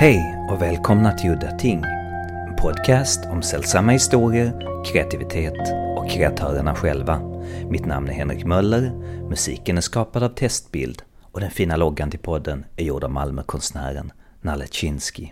Hej 0.00 0.46
och 0.50 0.62
välkomna 0.62 1.12
till 1.12 1.30
Udda 1.30 1.50
Ting. 1.50 1.84
En 2.48 2.56
podcast 2.56 3.20
om 3.24 3.42
sällsamma 3.42 3.92
historier, 3.92 4.52
kreativitet 4.92 5.72
och 5.96 6.10
kreatörerna 6.10 6.74
själva. 6.74 7.20
Mitt 7.70 7.86
namn 7.86 8.08
är 8.08 8.12
Henrik 8.12 8.44
Möller, 8.44 8.90
musiken 9.28 9.76
är 9.76 9.80
skapad 9.80 10.22
av 10.22 10.28
Testbild 10.28 11.02
och 11.22 11.40
den 11.40 11.50
fina 11.50 11.76
loggan 11.76 12.10
till 12.10 12.20
podden 12.20 12.64
är 12.76 12.84
gjord 12.84 13.04
av 13.04 13.10
Malmökonstnären 13.10 14.12
Nalle 14.40 14.66
Chinsky. 14.70 15.28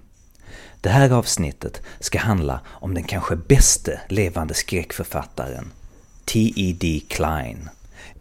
Det 0.80 0.89
här 0.89 1.11
avsnittet 1.11 1.83
ska 2.01 2.19
handla 2.19 2.61
om 2.67 2.95
den 2.95 3.05
kanske 3.05 3.37
bäste 3.37 4.01
levande 4.09 4.55
skräckförfattaren, 4.55 5.73
T.E.D. 6.25 7.01
Klein. 7.09 7.69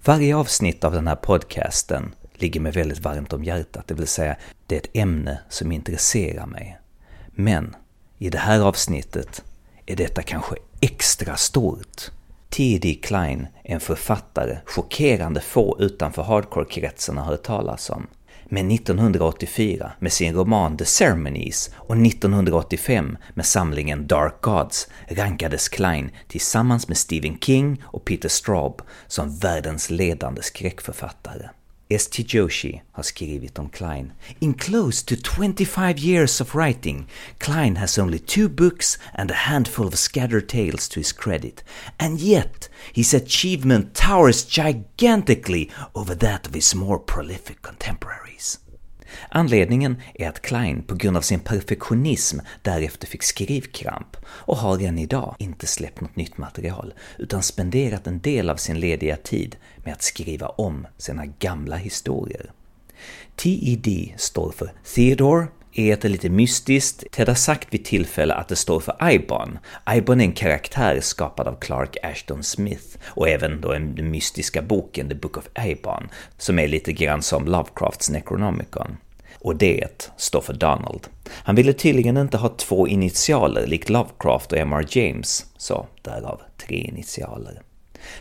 Varje 0.04 0.36
avsnitt 0.36 0.84
av 0.84 0.94
den 0.94 1.08
här 1.08 1.16
podcasten 1.16 2.14
ligger 2.42 2.60
mig 2.60 2.72
väldigt 2.72 3.00
varmt 3.00 3.34
om 3.34 3.44
hjärtat, 3.44 3.88
det 3.88 3.94
vill 3.94 4.08
säga 4.08 4.36
det 4.68 4.76
är 4.76 4.80
ett 4.80 4.96
ämne 4.96 5.40
som 5.50 5.72
intresserar 5.72 6.46
mig. 6.46 6.80
Men 7.28 7.76
i 8.18 8.30
det 8.30 8.38
här 8.38 8.60
avsnittet 8.60 9.44
är 9.86 9.96
detta 9.96 10.22
kanske 10.22 10.56
extra 10.82 11.36
stort. 11.36 12.02
T.D. 12.50 13.00
Klein 13.04 13.48
är 13.64 13.74
en 13.74 13.80
författare 13.80 14.58
chockerande 14.66 15.42
få 15.42 15.78
utanför 15.80 16.24
hardcore-kretsarna 16.24 17.22
har 17.22 17.32
hört 17.32 17.44
talas 17.44 17.90
om. 17.90 18.08
Men 18.50 18.72
1984 18.72 19.92
med 20.00 20.14
sin 20.14 20.34
roman 20.34 20.78
The 20.78 20.86
Ceremonies 20.86 21.72
och 21.76 21.98
1985 21.98 23.18
med 23.34 23.46
samlingen 23.46 24.08
Dark 24.08 24.42
Gods 24.42 24.88
rankades 25.08 25.70
Klein 25.70 26.12
tillsammans 26.28 26.88
med 26.88 26.98
Stephen 26.98 27.40
King 27.40 27.84
och 27.84 28.06
Peter 28.06 28.30
Straub 28.30 28.82
som 29.08 29.38
världens 29.38 29.90
ledande 29.90 30.42
skräckförfattare. 30.42 31.50
S.T. 31.90 32.24
Joshi 32.24 32.82
har 32.92 33.04
skrivit 33.04 33.60
om 33.60 33.70
Klein. 33.70 34.14
In 34.40 34.54
close 34.54 35.04
to 35.04 35.16
25 35.16 36.00
years 36.00 36.42
of 36.42 36.56
writing, 36.56 37.08
Klein 37.40 37.76
has 37.76 38.00
only 38.00 38.20
two 38.20 38.50
books 38.50 38.98
and 39.14 39.32
a 39.32 39.34
handful 39.34 39.88
of 39.88 40.00
scattered 40.00 40.50
tales 40.50 40.90
to 40.90 41.00
his 41.00 41.12
credit, 41.12 41.64
and 42.00 42.20
yet 42.20 42.70
his 42.94 43.14
achievement 43.14 43.94
towers 43.94 44.46
gigantically 44.46 45.70
over 45.94 46.16
that 46.16 46.48
of 46.48 46.54
his 46.54 46.74
more 46.74 47.00
prolific 47.00 47.62
contemporaries. 47.62 48.60
Anledningen 49.30 50.02
är 50.14 50.30
att 50.30 50.42
Klein 50.42 50.84
på 50.84 50.96
grund 50.96 51.18
av 51.18 51.22
sin 51.22 51.40
perfektionism 51.40 52.40
därefter 52.62 53.08
fick 53.08 53.24
skrivkramp 53.24 54.18
och 54.26 54.58
har 54.58 54.82
än 54.82 54.98
idag 54.98 55.36
inte 55.40 55.68
släppt 55.68 56.02
något 56.02 56.16
nytt 56.16 56.38
material, 56.38 56.94
utan 57.18 57.44
spenderat 57.44 58.08
en 58.08 58.20
del 58.20 58.50
av 58.50 58.56
sin 58.56 58.80
lediga 58.80 59.18
tid 59.18 59.56
med 59.84 59.94
att 59.94 60.04
skriva 60.04 60.48
om 60.48 60.88
sina 60.98 61.26
gamla 61.26 61.76
historier. 61.76 62.52
TED 63.36 64.14
står 64.18 64.52
för 64.52 64.72
Theodore, 64.96 65.48
E 65.78 65.92
är 65.92 66.10
lite 66.10 66.30
mystiskt. 66.30 67.04
Ted 67.12 67.28
har 67.28 67.36
sagt 67.36 67.74
vid 67.74 67.86
tillfälle 67.86 68.34
att 68.34 68.48
det 68.48 68.56
står 68.56 68.80
för 68.80 69.12
Ibon. 69.12 69.60
Ibon 69.96 70.22
är 70.22 70.26
en 70.26 70.32
karaktär 70.32 71.00
skapad 71.02 71.48
av 71.48 71.56
Clark 71.60 71.98
Ashton 72.04 72.44
Smith 72.44 72.98
och 73.06 73.30
även 73.30 73.62
då 73.62 73.72
den 73.72 74.12
mystiska 74.12 74.62
boken 74.62 75.10
The 75.10 75.16
Book 75.16 75.38
of 75.38 75.48
Ibon, 75.66 76.10
som 76.38 76.60
är 76.60 76.68
lite 76.68 76.94
grann 76.94 77.22
som 77.22 77.46
Lovecrafts 77.46 78.10
Necronomicon 78.10 78.98
och 79.46 79.56
det 79.56 80.12
står 80.18 80.42
för 80.42 80.54
Donald. 80.54 81.08
Han 81.30 81.56
ville 81.56 81.74
tydligen 81.74 82.18
inte 82.18 82.38
ha 82.38 82.50
två 82.50 82.88
initialer 82.88 83.68
likt 83.68 83.90
Lovecraft 83.90 84.52
och 84.52 84.58
M.R. 84.58 84.86
James, 84.90 85.46
så 85.58 85.88
därav 86.02 86.42
tre 86.58 86.76
initialer. 86.76 87.62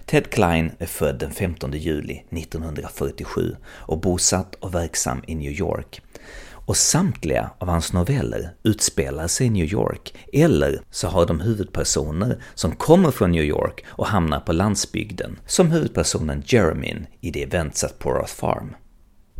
Ted 0.07 0.31
Klein 0.31 0.73
är 0.79 0.87
född 0.87 1.19
den 1.19 1.31
15 1.31 1.73
juli 1.73 2.23
1947 2.31 3.57
och 3.67 4.01
bosatt 4.01 4.55
och 4.55 4.75
verksam 4.75 5.23
i 5.27 5.35
New 5.35 5.53
York. 5.53 6.03
Och 6.51 6.77
samtliga 6.77 7.51
av 7.59 7.69
hans 7.69 7.93
noveller 7.93 8.51
utspelar 8.63 9.27
sig 9.27 9.47
i 9.47 9.51
New 9.51 9.73
York, 9.73 10.15
eller 10.33 10.81
så 10.91 11.09
har 11.09 11.27
de 11.27 11.41
huvudpersoner 11.41 12.43
som 12.55 12.77
kommer 12.77 13.11
från 13.11 13.33
New 13.33 13.45
York 13.45 13.85
och 13.87 14.07
hamnar 14.07 14.41
på 14.41 14.53
landsbygden, 14.53 15.39
som 15.47 15.71
huvudpersonen 15.71 16.43
Jeremin 16.47 17.07
i 17.21 17.33
The 17.33 17.43
Events 17.43 17.85
at 17.85 17.99
Poroth 17.99 18.35
Farm. 18.35 18.75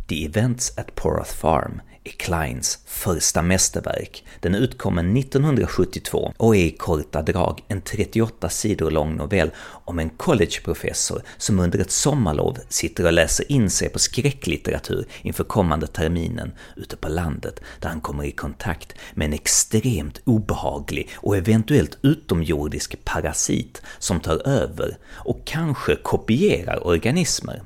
The 0.07 0.25
Events 0.25 0.77
at 0.77 0.95
Poroth 0.95 1.33
Farm 1.35 1.81
är 2.03 2.11
Kleins 2.11 2.79
första 2.85 3.41
mästerverk. 3.41 4.25
Den 4.39 4.55
utkommer 4.55 5.19
1972 5.19 6.33
och 6.37 6.55
är 6.55 6.65
i 6.65 6.71
korta 6.71 7.21
drag 7.21 7.63
en 7.67 7.81
38 7.81 8.49
sidor 8.49 8.91
lång 8.91 9.15
novell 9.15 9.51
om 9.59 9.99
en 9.99 10.09
collegeprofessor 10.09 11.21
som 11.37 11.59
under 11.59 11.79
ett 11.79 11.91
sommarlov 11.91 12.57
sitter 12.69 13.05
och 13.05 13.13
läser 13.13 13.51
in 13.51 13.69
sig 13.69 13.89
på 13.89 13.99
skräcklitteratur 13.99 15.05
inför 15.21 15.43
kommande 15.43 15.87
terminen 15.87 16.51
ute 16.75 16.97
på 16.97 17.07
landet, 17.07 17.59
där 17.79 17.89
han 17.89 18.01
kommer 18.01 18.23
i 18.23 18.31
kontakt 18.31 18.93
med 19.13 19.25
en 19.25 19.33
extremt 19.33 20.21
obehaglig 20.25 21.09
och 21.15 21.37
eventuellt 21.37 21.97
utomjordisk 22.01 23.05
parasit 23.05 23.81
som 23.99 24.19
tar 24.19 24.47
över 24.47 24.97
och 25.07 25.41
kanske 25.45 25.95
kopierar 25.95 26.87
organismer. 26.87 27.61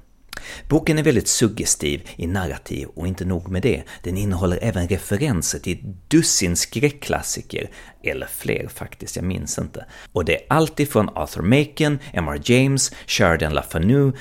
Boken 0.68 0.98
är 0.98 1.04
väldigt 1.04 1.28
suggestiv 1.28 2.10
i 2.16 2.28
narrativ 2.28 2.88
och 2.88 3.08
inte 3.08 3.26
nog 3.26 3.50
med 3.50 3.62
det, 3.62 3.84
den 4.04 4.18
innehåller 4.18 4.60
även 4.62 4.88
referenser 4.88 5.60
till 5.60 5.74
ett 5.74 6.10
dussin 6.10 6.56
skräckklassiker, 6.56 7.70
eller 8.04 8.28
fler 8.28 8.68
faktiskt, 8.68 9.16
jag 9.16 9.26
minns 9.26 9.58
inte. 9.58 9.86
Och 10.12 10.26
det 10.26 10.36
är 10.36 10.46
allt 10.50 10.80
ifrån 10.80 11.10
Arthur 11.10 11.42
Machen, 11.42 12.00
M.R. 12.14 12.42
James, 12.44 12.92
Sheridan 13.08 13.54
LaFanu, 13.54 14.12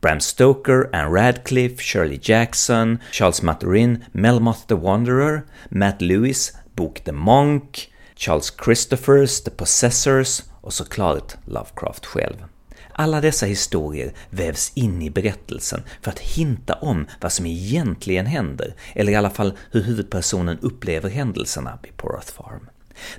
Bram 0.00 0.20
Stoker, 0.20 0.90
Anne 0.92 1.10
Radcliffe, 1.10 1.82
Shirley 1.82 2.18
Jackson, 2.22 2.98
Charles 3.12 3.42
Maturin, 3.42 4.04
Melmoth 4.12 4.66
the 4.66 4.74
Wanderer, 4.74 5.42
Matt 5.68 6.02
Lewis, 6.02 6.52
bok 6.74 7.00
The 7.04 7.12
Monk, 7.12 7.92
Charles 8.16 8.52
Christophers, 8.64 9.40
The 9.40 9.50
Possessors 9.50 10.42
och 10.60 10.72
såklart 10.72 11.34
Lovecraft 11.44 12.06
själv. 12.06 12.53
Alla 12.96 13.20
dessa 13.20 13.46
historier 13.46 14.12
vävs 14.30 14.72
in 14.74 15.02
i 15.02 15.10
berättelsen 15.10 15.82
för 16.02 16.10
att 16.10 16.18
hinta 16.18 16.74
om 16.74 17.06
vad 17.20 17.32
som 17.32 17.46
egentligen 17.46 18.26
händer, 18.26 18.74
eller 18.94 19.12
i 19.12 19.16
alla 19.16 19.30
fall 19.30 19.52
hur 19.70 19.82
huvudpersonen 19.82 20.58
upplever 20.58 21.10
händelserna 21.10 21.78
vid 21.82 21.96
Porath 21.96 22.32
Farm. 22.32 22.68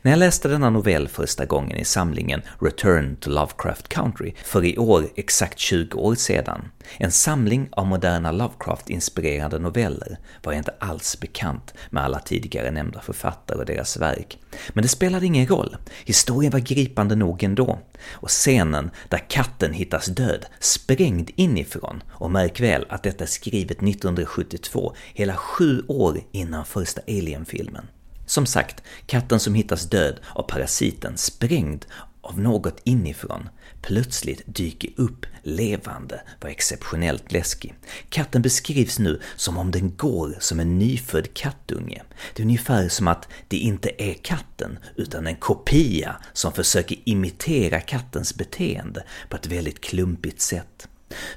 När 0.01 0.11
jag 0.11 0.19
läste 0.19 0.47
denna 0.47 0.69
novell 0.69 1.07
första 1.07 1.45
gången 1.45 1.77
i 1.77 1.85
samlingen 1.85 2.41
Return 2.61 3.15
to 3.15 3.29
Lovecraft 3.29 3.87
Country 3.87 4.33
för 4.43 4.65
i 4.65 4.77
år 4.77 5.07
exakt 5.15 5.59
20 5.59 5.97
år 5.97 6.15
sedan, 6.15 6.71
en 6.97 7.11
samling 7.11 7.69
av 7.71 7.87
moderna 7.87 8.31
Lovecraft-inspirerade 8.31 9.59
noveller, 9.59 10.17
var 10.43 10.53
jag 10.53 10.59
inte 10.59 10.73
alls 10.79 11.19
bekant 11.19 11.73
med 11.89 12.03
alla 12.03 12.19
tidigare 12.19 12.71
nämnda 12.71 13.01
författare 13.01 13.57
och 13.57 13.65
deras 13.65 13.97
verk. 13.97 14.39
Men 14.69 14.81
det 14.81 14.87
spelade 14.87 15.25
ingen 15.25 15.47
roll, 15.47 15.77
historien 16.05 16.51
var 16.51 16.59
gripande 16.59 17.15
nog 17.15 17.43
ändå. 17.43 17.79
Och 18.11 18.29
scenen 18.29 18.91
där 19.09 19.29
katten 19.29 19.73
hittas 19.73 20.05
död, 20.05 20.45
sprängd 20.59 21.29
inifrån, 21.35 22.03
och 22.09 22.31
märk 22.31 22.59
väl 22.59 22.85
att 22.89 23.03
detta 23.03 23.23
är 23.23 23.27
skrivet 23.27 23.83
1972, 23.83 24.95
hela 25.13 25.35
sju 25.35 25.83
år 25.87 26.17
innan 26.31 26.65
första 26.65 27.01
Alien-filmen. 27.07 27.87
Som 28.25 28.45
sagt, 28.45 28.83
katten 29.05 29.39
som 29.39 29.55
hittas 29.55 29.89
död 29.89 30.19
av 30.33 30.43
parasiten, 30.43 31.17
sprängd 31.17 31.85
av 32.21 32.39
något 32.39 32.81
inifrån, 32.83 33.49
plötsligt 33.81 34.41
dyker 34.45 34.89
upp 34.95 35.25
levande 35.43 36.21
var 36.41 36.49
exceptionellt 36.49 37.31
läskig. 37.31 37.73
Katten 38.09 38.41
beskrivs 38.41 38.99
nu 38.99 39.21
som 39.35 39.57
om 39.57 39.71
den 39.71 39.95
går 39.95 40.37
som 40.39 40.59
en 40.59 40.79
nyfödd 40.79 41.33
kattunge. 41.33 42.01
Det 42.33 42.41
är 42.41 42.45
ungefär 42.45 42.89
som 42.89 43.07
att 43.07 43.27
det 43.47 43.57
inte 43.57 44.03
är 44.03 44.13
katten, 44.13 44.79
utan 44.95 45.27
en 45.27 45.35
kopia 45.35 46.15
som 46.33 46.53
försöker 46.53 46.97
imitera 47.03 47.79
kattens 47.79 48.35
beteende 48.35 49.03
på 49.29 49.35
ett 49.35 49.47
väldigt 49.47 49.81
klumpigt 49.81 50.41
sätt. 50.41 50.87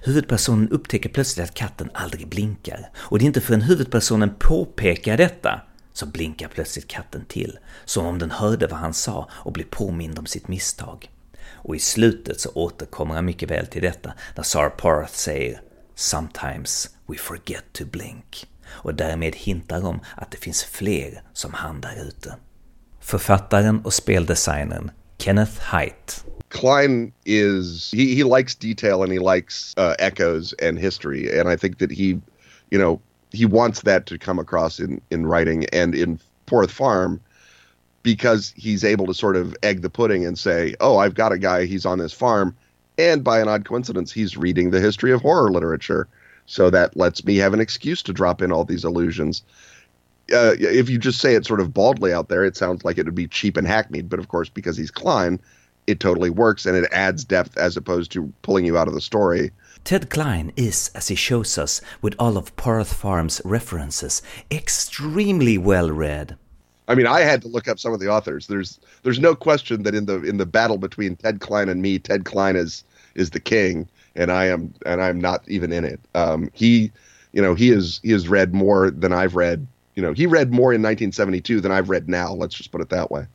Huvudpersonen 0.02 0.68
upptäcker 0.68 1.08
plötsligt 1.08 1.44
att 1.44 1.54
katten 1.54 1.90
aldrig 1.94 2.28
blinkar, 2.28 2.90
och 2.96 3.18
det 3.18 3.24
är 3.24 3.26
inte 3.26 3.40
förrän 3.40 3.62
huvudpersonen 3.62 4.34
påpekar 4.38 5.16
detta 5.16 5.60
så 5.98 6.06
blinkar 6.06 6.48
plötsligt 6.48 6.88
katten 6.88 7.24
till, 7.24 7.58
som 7.84 8.06
om 8.06 8.18
den 8.18 8.30
hörde 8.30 8.66
vad 8.66 8.78
han 8.78 8.94
sa 8.94 9.28
och 9.32 9.52
blev 9.52 9.64
påmind 9.64 10.18
om 10.18 10.26
sitt 10.26 10.48
misstag. 10.48 11.10
Och 11.50 11.76
i 11.76 11.78
slutet 11.78 12.40
så 12.40 12.50
återkommer 12.54 13.14
han 13.14 13.24
mycket 13.24 13.50
väl 13.50 13.66
till 13.66 13.82
detta 13.82 14.12
när 14.36 14.42
Sarah 14.42 14.76
Parth 14.76 15.12
säger 15.12 15.60
“Sometimes 15.94 16.90
we 17.06 17.16
forget 17.18 17.64
to 17.72 17.84
blink” 17.84 18.46
och 18.66 18.94
därmed 18.94 19.36
hintar 19.36 19.86
om 19.86 20.00
att 20.16 20.30
det 20.30 20.36
finns 20.36 20.64
fler 20.64 21.22
som 21.32 21.54
han 21.54 21.80
där 21.80 22.04
ute. 22.08 22.36
Författaren 23.00 23.80
och 23.80 23.94
speldesignern 23.94 24.90
Kenneth 25.18 25.60
Height 25.60 26.24
Klein 26.48 27.12
is 27.24 27.92
he, 27.92 28.14
he 28.14 28.24
likes 28.36 28.56
detail 28.56 29.02
and 29.02 29.12
he 29.12 29.34
likes 29.34 29.74
uh, 29.78 29.94
echoes 29.98 30.54
and 30.62 30.78
history 30.78 31.40
and 31.40 31.52
I 31.52 31.56
think 31.56 31.78
that 31.78 31.90
he 31.90 32.20
you 32.70 32.78
know 32.78 33.00
he 33.38 33.46
wants 33.46 33.82
that 33.82 34.06
to 34.06 34.18
come 34.18 34.40
across 34.40 34.80
in 34.80 35.00
in 35.10 35.24
writing 35.24 35.64
and 35.66 35.94
in 35.94 36.18
Poroth 36.46 36.72
Farm 36.72 37.20
because 38.02 38.52
he's 38.56 38.82
able 38.84 39.06
to 39.06 39.14
sort 39.14 39.36
of 39.36 39.54
egg 39.62 39.82
the 39.82 39.90
pudding 39.90 40.26
and 40.26 40.36
say, 40.36 40.74
"Oh, 40.80 40.98
I've 40.98 41.14
got 41.14 41.32
a 41.32 41.38
guy. 41.38 41.64
He's 41.64 41.86
on 41.86 41.98
this 41.98 42.12
farm." 42.12 42.56
And 42.98 43.22
by 43.22 43.40
an 43.40 43.48
odd 43.48 43.64
coincidence, 43.64 44.10
he's 44.12 44.36
reading 44.36 44.70
the 44.70 44.80
history 44.80 45.12
of 45.12 45.22
horror 45.22 45.52
literature. 45.52 46.08
So 46.46 46.68
that 46.70 46.96
lets 46.96 47.24
me 47.24 47.36
have 47.36 47.54
an 47.54 47.60
excuse 47.60 48.02
to 48.04 48.12
drop 48.12 48.42
in 48.42 48.50
all 48.50 48.64
these 48.64 48.82
allusions. 48.84 49.42
uh, 50.34 50.54
if 50.58 50.90
you 50.90 50.98
just 50.98 51.20
say 51.20 51.34
it 51.34 51.46
sort 51.46 51.60
of 51.60 51.72
baldly 51.72 52.12
out 52.12 52.28
there, 52.28 52.44
it 52.44 52.56
sounds 52.56 52.84
like 52.84 52.98
it 52.98 53.06
would 53.06 53.14
be 53.14 53.28
cheap 53.28 53.56
and 53.56 53.66
hackneyed. 53.66 54.08
But 54.08 54.18
of 54.18 54.28
course, 54.28 54.48
because 54.48 54.76
he's 54.76 54.90
Klein, 54.90 55.40
it 55.86 56.00
totally 56.00 56.30
works 56.30 56.66
and 56.66 56.76
it 56.76 56.90
adds 56.92 57.24
depth 57.24 57.56
as 57.56 57.76
opposed 57.76 58.12
to 58.12 58.32
pulling 58.42 58.66
you 58.66 58.76
out 58.76 58.88
of 58.88 58.94
the 58.94 59.00
story. 59.00 59.52
Ted 59.84 60.10
Klein 60.10 60.52
is, 60.56 60.90
as 60.94 61.08
he 61.08 61.14
shows 61.14 61.58
us 61.58 61.80
with 62.02 62.14
all 62.18 62.36
of 62.36 62.54
Poroth 62.56 62.92
Farm's 62.92 63.40
references, 63.44 64.22
extremely 64.50 65.58
well 65.58 65.90
read. 65.90 66.36
I 66.88 66.94
mean, 66.94 67.06
I 67.06 67.20
had 67.20 67.42
to 67.42 67.48
look 67.48 67.68
up 67.68 67.78
some 67.78 67.92
of 67.92 68.00
the 68.00 68.08
authors. 68.08 68.46
There's 68.46 68.80
there's 69.02 69.20
no 69.20 69.34
question 69.34 69.82
that 69.82 69.94
in 69.94 70.06
the 70.06 70.22
in 70.22 70.38
the 70.38 70.46
battle 70.46 70.78
between 70.78 71.16
Ted 71.16 71.40
Klein 71.40 71.68
and 71.68 71.82
me, 71.82 71.98
Ted 71.98 72.24
Klein 72.24 72.56
is 72.56 72.82
is 73.14 73.30
the 73.30 73.40
king, 73.40 73.86
and 74.16 74.32
I 74.32 74.46
am 74.46 74.72
and 74.86 75.02
I'm 75.02 75.20
not 75.20 75.42
even 75.48 75.72
in 75.72 75.84
it. 75.84 76.00
Um, 76.14 76.50
he, 76.54 76.90
you 77.32 77.42
know, 77.42 77.54
he 77.54 77.70
is 77.70 78.00
he 78.02 78.12
has 78.12 78.28
read 78.28 78.54
more 78.54 78.90
than 78.90 79.12
I've 79.12 79.36
read. 79.36 79.66
You 79.96 80.02
know, 80.02 80.12
he 80.12 80.26
read 80.26 80.50
more 80.50 80.72
in 80.72 80.80
1972 80.80 81.60
than 81.60 81.72
I've 81.72 81.90
read 81.90 82.08
now. 82.08 82.32
Let's 82.32 82.54
just 82.54 82.72
put 82.72 82.80
it 82.80 82.88
that 82.88 83.10
way. 83.10 83.26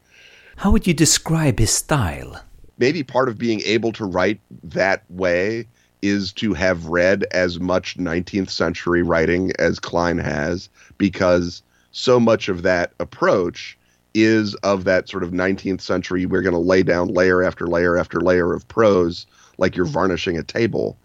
How 0.56 0.72
would 0.72 0.88
you 0.88 0.94
describe 0.94 1.60
his 1.60 1.72
style? 1.72 2.42
Maybe 2.80 3.04
part 3.04 3.30
of 3.30 3.38
being 3.38 3.62
able 3.66 3.92
to 3.94 4.06
write 4.06 4.40
that 4.63 5.04
way 5.10 5.68
is 6.03 6.33
to 6.33 6.53
have 6.53 6.88
read 6.88 7.23
as 7.31 7.59
much 7.59 7.97
19th 7.97 8.50
century 8.50 9.01
writing 9.01 9.53
as 9.57 9.79
Klein 9.79 10.17
has, 10.17 10.69
because 10.97 11.63
so 11.91 12.19
much 12.19 12.50
of 12.50 12.61
that 12.63 12.91
approach 13.00 13.77
is 14.13 14.53
of 14.55 14.83
that 14.83 15.09
sort 15.09 15.23
of 15.23 15.31
19th 15.31 15.81
century 15.81 16.25
we're 16.25 16.41
going 16.41 16.53
to 16.53 16.59
lay 16.59 16.83
down 16.83 17.07
layer 17.07 17.41
after 17.41 17.65
layer 17.65 17.97
after 17.97 18.19
layer 18.19 18.53
of 18.53 18.67
prose 18.67 19.25
like 19.57 19.75
you're 19.75 19.85
varnishing 19.85 20.38
a 20.38 20.44
table. 20.44 20.97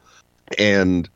And 0.58 1.08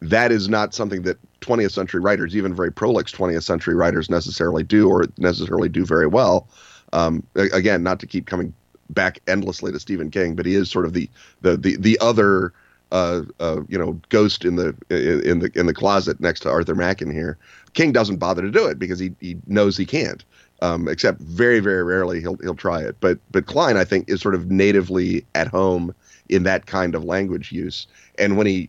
that 0.00 0.32
is 0.32 0.48
not 0.48 0.74
something 0.74 1.02
that 1.02 1.18
20th 1.40 1.72
century 1.72 2.00
writers 2.00 2.36
even 2.36 2.54
very 2.54 2.72
prolix 2.72 3.12
20th 3.12 3.44
century 3.44 3.74
writers 3.74 4.10
necessarily 4.10 4.64
do 4.64 4.88
or 4.88 5.06
necessarily 5.16 5.68
do 5.68 5.86
very 5.86 6.06
well. 6.06 6.48
Um, 6.92 7.22
again 7.34 7.82
not 7.82 8.00
to 8.00 8.06
keep 8.06 8.26
coming 8.26 8.52
back 8.90 9.20
endlessly 9.26 9.70
to 9.70 9.78
stephen 9.78 10.10
king 10.10 10.34
but 10.34 10.46
he 10.46 10.54
is 10.54 10.70
sort 10.70 10.86
of 10.86 10.94
the 10.94 11.10
the 11.42 11.58
the, 11.58 11.76
the 11.76 11.98
other 12.00 12.54
uh, 12.92 13.22
uh, 13.40 13.60
you 13.68 13.78
know, 13.78 14.00
ghost 14.08 14.44
in 14.44 14.56
the 14.56 14.68
in 14.90 15.40
the 15.40 15.50
in 15.54 15.66
the 15.66 15.74
closet 15.74 16.20
next 16.20 16.40
to 16.40 16.50
Arthur 16.50 16.74
Machen 16.74 17.10
here. 17.10 17.38
King 17.74 17.92
doesn't 17.92 18.16
bother 18.16 18.42
to 18.42 18.50
do 18.50 18.66
it 18.66 18.78
because 18.78 18.98
he 18.98 19.14
he 19.20 19.36
knows 19.46 19.76
he 19.76 19.86
can't. 19.86 20.24
Um, 20.60 20.88
except 20.88 21.20
very 21.20 21.60
very 21.60 21.84
rarely 21.84 22.20
he'll 22.20 22.36
he'll 22.36 22.54
try 22.54 22.82
it. 22.82 22.96
But 23.00 23.18
but 23.30 23.46
Klein 23.46 23.76
I 23.76 23.84
think 23.84 24.08
is 24.08 24.20
sort 24.20 24.34
of 24.34 24.50
natively 24.50 25.24
at 25.34 25.46
home 25.48 25.94
in 26.28 26.42
that 26.42 26.66
kind 26.66 26.94
of 26.94 27.04
language 27.04 27.52
use. 27.52 27.86
And 28.18 28.36
when 28.36 28.46
he, 28.46 28.68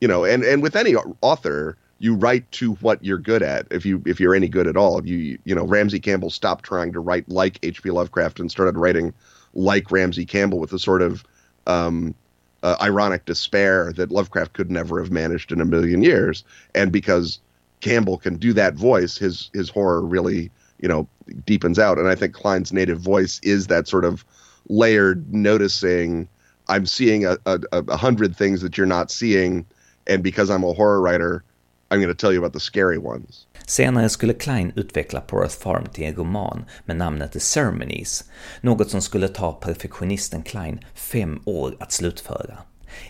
you 0.00 0.08
know, 0.08 0.24
and 0.24 0.42
and 0.44 0.62
with 0.62 0.76
any 0.76 0.94
author, 0.94 1.76
you 1.98 2.14
write 2.14 2.50
to 2.52 2.74
what 2.74 3.04
you're 3.04 3.18
good 3.18 3.42
at. 3.42 3.66
If 3.70 3.84
you 3.84 4.02
if 4.06 4.20
you're 4.20 4.34
any 4.34 4.48
good 4.48 4.66
at 4.66 4.76
all, 4.76 5.04
you 5.06 5.38
you 5.44 5.54
know 5.54 5.64
Ramsey 5.64 6.00
Campbell 6.00 6.30
stopped 6.30 6.64
trying 6.64 6.92
to 6.92 7.00
write 7.00 7.28
like 7.28 7.58
H.P. 7.62 7.90
Lovecraft 7.90 8.40
and 8.40 8.50
started 8.50 8.76
writing 8.76 9.12
like 9.54 9.90
Ramsey 9.90 10.24
Campbell 10.24 10.60
with 10.60 10.72
a 10.72 10.78
sort 10.78 11.02
of 11.02 11.24
um, 11.66 12.14
uh, 12.62 12.76
ironic 12.80 13.24
despair 13.24 13.92
that 13.94 14.10
Lovecraft 14.10 14.52
could 14.52 14.70
never 14.70 15.00
have 15.00 15.10
managed 15.10 15.52
in 15.52 15.60
a 15.60 15.64
million 15.64 16.02
years. 16.02 16.44
And 16.74 16.90
because 16.90 17.40
Campbell 17.80 18.18
can 18.18 18.36
do 18.36 18.52
that 18.54 18.74
voice, 18.74 19.16
his 19.16 19.50
his 19.52 19.70
horror 19.70 20.02
really 20.02 20.50
you 20.80 20.88
know 20.88 21.08
deepens 21.44 21.78
out. 21.78 21.98
And 21.98 22.08
I 22.08 22.14
think 22.14 22.34
Klein's 22.34 22.72
native 22.72 23.00
voice 23.00 23.40
is 23.42 23.66
that 23.68 23.88
sort 23.88 24.04
of 24.04 24.24
layered 24.68 25.32
noticing. 25.32 26.28
I'm 26.68 26.84
seeing 26.84 27.24
a, 27.24 27.38
a, 27.46 27.60
a 27.72 27.96
hundred 27.96 28.36
things 28.36 28.60
that 28.60 28.76
you're 28.76 28.86
not 28.86 29.10
seeing, 29.10 29.64
and 30.06 30.22
because 30.22 30.50
I'm 30.50 30.64
a 30.64 30.72
horror 30.72 31.00
writer, 31.00 31.42
I'm 31.90 32.00
going 32.00 32.14
to 32.14 32.20
tell 32.20 32.32
you 32.32 32.38
about 32.38 32.52
the 32.52 32.60
scary 32.60 32.98
ones. 32.98 33.46
Senare 33.66 34.08
skulle 34.08 34.34
Klein 34.34 34.72
utveckla 34.76 35.20
Porath 35.20 35.58
Farm 35.58 35.86
till 35.92 36.04
en 36.04 36.14
roman 36.14 36.64
med 36.84 36.96
namnet 36.96 37.32
The 37.32 37.40
Ceremonies, 37.40 38.24
något 38.60 38.90
som 38.90 39.02
skulle 39.02 39.28
ta 39.28 39.52
perfektionisten 39.52 40.42
Klein 40.42 40.80
fem 40.94 41.40
år 41.44 41.76
att 41.80 41.92
slutföra. 41.92 42.58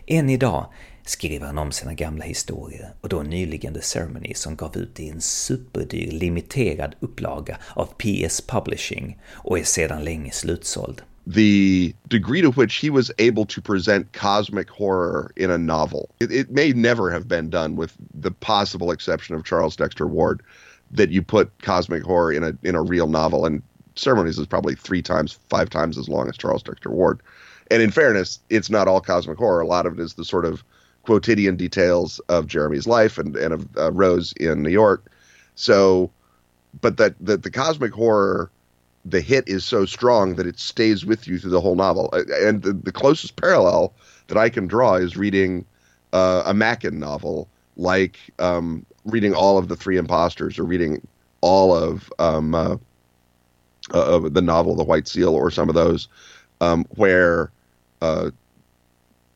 Än 0.07 0.31
idag 0.31 0.67
skriver 1.05 1.47
han 1.47 1.59
om 1.59 1.73
sina 1.73 1.95
gamla 1.95 2.25
historier 2.25 2.95
och 3.01 3.09
då 3.09 3.23
nyligen 3.23 3.75
The 3.75 3.83
Ceremonies 3.83 4.39
som 4.39 4.57
gav 4.57 4.77
ut 4.77 5.01
i 5.01 5.09
en 5.09 5.21
superdyr 5.21 6.11
limiterad 6.11 6.95
upplaga 7.01 7.59
av 7.75 7.87
PS 7.87 8.41
Publishing 8.41 9.19
och 9.31 9.59
är 9.59 9.65
sedan 9.65 10.05
länge 10.05 10.31
slutsåld. 10.33 11.03
The 11.29 11.95
degree 12.09 12.41
to 12.41 12.51
which 12.53 12.77
he 12.77 12.89
was 12.89 13.11
able 13.19 13.45
to 13.45 13.61
present 13.61 14.11
cosmic 14.15 14.71
horror 14.71 15.31
in 15.37 15.51
a 15.51 15.59
novel. 15.59 16.09
It, 16.21 16.33
it, 16.33 16.51
may 16.51 16.73
never 16.73 17.11
have 17.11 17.29
been 17.29 17.51
done, 17.51 17.77
with 17.77 17.95
the 18.15 18.31
possible 18.31 18.91
exception 18.91 19.35
of 19.35 19.45
Charles 19.45 19.77
Dexter 19.77 20.07
Ward, 20.07 20.43
that 20.91 21.11
you 21.11 21.21
put 21.21 21.53
cosmic 21.61 22.03
horror 22.03 22.33
in 22.33 22.45
a 22.45 22.57
in 22.63 22.75
a 22.75 22.81
real 22.81 23.09
novel. 23.09 23.45
And 23.45 23.63
Ceremonies 23.95 24.39
is 24.39 24.47
probably 24.47 24.75
three 24.75 25.03
times, 25.03 25.39
five 25.51 25.69
times 25.69 25.99
as 25.99 26.09
long 26.09 26.31
as 26.31 26.39
Charles 26.39 26.63
Dexter 26.63 26.91
Ward. 26.91 27.21
And 27.71 27.83
in 27.83 27.91
fairness, 27.91 28.41
it's 28.49 28.71
not 28.71 28.89
all 28.89 29.03
cosmic 29.03 29.37
horror. 29.37 29.61
A 29.61 29.67
lot 29.67 29.85
of 29.85 29.99
it 29.99 30.01
is 30.03 30.15
the 30.15 30.25
sort 30.25 30.47
of 30.47 30.65
quotidian 31.03 31.57
details 31.57 32.21
of 32.31 32.47
Jeremy's 32.47 32.87
life 32.87 33.19
and 33.19 33.37
and 33.37 33.53
of 33.53 33.77
uh, 33.77 33.93
Rose 33.93 34.33
in 34.33 34.63
New 34.63 34.71
York. 34.71 35.13
So, 35.57 36.11
but 36.81 36.97
that 36.97 37.17
that 37.21 37.43
the 37.43 37.51
cosmic 37.51 37.93
horror 37.93 38.51
the 39.05 39.21
hit 39.21 39.49
is 39.49 39.65
so 39.65 39.85
strong 39.85 40.35
that 40.35 40.47
it 40.47 40.59
stays 40.59 41.07
with 41.07 41.27
you 41.27 41.39
through 41.39 41.51
the 41.51 41.61
whole 41.61 41.77
novel. 41.77 42.13
And 42.13 42.63
the, 42.63 42.73
the 42.73 42.93
closest 42.93 43.37
parallel 43.37 43.93
that 44.27 44.37
I 44.37 44.49
can 44.49 44.67
draw 44.67 44.95
is 44.95 45.17
reading 45.17 45.65
uh, 46.13 46.43
a 46.47 46.55
Machen 46.55 46.99
novel, 46.99 47.49
like 47.77 48.19
um, 48.39 48.85
reading 49.05 49.35
all 49.35 49.59
of 49.59 49.69
the 49.69 49.77
Three 49.77 49.97
Imposters 49.97 50.59
or 50.59 50.65
reading 50.65 51.07
all 51.41 51.75
of 51.75 52.13
um, 52.19 52.55
uh, 52.55 52.77
uh, 53.93 54.29
the 54.29 54.43
novel 54.43 54.75
The 54.75 54.85
White 54.85 55.09
Seal 55.09 55.35
or 55.35 55.51
some 55.51 55.69
of 55.69 55.75
those, 55.75 56.09
um, 56.61 56.85
where 56.97 57.51
uh, 58.03 58.31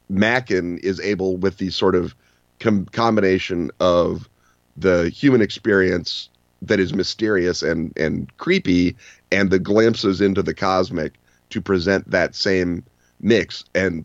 Machen 0.08 0.78
is 0.78 1.00
able, 1.00 1.36
with 1.36 1.58
the 1.58 1.70
sort 1.70 1.94
of 1.94 2.14
com- 2.60 2.86
combination 2.86 3.70
of 3.80 4.28
the 4.76 5.08
human 5.10 5.40
experience 5.40 6.28
that 6.62 6.80
is 6.80 6.94
mysterious 6.94 7.62
and 7.62 7.92
and 7.96 8.34
creepy 8.38 8.96
and 9.30 9.50
the 9.50 9.58
glimpses 9.58 10.20
into 10.20 10.42
the 10.42 10.54
cosmic 10.54 11.14
to 11.50 11.60
present 11.60 12.10
that 12.10 12.34
same 12.34 12.82
mix. 13.20 13.64
And 13.74 14.04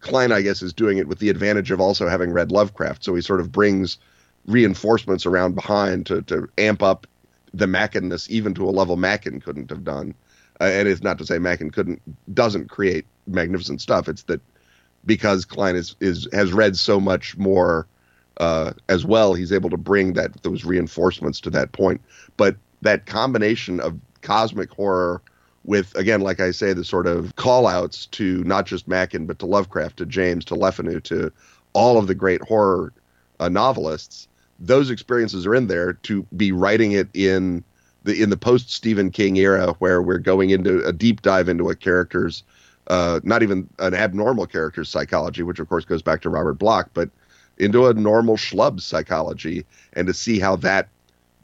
Klein, 0.00 0.30
I 0.30 0.42
guess 0.42 0.62
is 0.62 0.72
doing 0.72 0.98
it 0.98 1.08
with 1.08 1.18
the 1.18 1.30
advantage 1.30 1.70
of 1.70 1.80
also 1.80 2.08
having 2.08 2.32
read 2.32 2.52
Lovecraft. 2.52 3.02
So 3.02 3.14
he 3.14 3.22
sort 3.22 3.40
of 3.40 3.50
brings 3.50 3.98
reinforcements 4.46 5.26
around 5.26 5.54
behind 5.54 6.06
to 6.06 6.22
to 6.22 6.48
amp 6.58 6.82
up 6.82 7.06
the 7.52 7.66
Machenness 7.66 8.30
even 8.30 8.54
to 8.54 8.68
a 8.68 8.70
level 8.70 8.96
Machen 8.96 9.40
couldn't 9.40 9.70
have 9.70 9.82
done. 9.82 10.14
Uh, 10.60 10.64
and 10.64 10.88
it's 10.88 11.02
not 11.02 11.18
to 11.18 11.26
say 11.26 11.38
Machen 11.38 11.70
couldn't 11.70 12.00
doesn't 12.34 12.68
create 12.68 13.06
magnificent 13.26 13.80
stuff. 13.80 14.08
It's 14.08 14.22
that 14.24 14.40
because 15.06 15.44
Klein 15.44 15.76
is 15.76 15.96
is 16.00 16.28
has 16.32 16.52
read 16.52 16.76
so 16.76 17.00
much 17.00 17.36
more 17.38 17.86
uh, 18.38 18.72
as 18.88 19.04
well, 19.04 19.34
he's 19.34 19.52
able 19.52 19.70
to 19.70 19.76
bring 19.76 20.12
that 20.14 20.42
those 20.42 20.64
reinforcements 20.64 21.40
to 21.40 21.50
that 21.50 21.72
point. 21.72 22.00
But 22.36 22.56
that 22.82 23.06
combination 23.06 23.80
of 23.80 23.98
cosmic 24.22 24.70
horror 24.70 25.22
with 25.64 25.94
again, 25.96 26.20
like 26.20 26.40
I 26.40 26.50
say, 26.50 26.72
the 26.72 26.84
sort 26.84 27.06
of 27.06 27.34
call 27.36 27.66
outs 27.66 28.06
to 28.06 28.44
not 28.44 28.66
just 28.66 28.86
Machen, 28.88 29.26
but 29.26 29.38
to 29.40 29.46
Lovecraft, 29.46 29.96
to 29.98 30.06
James, 30.06 30.44
to 30.46 30.54
Le 30.54 30.70
Fanu, 30.70 31.00
to 31.04 31.32
all 31.72 31.98
of 31.98 32.06
the 32.06 32.14
great 32.14 32.42
horror 32.42 32.92
uh, 33.40 33.48
novelists. 33.48 34.28
Those 34.58 34.90
experiences 34.90 35.46
are 35.46 35.54
in 35.54 35.66
there 35.66 35.94
to 35.94 36.22
be 36.36 36.52
writing 36.52 36.92
it 36.92 37.08
in 37.14 37.64
the 38.04 38.22
in 38.22 38.30
the 38.30 38.36
post 38.36 38.70
Stephen 38.70 39.10
King 39.10 39.36
era, 39.36 39.74
where 39.78 40.00
we're 40.00 40.18
going 40.18 40.50
into 40.50 40.84
a 40.86 40.92
deep 40.92 41.22
dive 41.22 41.48
into 41.48 41.68
a 41.68 41.74
character's 41.74 42.42
uh, 42.88 43.20
not 43.24 43.42
even 43.42 43.68
an 43.80 43.94
abnormal 43.94 44.46
character's 44.46 44.88
psychology, 44.88 45.42
which 45.42 45.58
of 45.58 45.68
course 45.68 45.84
goes 45.84 46.02
back 46.02 46.22
to 46.22 46.30
Robert 46.30 46.54
Bloch, 46.54 46.88
but 46.94 47.10
into 47.58 47.86
a 47.86 47.94
normal 47.94 48.36
schlub 48.36 48.80
psychology 48.80 49.64
and 49.94 50.06
to 50.06 50.14
see 50.14 50.38
how 50.38 50.56
that 50.56 50.88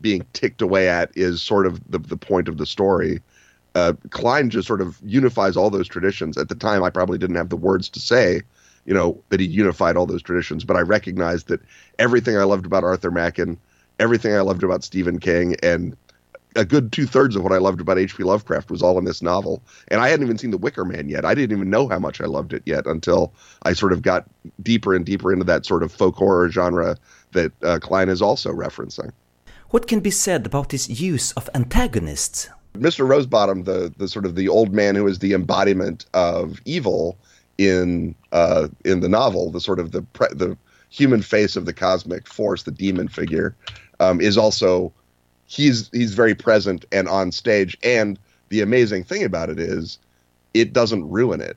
being 0.01 0.27
ticked 0.33 0.61
away 0.61 0.89
at 0.89 1.11
is 1.17 1.41
sort 1.41 1.67
of 1.67 1.81
the, 1.91 1.99
the 1.99 2.17
point 2.17 2.49
of 2.49 2.59
the 2.59 2.67
story. 2.67 3.21
Uh, 3.75 3.95
Klein 4.11 4.51
just 4.51 4.69
sort 4.69 4.81
of 4.81 4.99
unifies 5.05 5.57
all 5.57 5.71
those 5.71 5.89
traditions. 5.89 6.37
At 6.37 6.49
the 6.49 6.55
time, 6.55 6.83
I 6.83 6.91
probably 6.91 7.19
didn't 7.19 7.37
have 7.37 7.49
the 7.49 7.57
words 7.57 7.89
to 7.91 8.01
say, 8.01 8.43
you 8.85 8.93
know, 8.93 9.23
that 9.31 9.41
he 9.41 9.47
unified 9.47 9.97
all 9.97 10.07
those 10.07 10.23
traditions, 10.23 10.65
but 10.65 10.77
I 10.77 10.81
recognized 10.81 11.49
that 11.49 11.61
everything 11.99 12.37
I 12.37 12.43
loved 12.43 12.67
about 12.67 12.85
Arthur 12.85 13.11
Machen, 13.11 13.59
everything 13.99 14.35
I 14.35 14.41
loved 14.41 14.65
about 14.65 14.85
Stephen 14.85 15.21
King, 15.21 15.57
and 15.63 15.97
a 16.57 16.65
good 16.65 16.93
two 16.93 17.07
thirds 17.07 17.37
of 17.37 17.43
what 17.43 17.53
I 17.53 17.59
loved 17.59 17.81
about 17.81 17.99
H.P. 17.99 18.23
Lovecraft 18.23 18.71
was 18.71 18.83
all 18.83 18.99
in 18.99 19.05
this 19.05 19.23
novel. 19.23 19.63
And 19.89 20.01
I 20.01 20.09
hadn't 20.09 20.25
even 20.25 20.39
seen 20.39 20.51
The 20.51 20.59
Wicker 20.59 20.85
Man 20.85 21.09
yet. 21.09 21.25
I 21.25 21.35
didn't 21.35 21.57
even 21.57 21.71
know 21.71 21.89
how 21.89 21.99
much 21.99 22.21
I 22.21 22.27
loved 22.27 22.53
it 22.53 22.63
yet 22.67 22.87
until 22.87 23.33
I 23.63 23.73
sort 23.73 23.93
of 23.93 24.03
got 24.03 24.29
deeper 24.63 24.95
and 24.95 25.05
deeper 25.05 25.33
into 25.33 25.45
that 25.45 25.67
sort 25.67 25.83
of 25.83 25.93
folk 25.93 26.17
horror 26.17 26.51
genre 26.51 26.97
that 27.33 27.53
uh, 27.63 27.79
Klein 27.81 28.09
is 28.09 28.23
also 28.23 28.51
referencing. 28.51 29.13
What 29.71 29.89
can 29.89 30.01
be 30.01 30.11
said 30.11 30.47
about 30.47 30.73
his 30.73 31.01
use 31.01 31.33
of 31.33 31.49
antagonists? 31.55 32.51
Mr. 32.75 33.07
Rosebottom, 33.07 33.65
the 33.65 33.93
the 33.97 34.09
sort 34.09 34.25
of 34.25 34.35
the 34.35 34.49
old 34.49 34.73
man 34.73 34.95
who 34.95 35.07
is 35.07 35.19
the 35.19 35.35
embodiment 35.35 36.07
of 36.15 36.59
evil 36.65 37.19
in 37.59 38.15
uh, 38.33 38.69
in 38.85 39.01
the 39.01 39.09
novel, 39.09 39.51
the 39.51 39.61
sort 39.61 39.79
of 39.79 39.93
the 39.93 40.03
pre- 40.03 40.29
the 40.33 40.57
human 40.89 41.23
face 41.23 41.57
of 41.57 41.65
the 41.65 41.73
cosmic 41.73 42.27
force, 42.27 42.65
the 42.65 42.71
demon 42.71 43.09
figure, 43.09 43.55
um, 44.01 44.21
is 44.21 44.37
also 44.37 44.93
he's 45.53 45.91
he's 45.93 46.15
very 46.15 46.35
present 46.35 46.85
and 46.93 47.09
on 47.09 47.31
stage. 47.31 47.77
And 47.83 48.19
the 48.49 48.61
amazing 48.61 49.05
thing 49.05 49.23
about 49.23 49.51
it 49.51 49.59
is, 49.59 49.99
it 50.55 50.73
doesn't 50.73 51.09
ruin 51.09 51.41
it. 51.41 51.57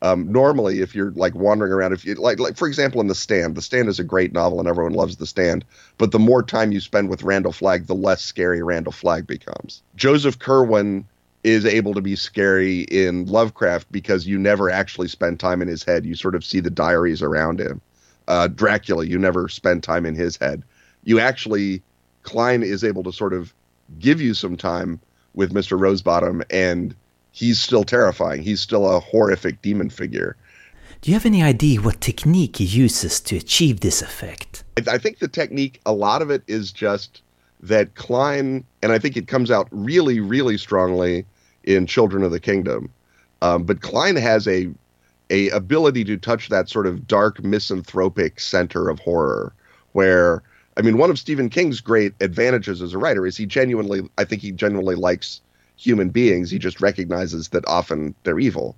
Um, 0.00 0.30
normally, 0.30 0.80
if 0.80 0.94
you're 0.94 1.10
like 1.12 1.34
wandering 1.34 1.72
around, 1.72 1.92
if 1.92 2.04
you 2.04 2.14
like, 2.14 2.38
like 2.38 2.56
for 2.56 2.68
example, 2.68 3.00
in 3.00 3.08
The 3.08 3.14
Stand, 3.16 3.56
The 3.56 3.62
Stand 3.62 3.88
is 3.88 3.98
a 3.98 4.04
great 4.04 4.32
novel 4.32 4.60
and 4.60 4.68
everyone 4.68 4.92
loves 4.92 5.16
The 5.16 5.26
Stand. 5.26 5.64
But 5.98 6.12
the 6.12 6.20
more 6.20 6.42
time 6.42 6.70
you 6.70 6.80
spend 6.80 7.08
with 7.08 7.24
Randall 7.24 7.52
Flagg, 7.52 7.86
the 7.86 7.94
less 7.94 8.22
scary 8.22 8.62
Randall 8.62 8.92
Flagg 8.92 9.26
becomes. 9.26 9.82
Joseph 9.96 10.38
Curwen 10.38 11.04
is 11.42 11.64
able 11.64 11.94
to 11.94 12.00
be 12.00 12.14
scary 12.14 12.82
in 12.82 13.26
Lovecraft 13.26 13.90
because 13.90 14.26
you 14.26 14.38
never 14.38 14.70
actually 14.70 15.08
spend 15.08 15.40
time 15.40 15.62
in 15.62 15.68
his 15.68 15.82
head. 15.82 16.06
You 16.06 16.14
sort 16.14 16.34
of 16.34 16.44
see 16.44 16.60
the 16.60 16.70
diaries 16.70 17.22
around 17.22 17.60
him. 17.60 17.80
Uh, 18.28 18.46
Dracula, 18.48 19.04
you 19.04 19.18
never 19.18 19.48
spend 19.48 19.82
time 19.82 20.06
in 20.06 20.14
his 20.14 20.36
head. 20.36 20.62
You 21.04 21.18
actually, 21.18 21.82
Klein 22.22 22.62
is 22.62 22.84
able 22.84 23.02
to 23.04 23.12
sort 23.12 23.32
of 23.32 23.54
give 23.98 24.20
you 24.20 24.34
some 24.34 24.56
time 24.56 25.00
with 25.34 25.52
Mr. 25.52 25.78
Rosebottom, 25.78 26.44
and 26.50 26.94
he's 27.32 27.60
still 27.60 27.84
terrifying. 27.84 28.42
He's 28.42 28.60
still 28.60 28.90
a 28.90 29.00
horrific 29.00 29.62
demon 29.62 29.90
figure. 29.90 30.36
Do 31.00 31.10
you 31.10 31.14
have 31.14 31.26
any 31.26 31.42
idea 31.42 31.80
what 31.80 32.00
technique 32.00 32.56
he 32.56 32.64
uses 32.64 33.20
to 33.20 33.36
achieve 33.36 33.80
this 33.80 34.02
effect? 34.02 34.64
I 34.88 34.98
think 34.98 35.18
the 35.18 35.28
technique, 35.28 35.80
a 35.86 35.92
lot 35.92 36.22
of 36.22 36.30
it 36.30 36.42
is 36.48 36.72
just 36.72 37.22
that 37.60 37.94
Klein, 37.94 38.64
and 38.82 38.92
I 38.92 38.98
think 38.98 39.16
it 39.16 39.28
comes 39.28 39.50
out 39.50 39.68
really, 39.70 40.20
really 40.20 40.58
strongly 40.58 41.24
in 41.64 41.86
Children 41.86 42.24
of 42.24 42.32
the 42.32 42.40
Kingdom. 42.40 42.90
Um, 43.42 43.62
but 43.62 43.80
Klein 43.82 44.16
has 44.16 44.48
a 44.48 44.68
a 45.30 45.50
ability 45.50 46.04
to 46.04 46.16
touch 46.16 46.48
that 46.48 46.70
sort 46.70 46.86
of 46.86 47.06
dark 47.06 47.44
misanthropic 47.44 48.40
center 48.40 48.88
of 48.88 48.98
horror, 48.98 49.52
where 49.92 50.42
I 50.78 50.82
mean, 50.82 50.96
one 50.96 51.10
of 51.10 51.18
Stephen 51.18 51.50
King's 51.50 51.80
great 51.80 52.14
advantages 52.20 52.80
as 52.80 52.94
a 52.94 52.98
writer 52.98 53.26
is 53.26 53.36
he 53.36 53.46
genuinely, 53.46 54.08
I 54.16 54.24
think 54.24 54.40
he 54.40 54.52
genuinely 54.52 54.94
likes 54.94 55.40
human 55.76 56.10
beings. 56.10 56.50
He 56.50 56.58
just 56.58 56.80
recognizes 56.80 57.48
that 57.48 57.66
often 57.66 58.14
they're 58.22 58.38
evil. 58.38 58.76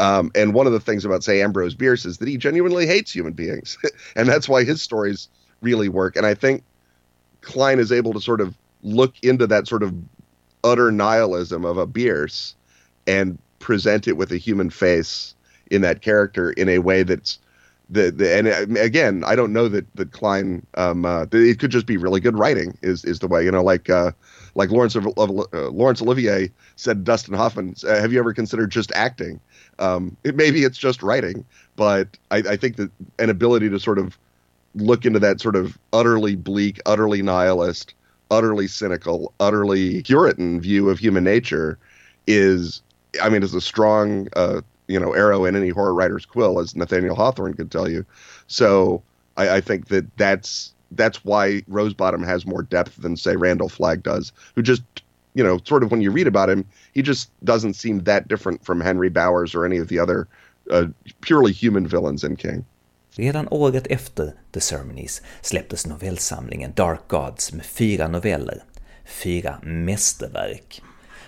Um, 0.00 0.32
and 0.34 0.54
one 0.54 0.66
of 0.66 0.72
the 0.72 0.80
things 0.80 1.04
about, 1.04 1.22
say, 1.22 1.40
Ambrose 1.40 1.74
Bierce 1.74 2.04
is 2.04 2.18
that 2.18 2.28
he 2.28 2.36
genuinely 2.36 2.86
hates 2.86 3.12
human 3.12 3.32
beings, 3.32 3.78
and 4.16 4.28
that's 4.28 4.48
why 4.48 4.64
his 4.64 4.82
stories 4.82 5.28
really 5.60 5.88
work. 5.88 6.16
And 6.16 6.26
I 6.26 6.34
think 6.34 6.64
Klein 7.42 7.78
is 7.78 7.92
able 7.92 8.12
to 8.14 8.20
sort 8.20 8.40
of 8.40 8.56
look 8.82 9.14
into 9.22 9.46
that 9.46 9.68
sort 9.68 9.82
of 9.82 9.94
utter 10.64 10.90
nihilism 10.90 11.64
of 11.64 11.76
a 11.76 11.86
Bierce 11.86 12.54
and 13.06 13.38
present 13.58 14.08
it 14.08 14.16
with 14.16 14.32
a 14.32 14.36
human 14.36 14.70
face 14.70 15.34
in 15.70 15.82
that 15.82 16.00
character 16.00 16.50
in 16.52 16.68
a 16.68 16.78
way 16.78 17.02
that's 17.02 17.38
the, 17.90 18.10
the 18.10 18.36
and 18.36 18.48
uh, 18.48 18.80
again 18.80 19.24
I 19.24 19.34
don't 19.34 19.52
know 19.52 19.68
that 19.68 19.86
that 19.96 20.12
Klein 20.12 20.66
um, 20.74 21.04
uh, 21.04 21.26
it 21.32 21.58
could 21.58 21.70
just 21.70 21.86
be 21.86 21.96
really 21.96 22.20
good 22.20 22.38
writing 22.38 22.76
is 22.82 23.04
is 23.04 23.18
the 23.18 23.28
way 23.28 23.44
you 23.44 23.50
know 23.50 23.62
like 23.62 23.90
uh, 23.90 24.12
like 24.54 24.70
Laurence 24.70 24.94
of, 24.94 25.06
uh, 25.06 25.68
Laurence 25.70 26.00
Olivier 26.00 26.50
said 26.76 27.04
Dustin 27.04 27.34
Hoffman 27.34 27.74
uh, 27.86 28.00
have 28.00 28.12
you 28.12 28.18
ever 28.18 28.32
considered 28.32 28.70
just 28.70 28.92
acting? 28.92 29.40
Um, 29.78 30.16
it, 30.24 30.36
maybe 30.36 30.64
it's 30.64 30.78
just 30.78 31.02
writing 31.02 31.44
but 31.76 32.16
I, 32.30 32.38
I 32.38 32.56
think 32.56 32.76
that 32.76 32.90
an 33.18 33.30
ability 33.30 33.68
to 33.70 33.80
sort 33.80 33.98
of 33.98 34.18
look 34.74 35.04
into 35.04 35.18
that 35.18 35.40
sort 35.40 35.56
of 35.56 35.78
utterly 35.92 36.36
bleak 36.36 36.80
utterly 36.86 37.22
nihilist 37.22 37.94
utterly 38.30 38.66
cynical, 38.66 39.32
utterly 39.40 40.02
Puritan 40.02 40.60
view 40.60 40.88
of 40.88 40.98
human 40.98 41.24
nature 41.24 41.78
is, 42.26 42.82
I 43.20 43.28
mean, 43.28 43.42
is 43.42 43.54
a 43.54 43.60
strong, 43.60 44.28
uh, 44.36 44.60
you 44.90 45.00
know, 45.00 45.12
arrow 45.12 45.44
in 45.44 45.56
any 45.56 45.70
horror 45.70 45.94
writer's 45.94 46.26
quill, 46.26 46.60
as 46.60 46.76
Nathaniel 46.76 47.16
Hawthorne 47.16 47.54
could 47.54 47.70
tell 47.70 47.88
you. 47.88 48.04
So 48.46 49.02
I, 49.36 49.56
I 49.56 49.60
think 49.60 49.88
that 49.88 50.04
that's 50.16 50.74
that's 50.92 51.24
why 51.24 51.62
Rosebottom 51.68 52.24
has 52.24 52.44
more 52.46 52.62
depth 52.62 52.96
than 52.96 53.16
say 53.16 53.36
Randall 53.36 53.68
Flagg 53.68 54.02
does, 54.02 54.32
who 54.54 54.62
just 54.62 54.82
you 55.34 55.44
know, 55.44 55.58
sort 55.64 55.82
of 55.84 55.90
when 55.90 56.00
you 56.00 56.10
read 56.10 56.26
about 56.26 56.50
him, 56.50 56.64
he 56.92 57.02
just 57.02 57.30
doesn't 57.44 57.74
seem 57.74 58.04
that 58.04 58.28
different 58.28 58.64
from 58.64 58.80
Henry 58.80 59.08
Bowers 59.08 59.54
or 59.54 59.64
any 59.64 59.78
of 59.78 59.88
the 59.88 59.98
other 59.98 60.26
uh, 60.70 60.86
purely 61.20 61.52
human 61.52 61.86
villains 61.86 62.24
in 62.24 62.36
King. 62.36 62.64
Redan 63.16 63.48
året 63.50 63.86
efter 63.90 64.32
The 64.52 64.60
Ceremonies 64.60 65.22
släpptes 65.42 65.86
novellsamlingen 65.86 66.72
Dark 66.74 67.08
Gods 67.08 67.52
med 67.52 67.66
fyra 67.66 68.08
noveller, 68.08 68.64
fyra 69.04 69.60
mästerverk. 69.62 70.82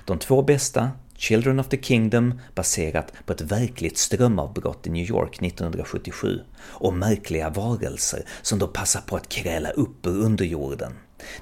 De 0.04 0.18
två 0.18 0.42
bästa, 0.42 0.90
Children 1.22 1.60
of 1.60 1.68
the 1.68 1.82
Kingdom 1.82 2.40
baserat 2.54 3.12
på 3.26 3.32
ett 3.32 3.40
verkligt 3.40 3.98
strömavbrott 3.98 4.86
i 4.86 4.90
New 4.90 5.10
York 5.10 5.42
1977 5.42 6.40
och 6.60 6.94
märkliga 6.94 7.50
varelser 7.50 8.22
som 8.42 8.58
då 8.58 8.66
passar 8.68 9.00
på 9.00 9.16
att 9.16 9.28
kräla 9.28 9.70
upp 9.70 10.06
ur 10.06 10.20
underjorden. 10.20 10.92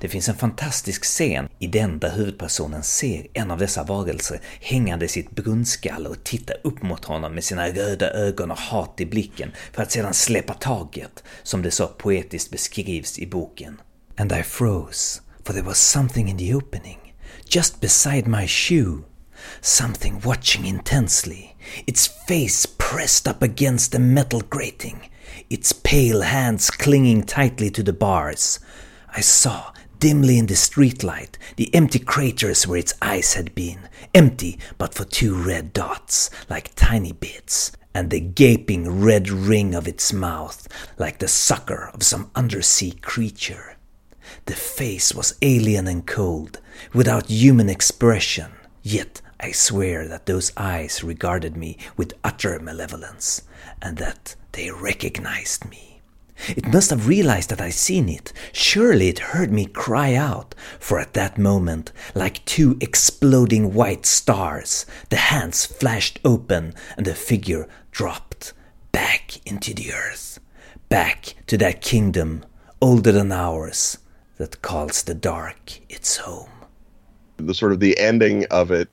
Det 0.01 0.09
finns 0.09 0.29
en 0.29 0.35
fantastisk 0.35 1.05
scen 1.05 1.49
i 1.59 1.67
den 1.67 1.99
där 1.99 2.11
huvudpersonen 2.11 2.83
ser 2.83 3.27
en 3.33 3.51
av 3.51 3.59
dessa 3.59 3.85
varelser 3.85 4.41
hängande 4.61 5.05
i 5.05 5.09
sitt 5.09 5.31
brunnskalle 5.31 6.09
och 6.09 6.25
titta 6.25 6.53
upp 6.53 6.83
mot 6.83 7.05
honom 7.05 7.35
med 7.35 7.45
sina 7.45 7.69
röda 7.69 8.11
ögon 8.11 8.51
och 8.51 8.59
hat 8.59 9.01
i 9.01 9.07
blicken 9.07 9.53
för 9.73 9.83
att 9.83 9.93
sedan 9.93 10.15
släppa 10.15 10.55
taget, 10.55 11.25
som 11.43 11.63
det 11.63 11.71
så 11.71 11.87
poetiskt 11.87 12.51
beskrivs 12.51 13.19
i 13.19 13.27
boken. 13.27 13.81
And 14.17 14.33
I 14.33 14.43
froze, 14.43 15.21
for 15.45 15.53
there 15.53 15.67
was 15.67 15.79
something 15.79 16.29
in 16.29 16.39
the 16.39 16.55
opening, 16.55 17.15
just 17.45 17.81
beside 17.81 18.27
my 18.27 18.47
shoe. 18.47 19.10
Something 19.61 20.21
watching 20.21 20.67
intensely, 20.67 21.57
its 21.87 22.07
face 22.07 22.67
pressed 22.67 23.29
up 23.29 23.43
against 23.43 23.93
the 23.93 23.99
metal 23.99 24.41
grating, 24.41 25.09
its 25.49 25.73
pale 25.73 26.23
hands 26.23 26.71
clinging 26.71 27.25
tightly 27.25 27.71
to 27.71 27.83
the 27.83 27.93
bars. 27.93 28.61
I 29.15 29.21
saw, 29.21 29.73
dimly 29.99 30.39
in 30.39 30.47
the 30.47 30.55
streetlight, 30.55 31.37
the 31.57 31.73
empty 31.75 31.99
craters 31.99 32.67
where 32.67 32.79
its 32.79 32.95
eyes 33.03 33.35
had 33.35 33.55
been, 33.55 33.89
empty 34.15 34.59
but 34.79 34.95
for 34.95 35.05
two 35.05 35.35
red 35.35 35.73
dots, 35.73 36.31
like 36.49 36.75
tiny 36.75 37.13
bits, 37.13 37.73
and 37.95 38.11
the 38.11 38.21
gaping 38.21 39.01
red 39.03 39.29
ring 39.29 39.75
of 39.75 39.87
its 39.87 40.13
mouth, 40.13 40.67
like 40.99 41.19
the 41.19 41.29
sucker 41.29 41.91
of 41.93 42.03
some 42.03 42.31
undersea 42.35 42.93
creature. 42.93 43.77
The 44.47 44.55
face 44.55 45.13
was 45.15 45.35
alien 45.43 45.87
and 45.87 46.07
cold, 46.07 46.61
without 46.95 47.31
human 47.31 47.69
expression, 47.69 48.53
yet 48.83 49.21
I 49.43 49.53
swear 49.53 50.07
that 50.07 50.27
those 50.27 50.53
eyes 50.57 51.03
regarded 51.03 51.57
me 51.57 51.79
with 51.97 52.13
utter 52.23 52.59
malevolence, 52.59 53.43
and 53.81 53.97
that 53.97 54.37
they 54.53 54.71
recognized 54.71 55.69
me. 55.71 56.03
It 56.49 56.73
must 56.73 56.91
have 56.91 57.09
realized 57.09 57.51
that 57.51 57.61
I'd 57.61 57.73
seen 57.73 58.09
it. 58.09 58.33
Surely 58.53 59.09
it 59.09 59.19
heard 59.19 59.51
me 59.51 59.65
cry 59.67 60.15
out, 60.15 60.55
for 60.79 60.99
at 60.99 61.15
that 61.15 61.39
moment, 61.39 61.91
like 62.15 62.45
two 62.45 62.77
exploding 62.81 63.73
white 63.73 64.05
stars, 64.05 64.85
the 65.09 65.17
hands 65.17 65.65
flashed 65.65 66.19
open 66.25 66.75
and 66.97 67.07
the 67.07 67.15
figure 67.15 67.67
dropped 67.91 68.53
back 68.93 69.47
into 69.47 69.75
the 69.75 69.93
earth, 69.93 70.39
back 70.89 71.35
to 71.47 71.57
that 71.59 71.81
kingdom 71.81 72.45
older 72.83 73.13
than 73.13 73.33
ours 73.33 73.99
that 74.37 74.63
calls 74.63 75.03
the 75.03 75.15
dark 75.15 75.81
its 75.89 76.19
home. 76.19 76.51
The 77.37 77.55
sort 77.55 77.73
of 77.73 77.81
the 77.81 77.99
ending 77.99 78.47
of 78.51 78.71
it 78.71 78.89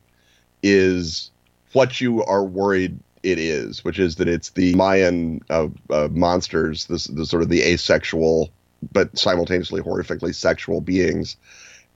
is 0.63 1.31
what 1.73 2.01
you 2.01 2.23
are 2.23 2.43
worried 2.43 2.99
it 3.23 3.39
is, 3.39 3.83
which 3.83 3.99
is 3.99 4.15
that 4.15 4.27
it's 4.27 4.51
the 4.51 4.73
Mayan 4.75 5.41
uh, 5.49 5.67
uh, 5.89 6.07
monsters, 6.11 6.85
this 6.85 7.05
the 7.05 7.25
sort 7.25 7.43
of 7.43 7.49
the 7.49 7.61
asexual 7.61 8.49
but 8.91 9.17
simultaneously 9.17 9.81
horrifically 9.81 10.33
sexual 10.33 10.81
beings, 10.81 11.35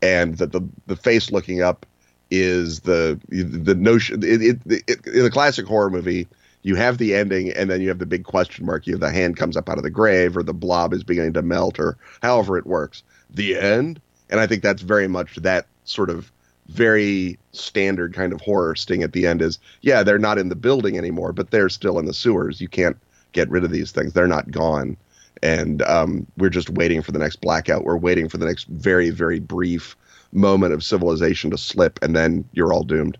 and 0.02 0.38
that 0.38 0.52
the 0.52 0.62
the 0.88 0.96
face 0.96 1.32
looking 1.32 1.62
up 1.62 1.86
is 2.32 2.82
the 2.82 3.20
the 3.30 3.76
notion. 3.76 4.24
It, 4.24 4.42
it, 4.42 4.84
it, 4.88 5.08
in 5.08 5.24
the 5.24 5.32
classic 5.32 5.66
horror 5.66 5.90
movie, 5.90 6.28
you 6.64 6.76
have 6.76 6.98
the 6.98 7.16
ending, 7.16 7.52
and 7.52 7.70
then 7.70 7.82
you 7.82 7.90
have 7.90 8.00
the 8.00 8.06
big 8.06 8.24
question 8.24 8.66
mark. 8.66 8.88
You 8.88 8.94
have 8.94 9.02
the 9.02 9.12
hand 9.12 9.38
comes 9.38 9.56
up 9.56 9.70
out 9.70 9.78
of 9.78 9.84
the 9.84 9.90
grave, 9.90 10.36
or 10.36 10.44
the 10.44 10.54
blob 10.54 10.94
is 10.94 11.04
beginning 11.04 11.34
to 11.34 11.42
melt, 11.42 11.80
or 11.80 11.98
however 12.22 12.58
it 12.58 12.66
works. 12.66 13.04
The 13.30 13.58
end, 13.58 14.02
and 14.30 14.40
I 14.40 14.48
think 14.48 14.64
that's 14.64 14.82
very 14.82 15.08
much 15.08 15.36
that 15.38 15.68
sort 15.86 16.10
of 16.10 16.32
very 16.72 17.38
standard 17.52 18.14
kind 18.14 18.32
of 18.32 18.40
horror 18.40 18.76
sting 18.76 19.04
at 19.04 19.12
the 19.12 19.28
end 19.28 19.42
is 19.42 19.60
yeah 19.82 20.04
they're 20.04 20.18
not 20.18 20.38
in 20.38 20.48
the 20.48 20.56
building 20.56 20.98
anymore 20.98 21.34
but 21.34 21.52
they're 21.52 21.70
still 21.70 22.00
in 22.00 22.06
the 22.06 22.14
sewers. 22.14 22.62
You 22.62 22.70
can't 22.70 22.98
get 23.34 23.50
rid 23.50 23.64
of 23.64 23.72
these 23.72 23.92
things. 23.92 24.14
They're 24.14 24.28
not 24.28 24.52
gone. 24.52 24.98
And 25.44 25.82
um, 25.84 26.28
we're 26.38 26.50
just 26.50 26.70
waiting 26.70 27.02
for 27.02 27.12
the 27.12 27.20
next 27.20 27.42
blackout. 27.42 27.84
We're 27.84 27.98
waiting 27.98 28.30
for 28.30 28.38
the 28.38 28.46
next 28.46 28.68
very 28.68 29.10
very 29.10 29.40
brief 29.40 29.98
moment 30.32 30.74
of 30.74 30.84
civilization 30.84 31.52
to 31.52 31.58
slip 31.58 32.00
and 32.02 32.16
then 32.16 32.46
you're 32.54 32.74
all 32.74 32.84
doomed. 32.84 33.18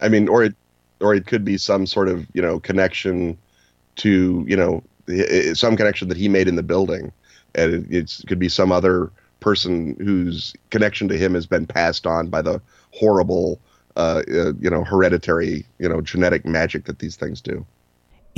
I 0.00 0.08
mean 0.08 0.28
or 0.28 0.44
it 0.44 0.54
or 1.00 1.14
it 1.14 1.26
could 1.26 1.44
be 1.44 1.58
some 1.58 1.86
sort 1.86 2.08
of 2.08 2.26
you 2.32 2.40
know 2.40 2.58
connection 2.60 3.36
to 3.96 4.44
you 4.48 4.56
know 4.56 4.82
some 5.54 5.76
connection 5.76 6.08
that 6.08 6.16
he 6.16 6.28
made 6.28 6.48
in 6.48 6.56
the 6.56 6.62
building. 6.62 7.12
And 7.54 7.74
it, 7.74 7.94
it 7.94 8.24
could 8.26 8.38
be 8.38 8.48
some 8.48 8.72
other 8.72 9.10
person 9.40 9.96
whose 10.00 10.54
connection 10.70 11.08
to 11.08 11.16
him 11.16 11.34
has 11.34 11.46
been 11.46 11.66
passed 11.66 12.06
on 12.06 12.28
by 12.28 12.42
the 12.42 12.60
horrible, 12.96 13.60
uh, 13.96 14.22
uh, 14.28 14.52
you 14.60 14.70
know, 14.70 14.84
hereditary, 14.84 15.66
you 15.78 15.88
know, 15.88 16.00
genetic 16.00 16.44
magic 16.44 16.84
that 16.84 16.98
these 16.98 17.16
things 17.16 17.40
do. 17.40 17.66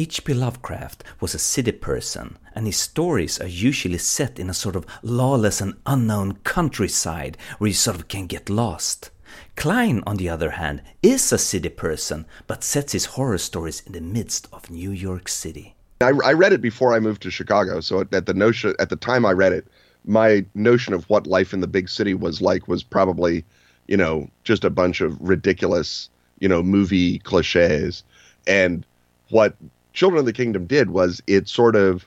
H.P. 0.01 0.33
Lovecraft 0.33 1.03
was 1.21 1.35
a 1.35 1.41
city 1.41 1.73
person, 1.73 2.39
and 2.55 2.67
his 2.67 2.77
stories 2.77 3.41
are 3.41 3.49
usually 3.49 3.99
set 3.99 4.39
in 4.39 4.49
a 4.49 4.55
sort 4.55 4.77
of 4.77 4.87
lawless 5.03 5.61
and 5.61 5.75
unknown 5.87 6.35
countryside 6.45 7.37
where 7.59 7.67
you 7.67 7.75
sort 7.75 7.97
of 7.97 8.07
can 8.07 8.29
get 8.29 8.49
lost. 8.49 9.11
Klein, 9.57 10.03
on 10.07 10.17
the 10.17 10.29
other 10.29 10.51
hand, 10.51 10.83
is 11.03 11.33
a 11.33 11.39
city 11.39 11.69
person, 11.69 12.27
but 12.47 12.63
sets 12.63 12.93
his 12.93 13.07
horror 13.07 13.39
stories 13.39 13.83
in 13.87 13.93
the 13.93 14.01
midst 14.01 14.47
of 14.53 14.71
New 14.71 14.93
York 14.93 15.29
City. 15.29 15.75
I, 16.01 16.13
I 16.25 16.33
read 16.33 16.53
it 16.53 16.63
before 16.63 16.95
I 16.95 17.01
moved 17.01 17.23
to 17.23 17.31
Chicago, 17.31 17.81
so 17.81 18.03
at 18.13 18.27
the 18.27 18.35
notion 18.35 18.75
at 18.79 18.91
the 18.91 18.97
time 18.97 19.27
I 19.27 19.33
read 19.33 19.53
it, 19.53 19.67
my 20.05 20.45
notion 20.55 20.95
of 20.95 21.11
what 21.11 21.27
life 21.27 21.53
in 21.53 21.61
the 21.61 21.67
big 21.67 21.89
city 21.89 22.15
was 22.15 22.41
like 22.41 22.69
was 22.69 22.85
probably, 22.85 23.45
you 23.89 23.97
know, 23.97 24.29
just 24.45 24.65
a 24.65 24.71
bunch 24.71 25.01
of 25.01 25.21
ridiculous, 25.21 26.09
you 26.39 26.49
know, 26.49 26.63
movie 26.63 27.19
cliches. 27.21 28.05
And 28.47 28.87
what 29.31 29.57
Children 29.93 30.21
of 30.21 30.27
the 30.27 30.33
Kingdom 30.33 30.67
did 30.67 30.91
was 30.91 31.21
it 31.27 31.49
sort 31.49 31.75
of 31.75 32.07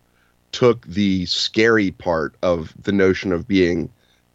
took 0.51 0.85
the 0.85 1.25
scary 1.25 1.91
part 1.91 2.35
of 2.41 2.73
the 2.81 2.91
notion 2.91 3.31
of 3.31 3.47
being 3.47 3.89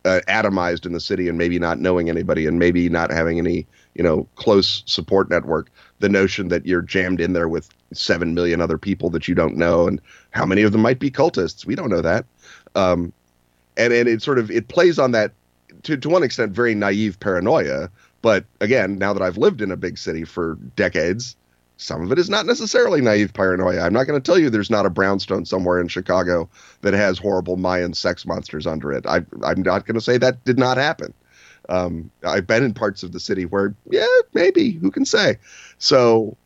uh, 0.04 0.20
atomized 0.28 0.86
in 0.86 0.92
the 0.92 1.00
city 1.00 1.28
and 1.28 1.36
maybe 1.36 1.58
not 1.58 1.80
knowing 1.80 2.08
anybody 2.08 2.46
and 2.46 2.58
maybe 2.58 2.88
not 2.88 3.10
having 3.10 3.38
any 3.38 3.66
you 3.94 4.04
know 4.04 4.26
close 4.36 4.84
support 4.86 5.28
network 5.28 5.68
the 5.98 6.08
notion 6.08 6.46
that 6.48 6.64
you're 6.64 6.80
jammed 6.80 7.20
in 7.20 7.32
there 7.32 7.48
with 7.48 7.68
7 7.92 8.32
million 8.32 8.60
other 8.60 8.78
people 8.78 9.10
that 9.10 9.26
you 9.26 9.34
don't 9.34 9.56
know 9.56 9.88
and 9.88 10.00
how 10.30 10.46
many 10.46 10.62
of 10.62 10.70
them 10.70 10.80
might 10.80 11.00
be 11.00 11.10
cultists 11.10 11.66
we 11.66 11.74
don't 11.74 11.90
know 11.90 12.02
that 12.02 12.24
um, 12.76 13.12
and 13.76 13.92
and 13.92 14.08
it 14.08 14.22
sort 14.22 14.38
of 14.38 14.48
it 14.50 14.68
plays 14.68 14.98
on 14.98 15.10
that 15.10 15.32
to 15.82 15.96
to 15.96 16.08
one 16.08 16.22
extent 16.22 16.52
very 16.52 16.74
naive 16.74 17.18
paranoia 17.20 17.90
but 18.22 18.44
again 18.60 18.98
now 18.98 19.12
that 19.12 19.22
I've 19.22 19.38
lived 19.38 19.60
in 19.60 19.70
a 19.70 19.76
big 19.76 19.98
city 19.98 20.24
for 20.24 20.56
decades 20.76 21.36
some 21.78 22.02
of 22.02 22.10
it 22.10 22.18
is 22.18 22.30
not 22.30 22.46
necessarily 22.46 23.00
naive 23.00 23.34
paranoia. 23.34 23.82
I'm 23.82 23.92
not 23.92 24.06
going 24.06 24.20
to 24.20 24.24
tell 24.24 24.38
you 24.38 24.48
there's 24.48 24.70
not 24.70 24.86
a 24.86 24.90
brownstone 24.90 25.44
somewhere 25.44 25.78
in 25.78 25.88
Chicago 25.88 26.48
that 26.80 26.94
has 26.94 27.18
horrible 27.18 27.56
Mayan 27.56 27.92
sex 27.92 28.24
monsters 28.24 28.66
under 28.66 28.92
it. 28.92 29.06
I, 29.06 29.18
am 29.18 29.62
not 29.62 29.84
going 29.84 29.94
to 29.94 30.00
say 30.00 30.16
that 30.18 30.42
did 30.44 30.58
not 30.58 30.78
happen. 30.78 31.12
Um, 31.68 32.10
I've 32.24 32.46
been 32.46 32.64
in 32.64 32.72
parts 32.72 33.02
of 33.02 33.12
the 33.12 33.20
city 33.20 33.44
where, 33.44 33.74
yeah, 33.90 34.06
maybe 34.32 34.72
who 34.72 34.90
can 34.90 35.04
say? 35.04 35.36
So, 35.78 36.36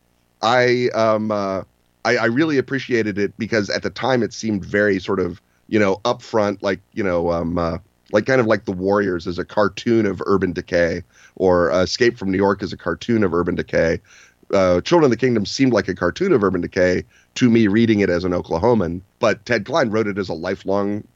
I 0.43 0.89
um, 0.95 1.31
uh, 1.31 1.63
I, 2.05 2.17
I 2.17 2.25
really 2.25 2.57
appreciated 2.57 3.19
it 3.19 3.37
because 3.39 3.69
at 3.69 3.83
the 3.83 3.91
time 3.91 4.23
it 4.23 4.33
seemed 4.33 4.65
very 4.65 4.99
sort 4.99 5.21
of 5.21 5.43
you 5.69 5.79
know 5.79 5.97
upfront, 6.07 6.63
like 6.63 6.81
you 6.95 7.05
know 7.05 7.31
um, 7.31 7.59
uh, 7.59 7.77
like 8.13 8.27
kind 8.27 8.41
of 8.41 8.47
like 8.47 8.65
the 8.65 8.73
Warriors 8.73 9.27
as 9.27 9.39
a 9.39 9.45
cartoon 9.45 10.07
of 10.07 10.23
urban 10.27 10.53
decay, 10.53 11.03
or 11.37 11.71
uh, 11.71 11.83
Escape 11.83 12.19
from 12.19 12.31
New 12.31 12.39
York 12.39 12.63
as 12.63 12.73
a 12.73 12.77
cartoon 12.77 13.25
of 13.25 13.35
urban 13.35 13.55
decay 13.55 14.01
uh, 14.53 14.81
Children 14.81 15.07
of 15.07 15.11
the 15.11 15.17
Kingdom 15.17 15.47
seemed 15.47 15.73
like 15.73 15.89
a 15.89 15.95
cartoon 15.95 16.33
of 16.33 16.43
urban 16.43 16.61
decay 16.61 17.05
to 17.37 17.51
me 17.51 17.67
reading 17.67 18.01
it 18.01 18.11
as 18.11 18.25
an 18.25 18.33
Oklahoman, 18.33 19.01
but 19.19 19.45
Ted 19.47 19.65
Klein 19.65 19.91
wrote 19.91 20.07
it 20.07 20.19
as 20.19 20.29
a 20.29 20.35
lifelong 20.35 21.07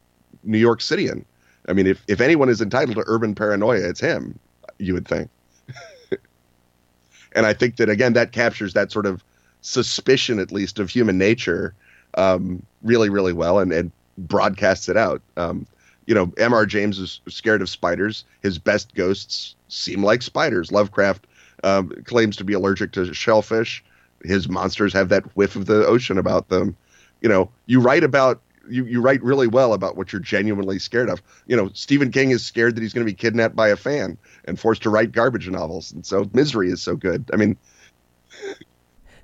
New 0.44 0.58
York 0.58 0.80
Cityan. 0.80 1.24
I 1.68 1.72
mean, 1.72 1.86
if, 1.86 2.02
if 2.08 2.20
anyone 2.20 2.48
is 2.48 2.60
entitled 2.60 2.96
to 2.96 3.04
urban 3.06 3.34
paranoia, 3.34 3.88
it's 3.88 4.00
him, 4.00 4.38
you 4.78 4.94
would 4.94 5.08
think. 5.08 5.30
and 7.32 7.46
I 7.46 7.52
think 7.52 7.76
that, 7.76 7.88
again, 7.88 8.12
that 8.12 8.32
captures 8.32 8.74
that 8.74 8.92
sort 8.92 9.06
of 9.06 9.24
suspicion, 9.62 10.38
at 10.38 10.52
least, 10.52 10.78
of 10.78 10.90
human 10.90 11.18
nature 11.18 11.74
um, 12.16 12.64
really, 12.82 13.08
really 13.08 13.32
well 13.32 13.58
and, 13.58 13.72
and 13.72 13.90
broadcasts 14.18 14.88
it 14.88 14.96
out. 14.96 15.22
Um, 15.36 15.66
you 16.06 16.14
know, 16.14 16.32
M.R. 16.38 16.66
James 16.66 16.98
is 16.98 17.20
scared 17.28 17.62
of 17.62 17.68
spiders. 17.68 18.24
His 18.42 18.58
best 18.58 18.94
ghosts 18.94 19.54
seem 19.68 20.02
like 20.02 20.22
spiders. 20.22 20.70
Lovecraft 20.70 21.26
um, 21.62 21.90
claims 22.04 22.36
to 22.36 22.44
be 22.44 22.52
allergic 22.52 22.92
to 22.92 23.12
shellfish. 23.12 23.84
His 24.22 24.48
monsters 24.48 24.92
have 24.92 25.08
that 25.10 25.24
whiff 25.36 25.56
of 25.56 25.66
the 25.66 25.86
ocean 25.86 26.18
about 26.18 26.48
them. 26.48 26.76
You 27.20 27.28
know, 27.28 27.50
you 27.66 27.80
write 27.80 28.04
about 28.04 28.40
you, 28.68 28.84
you 28.84 29.00
write 29.00 29.22
really 29.22 29.46
well 29.46 29.74
about 29.74 29.96
what 29.96 30.12
you're 30.12 30.20
genuinely 30.20 30.78
scared 30.78 31.08
of. 31.10 31.22
You 31.46 31.56
know, 31.56 31.70
Stephen 31.74 32.10
King 32.10 32.30
is 32.30 32.44
scared 32.44 32.76
that 32.76 32.82
he's 32.82 32.92
going 32.92 33.06
to 33.06 33.10
be 33.10 33.16
kidnapped 33.16 33.56
by 33.56 33.68
a 33.68 33.76
fan 33.76 34.16
and 34.46 34.58
forced 34.58 34.82
to 34.82 34.90
write 34.90 35.12
garbage 35.12 35.48
novels, 35.48 35.92
and 35.92 36.04
so 36.04 36.28
Misery 36.32 36.70
is 36.70 36.80
so 36.80 36.96
good. 36.96 37.30
I 37.32 37.36
mean, 37.36 37.56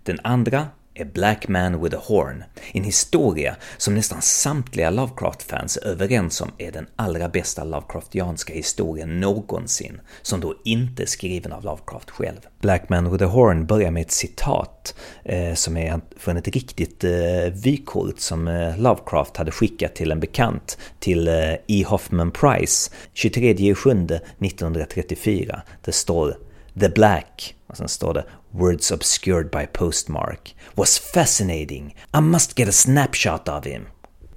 Den 0.04 0.18
andra 0.24 0.72
A 1.00 1.04
Black 1.14 1.48
Man 1.48 1.82
with 1.82 1.96
a 1.96 2.00
Horn, 2.02 2.44
en 2.72 2.84
historia 2.84 3.56
som 3.76 3.94
nästan 3.94 4.22
samtliga 4.22 4.90
Lovecraft-fans 4.90 5.76
är 5.76 5.86
överens 5.86 6.40
om 6.40 6.50
är 6.58 6.72
den 6.72 6.86
allra 6.96 7.28
bästa 7.28 7.64
Lovecraftianska 7.64 8.54
historien 8.54 9.20
någonsin, 9.20 10.00
som 10.22 10.40
då 10.40 10.54
inte 10.64 11.02
är 11.02 11.06
skriven 11.06 11.52
av 11.52 11.64
Lovecraft 11.64 12.10
själv. 12.10 12.40
Black 12.60 12.88
Man 12.88 13.12
with 13.12 13.24
a 13.24 13.26
Horn 13.26 13.66
börjar 13.66 13.90
med 13.90 14.00
ett 14.00 14.10
citat 14.10 14.94
eh, 15.24 15.54
som 15.54 15.76
är 15.76 16.00
från 16.16 16.36
ett 16.36 16.48
riktigt 16.48 17.04
eh, 17.04 17.52
vykort 17.52 18.20
som 18.20 18.48
eh, 18.48 18.78
Lovecraft 18.78 19.36
hade 19.36 19.50
skickat 19.50 19.94
till 19.94 20.10
en 20.10 20.20
bekant, 20.20 20.78
till 20.98 21.28
eh, 21.28 21.54
E. 21.66 21.84
Hoffman 21.86 22.30
Price, 22.30 22.90
23 23.14 23.52
juli 23.52 24.20
1934. 24.40 25.62
Det 25.84 25.92
står 25.92 26.36
“The 26.80 26.88
Black” 26.88 27.54
och 27.66 27.76
sen 27.76 27.88
står 27.88 28.14
det 28.14 28.24
words 28.52 28.90
obscured 28.90 29.50
by 29.50 29.66
postmark, 29.66 30.54
was 30.74 30.98
fascinating. 30.98 31.94
I 32.14 32.20
must 32.20 32.58
get 32.58 32.68
a 32.68 32.72
snapshot 32.72 33.48
of 33.48 33.66
him. 33.66 33.86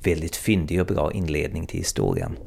Väldigt 0.04 0.36
fyndig 0.36 0.82
och 0.82 0.88
bra 0.88 1.12
inledning 1.12 1.68
till 1.68 1.80
historien. 1.80 2.38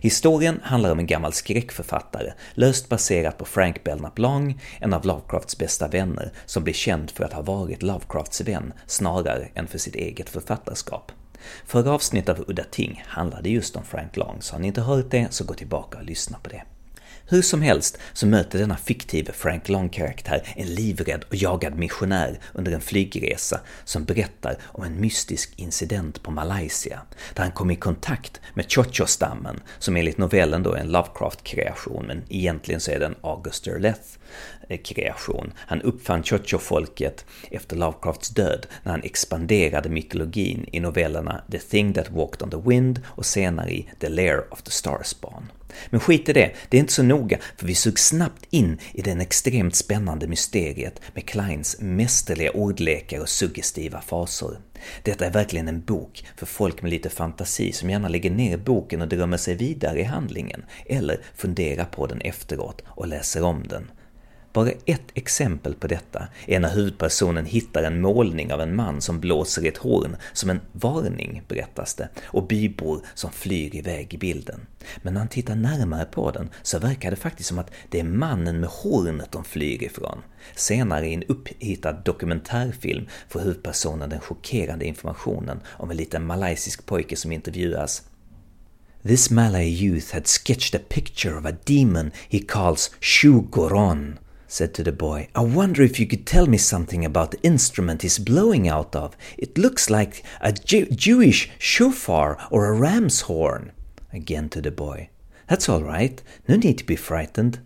Historien 0.00 0.60
handlar 0.62 0.92
om 0.92 0.98
en 0.98 1.06
gammal 1.06 1.32
skräckförfattare, 1.32 2.32
löst 2.54 2.88
baserat 2.88 3.38
på 3.38 3.44
Frank 3.44 3.84
Belknap 3.84 4.18
Long, 4.18 4.60
en 4.80 4.92
av 4.92 5.06
Lovecrafts 5.06 5.58
bästa 5.58 5.88
vänner, 5.88 6.32
som 6.46 6.64
blir 6.64 6.74
känd 6.74 7.10
för 7.10 7.24
att 7.24 7.32
ha 7.32 7.42
varit 7.42 7.82
Lovecrafts 7.82 8.40
vän 8.40 8.72
snarare 8.86 9.48
än 9.54 9.66
för 9.66 9.78
sitt 9.78 9.94
eget 9.94 10.30
författarskap. 10.30 11.12
Förra 11.66 11.92
avsnittet 11.92 12.38
av 12.38 12.44
Udda 12.48 12.64
Ting 12.64 13.04
handlade 13.06 13.48
just 13.48 13.76
om 13.76 13.84
Frank 13.84 14.16
Long, 14.16 14.36
så 14.40 14.54
har 14.54 14.60
ni 14.60 14.66
inte 14.66 14.80
hört 14.80 15.10
det 15.10 15.26
så 15.30 15.44
gå 15.44 15.54
tillbaka 15.54 15.98
och 15.98 16.04
lyssna 16.04 16.38
på 16.42 16.50
det. 16.50 16.62
Hur 17.26 17.42
som 17.42 17.62
helst 17.62 17.98
så 18.12 18.26
möter 18.26 18.58
denna 18.58 18.76
fiktive 18.76 19.32
Frank 19.32 19.68
Long-karaktär 19.68 20.42
en 20.56 20.66
livrädd 20.66 21.24
och 21.28 21.34
jagad 21.34 21.78
missionär 21.78 22.40
under 22.54 22.72
en 22.72 22.80
flygresa 22.80 23.60
som 23.84 24.04
berättar 24.04 24.58
om 24.62 24.84
en 24.84 25.00
mystisk 25.00 25.52
incident 25.56 26.22
på 26.22 26.30
Malaysia, 26.30 27.00
där 27.34 27.42
han 27.42 27.52
kom 27.52 27.70
i 27.70 27.76
kontakt 27.76 28.40
med 28.54 28.70
Chocho-stammen, 28.70 29.60
som 29.78 29.96
enligt 29.96 30.18
novellen 30.18 30.62
då 30.62 30.72
är 30.72 30.80
en 30.80 30.92
Lovecraft-kreation, 30.92 32.06
men 32.06 32.22
egentligen 32.28 32.80
så 32.80 32.90
är 32.90 32.98
det 32.98 33.06
en 33.06 33.16
August 33.20 33.64
Derleth 33.64 34.08
kreation. 34.76 35.52
Han 35.56 35.82
uppfann 35.82 36.22
Chocho-folket 36.22 37.24
efter 37.50 37.76
Lovecrafts 37.76 38.28
död 38.28 38.66
när 38.82 38.92
han 38.92 39.02
expanderade 39.02 39.88
mytologin 39.88 40.68
i 40.72 40.80
novellerna 40.80 41.44
The 41.50 41.58
Thing 41.58 41.92
That 41.94 42.10
Walked 42.10 42.42
on 42.42 42.50
the 42.50 42.68
Wind 42.68 43.00
och 43.06 43.26
senare 43.26 43.70
i 43.70 43.90
The 43.98 44.08
Lair 44.08 44.52
of 44.52 44.62
the 44.62 44.70
Starspawn. 44.70 45.50
Men 45.90 46.00
skit 46.00 46.28
i 46.28 46.32
det, 46.32 46.52
det 46.68 46.76
är 46.76 46.80
inte 46.80 46.92
så 46.92 47.02
noga, 47.02 47.38
för 47.56 47.66
vi 47.66 47.74
sugs 47.74 48.06
snabbt 48.06 48.46
in 48.50 48.78
i 48.92 49.02
den 49.02 49.20
extremt 49.20 49.74
spännande 49.74 50.26
mysteriet 50.26 51.00
med 51.14 51.26
Kleins 51.26 51.76
mästerliga 51.80 52.50
ordlekar 52.50 53.20
och 53.20 53.28
suggestiva 53.28 54.00
faser. 54.00 54.58
Detta 55.02 55.26
är 55.26 55.30
verkligen 55.30 55.68
en 55.68 55.80
bok 55.80 56.26
för 56.36 56.46
folk 56.46 56.82
med 56.82 56.90
lite 56.90 57.10
fantasi 57.10 57.72
som 57.72 57.90
gärna 57.90 58.08
lägger 58.08 58.30
ner 58.30 58.56
boken 58.56 59.02
och 59.02 59.08
drömmer 59.08 59.36
sig 59.36 59.54
vidare 59.54 60.00
i 60.00 60.04
handlingen, 60.04 60.64
eller 60.86 61.20
funderar 61.34 61.84
på 61.84 62.06
den 62.06 62.20
efteråt 62.20 62.82
och 62.86 63.08
läser 63.08 63.42
om 63.42 63.66
den. 63.68 63.90
Bara 64.52 64.70
ett 64.86 65.10
exempel 65.14 65.74
på 65.74 65.86
detta 65.86 66.28
är 66.46 66.60
när 66.60 66.74
huvudpersonen 66.74 67.46
hittar 67.46 67.82
en 67.82 68.00
målning 68.00 68.52
av 68.52 68.60
en 68.60 68.76
man 68.76 69.00
som 69.00 69.20
blåser 69.20 69.64
i 69.64 69.68
ett 69.68 69.76
horn 69.76 70.16
som 70.32 70.50
en 70.50 70.60
varning, 70.72 71.42
berättas 71.48 71.94
det, 71.94 72.08
och 72.24 72.46
bybor 72.46 73.00
som 73.14 73.32
flyr 73.32 73.74
iväg 73.74 74.14
i 74.14 74.18
bilden. 74.18 74.60
Men 75.02 75.14
när 75.14 75.20
han 75.20 75.28
tittar 75.28 75.54
närmare 75.54 76.04
på 76.04 76.30
den 76.30 76.50
så 76.62 76.78
verkar 76.78 77.10
det 77.10 77.16
faktiskt 77.16 77.48
som 77.48 77.58
att 77.58 77.70
det 77.88 78.00
är 78.00 78.04
mannen 78.04 78.60
med 78.60 78.68
hornet 78.68 79.32
de 79.32 79.44
flyr 79.44 79.82
ifrån. 79.82 80.18
Senare 80.54 81.06
i 81.06 81.14
en 81.14 81.22
upphittad 81.22 81.92
dokumentärfilm 81.92 83.06
får 83.28 83.40
huvudpersonen 83.40 84.10
den 84.10 84.20
chockerande 84.20 84.84
informationen 84.84 85.60
om 85.66 85.90
en 85.90 85.96
liten 85.96 86.26
malaysisk 86.26 86.86
pojke 86.86 87.16
som 87.16 87.32
intervjuas 87.32 88.02
This 89.02 89.30
Malay 89.30 89.68
youth 89.68 90.12
had 90.12 90.26
sketched 90.26 90.74
a 90.74 90.84
picture 90.88 91.38
of 91.38 91.46
a 91.46 91.56
demon 91.64 92.12
he 92.28 92.38
calls 92.38 92.90
Shugoron, 93.00 94.18
said 94.50 94.74
to 94.74 94.82
the 94.82 94.92
boy, 94.92 95.28
I 95.34 95.42
wonder 95.42 95.80
if 95.82 96.00
you 96.00 96.06
could 96.06 96.26
tell 96.26 96.46
me 96.46 96.58
something 96.58 97.04
about 97.04 97.30
the 97.30 97.42
instrument 97.42 98.02
he's 98.02 98.18
blowing 98.18 98.66
out 98.66 98.96
of. 98.96 99.16
It 99.38 99.56
looks 99.56 99.88
like 99.88 100.24
a 100.40 100.52
Jew- 100.52 100.86
Jewish 100.86 101.48
shofar 101.58 102.36
or 102.50 102.66
a 102.66 102.72
ram's 102.72 103.22
horn. 103.22 103.70
Again 104.12 104.48
to 104.48 104.60
the 104.60 104.72
boy. 104.72 105.10
That's 105.46 105.68
all 105.68 105.82
right. 105.82 106.20
No 106.48 106.56
need 106.56 106.78
to 106.78 106.84
be 106.84 106.96
frightened. 106.96 107.60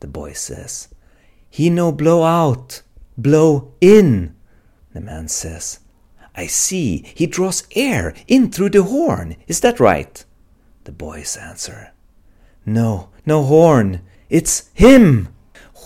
The 0.00 0.08
boy 0.08 0.32
says. 0.32 0.88
He 1.48 1.70
no 1.70 1.92
blow 1.92 2.24
out. 2.24 2.82
Blow 3.16 3.72
in. 3.80 4.34
The 4.92 5.00
man 5.00 5.28
says. 5.28 5.78
I 6.34 6.48
see. 6.48 7.04
He 7.14 7.26
draws 7.26 7.62
air 7.76 8.12
in 8.26 8.50
through 8.50 8.70
the 8.70 8.82
horn. 8.82 9.36
Is 9.46 9.60
that 9.60 9.78
right? 9.78 10.24
The 10.82 10.92
boys 10.92 11.36
answer. 11.36 11.92
No, 12.66 13.10
no 13.24 13.44
horn. 13.44 14.00
It's 14.28 14.70
him. 14.74 15.28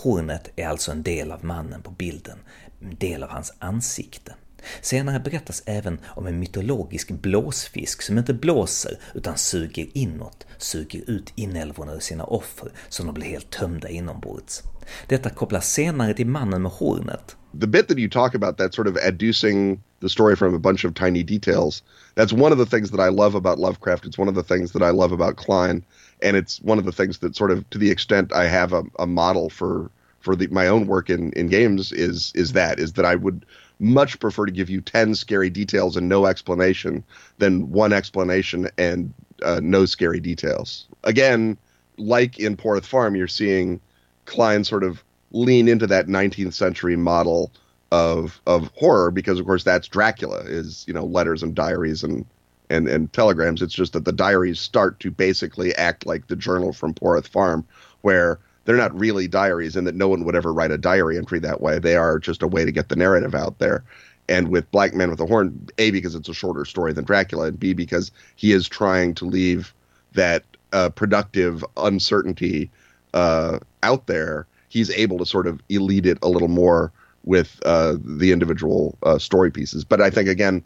Hornet 0.01 0.49
är 0.55 0.67
alltså 0.67 0.91
en 0.91 1.03
del 1.03 1.31
av 1.31 1.45
mannen 1.45 1.81
på 1.81 1.91
bilden, 1.91 2.37
en 2.81 2.95
del 2.95 3.23
av 3.23 3.29
hans 3.29 3.53
ansikte. 3.59 4.35
Senare 4.81 5.19
berättas 5.19 5.63
även 5.65 5.99
om 6.05 6.27
en 6.27 6.39
mytologisk 6.39 7.11
blåsfisk 7.11 8.01
som 8.01 8.17
inte 8.17 8.33
blåser 8.33 8.99
utan 9.13 9.37
suger 9.37 9.87
inåt, 9.93 10.45
suger 10.57 11.09
ut 11.09 11.33
inälvorna 11.35 11.93
ur 11.93 11.99
sina 11.99 12.23
offer 12.23 12.71
så 12.89 13.03
de 13.03 13.13
blir 13.13 13.27
helt 13.27 13.49
tömda 13.49 13.89
inombords. 13.89 14.63
Detta 15.07 15.29
kopplas 15.29 15.73
senare 15.73 16.13
till 16.13 16.27
mannen 16.27 16.61
med 16.61 16.71
hornet. 16.71 17.35
The 17.59 17.67
bit 17.67 17.87
that 17.87 17.97
you 17.97 18.09
talk 18.09 18.35
about, 18.35 18.57
that 18.57 18.73
sort 18.73 18.87
of 18.87 18.97
adducing 18.97 19.79
the 20.01 20.09
story 20.09 20.35
from 20.35 20.55
a 20.55 20.59
bunch 20.59 20.85
of 20.85 20.93
tiny 20.93 21.23
details, 21.23 21.83
that's 22.15 22.33
one 22.33 22.53
of 22.53 22.59
the 22.59 22.77
things 22.77 22.91
that 22.91 22.99
I 22.99 23.09
love 23.09 23.37
about 23.37 23.59
Lovecraft. 23.59 24.05
It's 24.05 24.19
one 24.19 24.29
of 24.29 24.35
the 24.35 24.55
things 24.55 24.71
that 24.71 24.83
I 24.83 24.91
love 24.91 25.11
about 25.11 25.35
Klein, 25.35 25.83
and 26.21 26.37
it's 26.37 26.59
one 26.61 26.79
of 26.79 26.85
the 26.85 26.91
things 26.91 27.19
that 27.19 27.35
sort 27.35 27.51
of, 27.51 27.69
to 27.69 27.77
the 27.77 27.91
extent 27.91 28.33
I 28.33 28.45
have 28.45 28.73
a, 28.73 28.83
a 28.97 29.07
model 29.07 29.49
for 29.49 29.91
for 30.19 30.35
the, 30.35 30.47
my 30.47 30.67
own 30.67 30.85
work 30.85 31.09
in, 31.09 31.31
in 31.33 31.47
games, 31.47 31.91
is 31.91 32.31
is 32.35 32.53
that 32.53 32.79
is 32.79 32.93
that 32.93 33.05
I 33.05 33.15
would 33.15 33.45
much 33.79 34.19
prefer 34.19 34.45
to 34.45 34.51
give 34.51 34.69
you 34.69 34.81
10 34.81 35.15
scary 35.15 35.49
details 35.49 35.95
and 35.95 36.09
no 36.09 36.25
explanation 36.25 37.03
than 37.37 37.71
one 37.71 37.93
explanation 37.93 38.69
and 38.77 39.13
uh, 39.41 39.61
no 39.63 39.85
scary 39.85 40.19
details. 40.19 40.85
Again, 41.05 41.57
like 41.97 42.39
in 42.39 42.57
Poroth 42.57 42.85
Farm, 42.85 43.15
you're 43.15 43.27
seeing 43.27 43.79
Klein 44.25 44.65
sort 44.65 44.83
of 44.83 45.03
lean 45.31 45.67
into 45.67 45.87
that 45.87 46.07
19th 46.07 46.53
century 46.53 46.95
model 46.95 47.51
of 47.91 48.39
of 48.45 48.69
horror 48.75 49.09
because 49.09 49.39
of 49.39 49.45
course 49.45 49.63
that's 49.63 49.87
Dracula 49.87 50.41
is 50.45 50.85
you 50.87 50.93
know 50.93 51.05
letters 51.05 51.41
and 51.41 51.55
diaries 51.55 52.03
and 52.03 52.25
and 52.69 52.87
and 52.87 53.11
telegrams 53.13 53.61
it's 53.61 53.73
just 53.73 53.93
that 53.93 54.05
the 54.05 54.11
diaries 54.11 54.59
start 54.59 54.99
to 54.99 55.11
basically 55.11 55.75
act 55.75 56.05
like 56.05 56.27
the 56.27 56.35
journal 56.35 56.73
from 56.73 56.93
Poroth 56.93 57.27
Farm 57.27 57.65
where 58.01 58.39
they're 58.69 58.77
not 58.77 58.97
really 58.97 59.27
diaries 59.27 59.75
and 59.75 59.87
that 59.87 59.95
no 59.95 60.07
one 60.07 60.23
would 60.23 60.35
ever 60.35 60.53
write 60.53 60.69
a 60.69 60.77
diary 60.77 61.17
entry 61.17 61.39
that 61.39 61.59
way. 61.59 61.79
They 61.79 61.95
are 61.95 62.19
just 62.19 62.43
a 62.43 62.47
way 62.47 62.65
to 62.65 62.71
get 62.71 62.89
the 62.89 62.95
narrative 62.95 63.33
out 63.33 63.57
there. 63.57 63.83
And 64.27 64.49
with 64.49 64.69
Black 64.69 64.93
Man 64.93 65.09
with 65.09 65.19
a 65.19 65.25
Horn, 65.25 65.67
A, 65.79 65.89
because 65.89 66.13
it's 66.13 66.29
a 66.29 66.35
shorter 66.35 66.65
story 66.65 66.93
than 66.93 67.03
Dracula, 67.03 67.47
and 67.47 67.59
B, 67.59 67.73
because 67.73 68.11
he 68.35 68.51
is 68.51 68.69
trying 68.69 69.15
to 69.15 69.25
leave 69.25 69.73
that 70.13 70.43
uh, 70.71 70.89
productive 70.89 71.65
uncertainty 71.77 72.69
uh, 73.15 73.57
out 73.81 74.05
there, 74.05 74.45
he's 74.67 74.91
able 74.91 75.17
to 75.17 75.25
sort 75.25 75.47
of 75.47 75.59
elite 75.69 76.05
it 76.05 76.19
a 76.21 76.29
little 76.29 76.47
more 76.47 76.91
with 77.23 77.59
uh, 77.65 77.97
the 78.03 78.31
individual 78.31 78.95
uh, 79.01 79.17
story 79.17 79.49
pieces. 79.49 79.83
But 79.83 79.99
I 79.99 80.11
think, 80.11 80.29
again, 80.29 80.63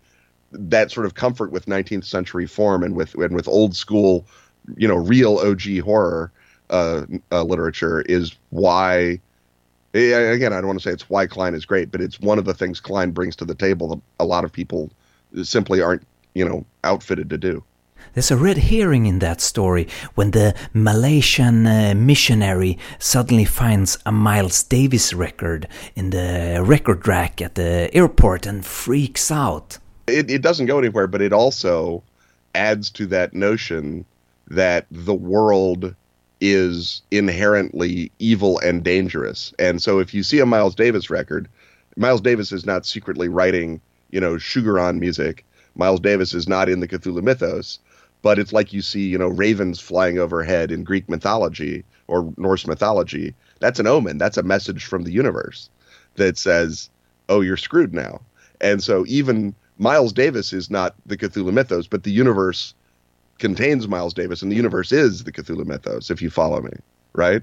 that 0.53 0.91
sort 0.91 1.05
of 1.05 1.15
comfort 1.15 1.51
with 1.51 1.65
19th 1.65 2.05
century 2.05 2.45
form 2.45 2.83
and 2.83 2.95
with 2.95 3.15
and 3.15 3.35
with 3.35 3.47
old 3.47 3.75
school, 3.75 4.25
you 4.77 4.87
know, 4.87 4.95
real 4.95 5.39
OG 5.39 5.79
horror 5.83 6.31
uh, 6.69 7.05
uh, 7.31 7.43
literature 7.43 8.01
is 8.01 8.35
why. 8.49 9.19
Again, 9.95 10.53
I 10.53 10.55
don't 10.55 10.65
want 10.65 10.79
to 10.79 10.83
say 10.83 10.91
it's 10.91 11.07
why 11.07 11.27
Klein 11.27 11.53
is 11.53 11.65
great, 11.65 11.91
but 11.91 12.01
it's 12.01 12.19
one 12.19 12.39
of 12.39 12.45
the 12.45 12.53
things 12.55 12.79
Klein 12.79 13.11
brings 13.11 13.35
to 13.35 13.45
the 13.45 13.53
table 13.53 13.89
that 13.89 14.01
a 14.19 14.25
lot 14.25 14.43
of 14.43 14.51
people 14.51 14.89
simply 15.43 15.81
aren't, 15.81 16.01
you 16.33 16.43
know, 16.43 16.65
outfitted 16.83 17.29
to 17.29 17.37
do. 17.37 17.63
There's 18.13 18.31
a 18.31 18.37
red 18.37 18.57
herring 18.57 19.05
in 19.05 19.19
that 19.19 19.39
story 19.39 19.87
when 20.15 20.31
the 20.31 20.55
Malaysian 20.73 21.67
uh, 21.67 21.93
missionary 21.95 22.77
suddenly 22.99 23.45
finds 23.45 23.97
a 24.05 24.11
Miles 24.11 24.63
Davis 24.63 25.13
record 25.13 25.67
in 25.95 26.09
the 26.09 26.61
record 26.63 27.07
rack 27.07 27.41
at 27.41 27.55
the 27.55 27.89
airport 27.93 28.45
and 28.45 28.65
freaks 28.65 29.31
out. 29.31 29.77
It, 30.07 30.29
it 30.29 30.41
doesn't 30.41 30.65
go 30.65 30.79
anywhere, 30.79 31.07
but 31.07 31.21
it 31.21 31.33
also 31.33 32.03
adds 32.55 32.89
to 32.91 33.05
that 33.07 33.33
notion 33.33 34.05
that 34.47 34.85
the 34.91 35.13
world 35.13 35.95
is 36.41 37.01
inherently 37.09 38.11
evil 38.19 38.59
and 38.59 38.83
dangerous. 38.83 39.53
And 39.57 39.81
so 39.81 39.99
if 39.99 40.13
you 40.13 40.23
see 40.23 40.39
a 40.39 40.45
Miles 40.45 40.75
Davis 40.75 41.09
record, 41.09 41.47
Miles 41.95 42.21
Davis 42.21 42.51
is 42.51 42.65
not 42.65 42.85
secretly 42.85 43.29
writing, 43.29 43.79
you 44.11 44.19
know, 44.19 44.33
Shugoran 44.35 44.99
music. 44.99 45.45
Miles 45.75 46.01
Davis 46.01 46.33
is 46.33 46.47
not 46.47 46.67
in 46.67 46.81
the 46.81 46.87
Cthulhu 46.87 47.23
mythos, 47.23 47.79
but 48.21 48.39
it's 48.39 48.53
like 48.53 48.73
you 48.73 48.81
see, 48.81 49.07
you 49.07 49.17
know, 49.17 49.29
ravens 49.29 49.79
flying 49.79 50.19
overhead 50.19 50.71
in 50.71 50.83
Greek 50.83 51.07
mythology 51.07 51.83
or 52.07 52.33
Norse 52.37 52.67
mythology. 52.67 53.33
That's 53.59 53.79
an 53.79 53.87
omen. 53.87 54.17
That's 54.17 54.37
a 54.37 54.43
message 54.43 54.85
from 54.85 55.03
the 55.03 55.11
universe 55.11 55.69
that 56.15 56.37
says, 56.37 56.89
"Oh, 57.29 57.41
you're 57.41 57.57
screwed 57.57 57.93
now." 57.93 58.21
And 58.59 58.83
so 58.83 59.05
even 59.07 59.55
Miles 59.83 60.13
Davis 60.13 60.53
is 60.53 60.69
not 60.69 60.95
the 61.05 61.17
Cthulhu 61.17 61.51
mythos, 61.51 61.87
but 61.87 62.03
the 62.03 62.11
universe 62.11 62.73
contains 63.37 63.87
Miles 63.87 64.13
Davis 64.13 64.41
and 64.41 64.51
the 64.51 64.55
universe 64.55 64.93
is 64.93 65.25
the 65.25 65.31
Cthulhu 65.31 65.65
mythos, 65.65 66.09
if 66.09 66.21
you 66.21 66.29
follow 66.29 66.61
me, 66.61 66.71
right? 67.13 67.41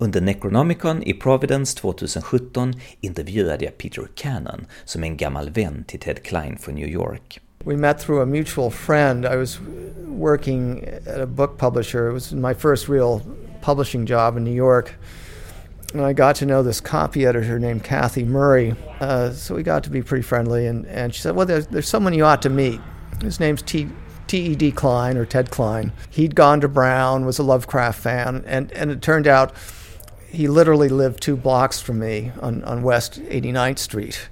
Under 0.00 0.20
Necronomicon 0.20 1.02
i 1.06 1.12
Providence 1.12 1.74
2017 1.74 2.74
intervjuade 3.02 3.64
jag 3.64 3.78
Peter 3.78 4.08
Cannon 4.14 4.66
som 4.84 5.04
är 5.04 5.08
en 5.08 5.16
gammal 5.16 5.50
vän 5.50 5.84
till 5.84 6.00
Ted 6.00 6.22
Klein 6.22 6.58
från 6.58 6.74
New 6.74 6.88
York. 6.88 7.40
We 7.64 7.76
met 7.76 8.00
through 8.00 8.22
a 8.22 8.26
mutual 8.26 8.70
friend. 8.70 9.26
I 9.26 9.36
was 9.36 9.60
working 10.06 10.84
at 11.06 11.20
a 11.20 11.26
book 11.26 11.58
publisher. 11.58 12.08
It 12.08 12.12
was 12.12 12.32
my 12.32 12.54
first 12.54 12.88
real 12.88 13.20
publishing 13.60 14.06
job 14.06 14.36
in 14.36 14.44
New 14.44 14.56
York. 14.56 14.94
And 15.92 16.02
I 16.02 16.12
got 16.12 16.36
to 16.36 16.46
know 16.46 16.62
this 16.62 16.80
copy 16.80 17.26
editor 17.26 17.58
named 17.58 17.82
Kathy 17.82 18.24
Murray. 18.24 18.76
Uh, 19.00 19.32
so 19.32 19.56
we 19.56 19.62
got 19.62 19.84
to 19.84 19.90
be 19.90 20.02
pretty 20.02 20.22
friendly. 20.22 20.66
And, 20.66 20.86
and 20.86 21.14
she 21.14 21.20
said, 21.20 21.34
Well, 21.34 21.46
there's, 21.46 21.66
there's 21.66 21.88
someone 21.88 22.14
you 22.14 22.24
ought 22.24 22.42
to 22.42 22.50
meet. 22.50 22.80
His 23.20 23.40
name's 23.40 23.62
T. 23.62 23.88
T.E.D. 24.28 24.70
Klein 24.70 25.16
or 25.16 25.26
Ted 25.26 25.50
Klein. 25.50 25.92
He'd 26.08 26.36
gone 26.36 26.60
to 26.60 26.68
Brown, 26.68 27.26
was 27.26 27.40
a 27.40 27.42
Lovecraft 27.42 27.98
fan, 28.00 28.44
and, 28.46 28.70
and 28.70 28.92
it 28.92 29.02
turned 29.02 29.26
out 29.26 29.52
he 30.28 30.46
literally 30.46 30.88
lived 30.88 31.20
two 31.20 31.36
blocks 31.36 31.80
from 31.80 31.98
me 31.98 32.30
on, 32.40 32.62
on 32.62 32.84
West 32.84 33.20
89th 33.20 33.80
Street. 33.80 34.28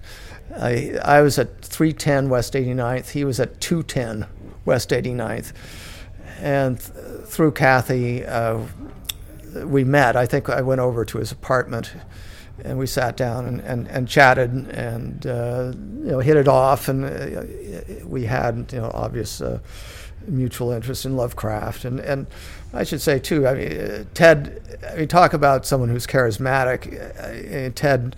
I, 0.57 0.99
I 1.03 1.21
was 1.21 1.37
at 1.37 1.63
310 1.63 2.29
West 2.29 2.55
89th, 2.55 3.11
he 3.11 3.25
was 3.25 3.41
at 3.41 3.61
210 3.61 4.29
West 4.65 4.91
89th. 4.91 5.53
And 6.41 6.79
th- 6.79 7.25
through 7.25 7.51
Kathy, 7.51 8.25
uh, 8.25 8.61
we 9.65 9.85
met. 9.85 10.17
I 10.17 10.27
think 10.27 10.49
I 10.49 10.63
went 10.63 10.81
over 10.81 11.05
to 11.05 11.19
his 11.19 11.33
apartment 11.33 11.93
and 12.65 12.79
we 12.79 12.87
sat 12.87 13.17
down 13.17 13.47
and, 13.47 13.61
and, 13.61 13.89
and 13.89 14.09
chatted 14.09 14.51
and 14.71 15.27
uh, 15.27 15.73
you 15.75 16.11
know 16.11 16.19
hit 16.19 16.37
it 16.37 16.49
off 16.49 16.89
and 16.89 17.05
uh, 17.05 18.05
we 18.05 18.25
had 18.25 18.71
you 18.73 18.81
know 18.81 18.91
obvious 18.95 19.41
uh, 19.41 19.59
mutual 20.27 20.73
interest 20.73 21.05
in 21.05 21.17
Lovecraft 21.17 21.85
and 21.85 22.01
and 22.01 22.27
I 22.73 22.85
should 22.85 23.01
say 23.01 23.19
too 23.19 23.47
I 23.47 23.55
mean 23.55 24.07
Ted 24.15 24.79
I 24.91 24.97
mean 24.97 25.09
talk 25.09 25.33
about 25.33 25.67
someone 25.67 25.89
who's 25.89 26.07
charismatic 26.07 27.75
Ted 27.75 28.17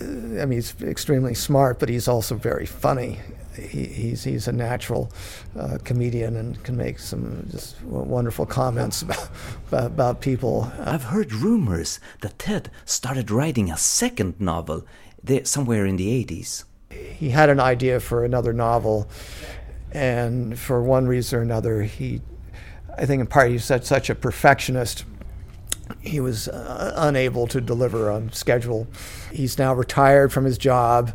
I 0.00 0.04
mean 0.04 0.52
he's 0.52 0.74
extremely 0.82 1.34
smart 1.34 1.78
but 1.78 1.88
he's 1.88 2.08
also 2.08 2.34
very 2.34 2.66
funny 2.66 3.20
he, 3.56 3.84
he's 3.84 4.24
he's 4.24 4.48
a 4.48 4.52
natural 4.52 5.12
uh, 5.58 5.78
comedian 5.84 6.36
and 6.36 6.62
can 6.64 6.76
make 6.76 6.98
some 6.98 7.46
just 7.50 7.80
wonderful 7.82 8.46
comments 8.46 9.02
about 9.02 9.30
about, 9.70 10.20
people. 10.20 10.72
I've 10.80 11.04
heard 11.04 11.32
rumors 11.32 12.00
that 12.20 12.38
Ted 12.38 12.70
started 12.84 13.30
writing 13.30 13.70
a 13.70 13.76
second 13.76 14.40
novel 14.40 14.84
there, 15.22 15.44
somewhere 15.44 15.86
in 15.86 15.96
the 15.96 16.24
80s. 16.24 16.64
He 16.90 17.30
had 17.30 17.48
an 17.48 17.60
idea 17.60 18.00
for 18.00 18.24
another 18.24 18.52
novel, 18.52 19.08
and 19.92 20.58
for 20.58 20.82
one 20.82 21.06
reason 21.06 21.38
or 21.38 21.42
another, 21.42 21.82
he, 21.82 22.20
I 22.96 23.06
think 23.06 23.20
in 23.20 23.26
part 23.26 23.50
he's 23.50 23.64
such, 23.64 23.84
such 23.84 24.10
a 24.10 24.14
perfectionist 24.14 25.04
he 26.00 26.20
was 26.20 26.48
uh, 26.48 26.92
unable 26.96 27.46
to 27.48 27.60
deliver 27.60 28.10
on 28.10 28.32
schedule. 28.32 28.86
He's 29.30 29.58
now 29.58 29.74
retired 29.74 30.32
from 30.32 30.44
his 30.44 30.58
job, 30.58 31.12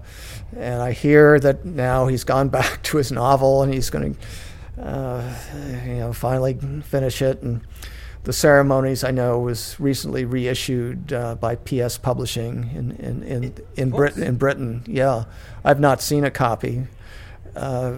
and 0.55 0.81
I 0.81 0.91
hear 0.91 1.39
that 1.39 1.65
now 1.65 2.07
he's 2.07 2.23
gone 2.23 2.49
back 2.59 2.83
to 2.83 2.97
his 2.97 3.11
novel 3.11 3.63
and 3.63 3.73
he's 3.73 3.89
going 3.89 4.15
to, 4.15 4.83
uh, 4.83 5.35
you 5.85 5.95
know, 5.95 6.13
finally 6.13 6.57
finish 6.83 7.21
it. 7.21 7.41
And 7.41 7.61
the 8.23 8.33
ceremonies 8.33 9.03
I 9.03 9.11
know 9.11 9.39
was 9.39 9.79
recently 9.79 10.25
reissued 10.25 11.13
uh, 11.13 11.35
by 11.35 11.55
PS 11.55 11.97
Publishing 11.97 12.71
in 12.75 12.91
in 12.91 13.23
in, 13.23 13.53
in, 13.75 13.89
Brit- 13.89 14.17
in 14.17 14.35
Britain. 14.35 14.83
Yeah, 14.85 15.25
I've 15.63 15.79
not 15.79 16.01
seen 16.01 16.23
a 16.23 16.31
copy. 16.31 16.87
Uh, 17.55 17.97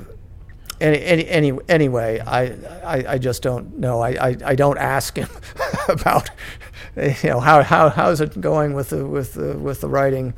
any, 0.82 1.04
any, 1.04 1.28
any, 1.28 1.60
anyway, 1.68 2.20
I, 2.26 2.44
I, 2.84 3.14
I, 3.14 3.18
just 3.18 3.42
don't 3.42 3.80
know. 3.80 4.00
I, 4.00 4.30
I, 4.30 4.38
I 4.46 4.56
don't 4.56 4.78
ask 4.78 5.18
him 5.18 5.28
about, 5.90 6.30
you 7.24 7.30
know, 7.30 7.40
how, 7.40 7.64
how, 7.64 7.90
how's 7.90 8.22
it 8.22 8.40
going 8.40 8.74
with 8.74 8.90
the, 8.90 9.06
with 9.06 9.34
the, 9.34 9.58
with 9.58 9.82
the 9.82 9.90
writing. 9.90 10.34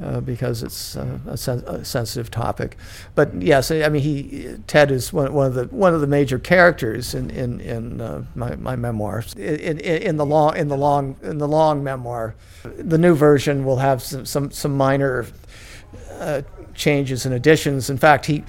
Uh, 0.00 0.20
because 0.20 0.62
it's 0.62 0.94
uh, 0.94 1.18
a, 1.26 1.38
sen- 1.38 1.64
a, 1.66 1.82
sensitive 1.82 2.30
topic. 2.30 2.76
But 3.14 3.40
yes, 3.40 3.70
I 3.70 3.88
mean, 3.88 4.02
he 4.02 4.58
Ted 4.66 4.90
is 4.90 5.10
one, 5.10 5.32
one 5.32 5.46
of 5.46 5.54
the 5.54 5.64
one 5.74 5.94
of 5.94 6.02
the 6.02 6.06
major 6.06 6.38
characters 6.38 7.14
in 7.14 7.30
in, 7.30 7.60
in 7.60 8.02
uh, 8.02 8.22
my, 8.34 8.56
my 8.56 8.76
memoirs. 8.76 9.32
In, 9.36 9.78
in, 9.78 10.02
in, 10.02 10.16
the 10.18 10.26
long 10.26 10.54
in 10.54 10.68
the 10.68 10.76
long 10.76 11.16
in 11.22 11.38
the 11.38 11.48
long 11.48 11.82
memoir, 11.82 12.34
the 12.62 12.98
new 12.98 13.14
version 13.14 13.64
will 13.64 13.78
have 13.78 14.02
some 14.02 14.26
some, 14.26 14.50
some 14.50 14.76
minor 14.76 15.24
uh, 16.18 16.42
changes 16.74 17.24
and 17.24 17.34
additions. 17.34 17.88
In 17.88 17.96
fact, 17.96 18.26
he 18.26 18.44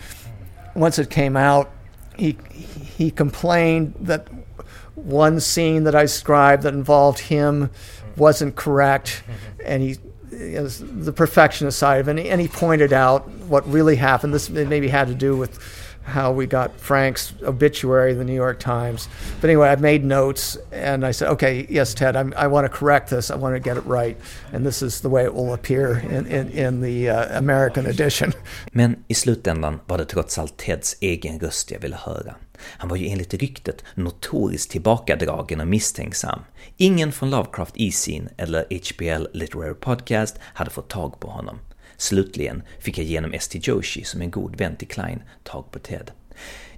once 0.75 0.99
it 0.99 1.09
came 1.09 1.37
out, 1.37 1.71
he 2.17 2.37
he 2.51 3.09
complained 3.09 3.93
that 4.01 4.27
one 4.97 5.39
scene 5.39 5.83
that 5.83 5.95
I 5.95 6.07
scribed 6.07 6.63
that 6.63 6.73
involved 6.73 7.19
him 7.19 7.69
wasn't 8.17 8.55
correct, 8.55 9.23
and 9.65 9.81
he 9.83 9.97
is 10.31 10.83
the 11.05 11.13
perfectionist 11.13 11.79
side 11.79 12.01
of 12.01 12.07
it, 12.09 12.25
and 12.25 12.41
he, 12.41 12.47
pointed 12.47 12.93
out 12.93 13.29
what 13.47 13.67
really 13.67 13.95
happened. 13.95 14.33
This 14.33 14.49
maybe 14.49 14.87
had 14.87 15.07
to 15.07 15.15
do 15.15 15.35
with 15.35 15.59
how 16.07 16.31
we 16.31 16.47
got 16.47 16.79
Frank's 16.79 17.33
obituary 17.43 18.13
in 18.13 18.17
the 18.17 18.23
New 18.23 18.33
York 18.33 18.59
Times. 18.59 19.09
But 19.41 19.49
anyway, 19.49 19.67
I 19.67 19.75
made 19.75 20.05
notes 20.05 20.57
and 20.71 21.05
I 21.05 21.11
said, 21.11 21.27
okay, 21.31 21.67
yes, 21.69 21.93
Ted, 21.93 22.15
I'm, 22.15 22.33
i 22.37 22.47
want 22.47 22.63
to 22.65 22.69
correct 22.69 23.09
this. 23.09 23.29
I 23.29 23.35
want 23.35 23.55
to 23.55 23.59
get 23.59 23.75
it 23.75 23.85
right. 23.85 24.17
And 24.53 24.65
this 24.65 24.81
is 24.81 25.01
the 25.01 25.09
way 25.09 25.25
it 25.25 25.33
will 25.33 25.53
appear 25.53 25.97
in, 25.97 26.25
in, 26.27 26.49
in 26.49 26.81
the 26.81 27.09
uh, 27.09 27.37
American 27.37 27.85
edition. 27.85 28.33
Men 28.71 29.03
i 29.07 29.13
slutändan 29.13 29.79
var 29.85 29.97
det 29.97 30.05
trots 30.05 30.37
allt 30.37 30.57
Teds 30.57 30.95
egen 30.99 31.39
röst 31.39 31.71
jag 31.71 31.79
ville 31.79 31.95
höra. 31.95 32.35
Han 32.61 32.89
var 32.89 32.97
ju 32.97 33.07
enligt 33.07 33.33
ryktet 33.33 33.83
notoriskt 33.95 34.71
tillbakadragen 34.71 35.61
och 35.61 35.67
misstänksam. 35.67 36.39
Ingen 36.77 37.11
från 37.11 37.29
Lovecraft 37.29 37.73
E-Scene 37.77 38.29
eller 38.37 38.65
HBL 38.69 39.27
Literary 39.33 39.73
Podcast 39.73 40.35
hade 40.41 40.71
fått 40.71 40.89
tag 40.89 41.19
på 41.19 41.27
honom. 41.27 41.59
Slutligen 41.97 42.63
fick 42.79 42.97
jag 42.97 43.05
genom 43.05 43.33
St. 43.33 43.59
Joshi, 43.63 44.03
som 44.03 44.21
en 44.21 44.31
god 44.31 44.55
vän 44.55 44.75
till 44.75 44.87
Klein, 44.87 45.23
tag 45.43 45.71
på 45.71 45.79
Ted. 45.79 46.11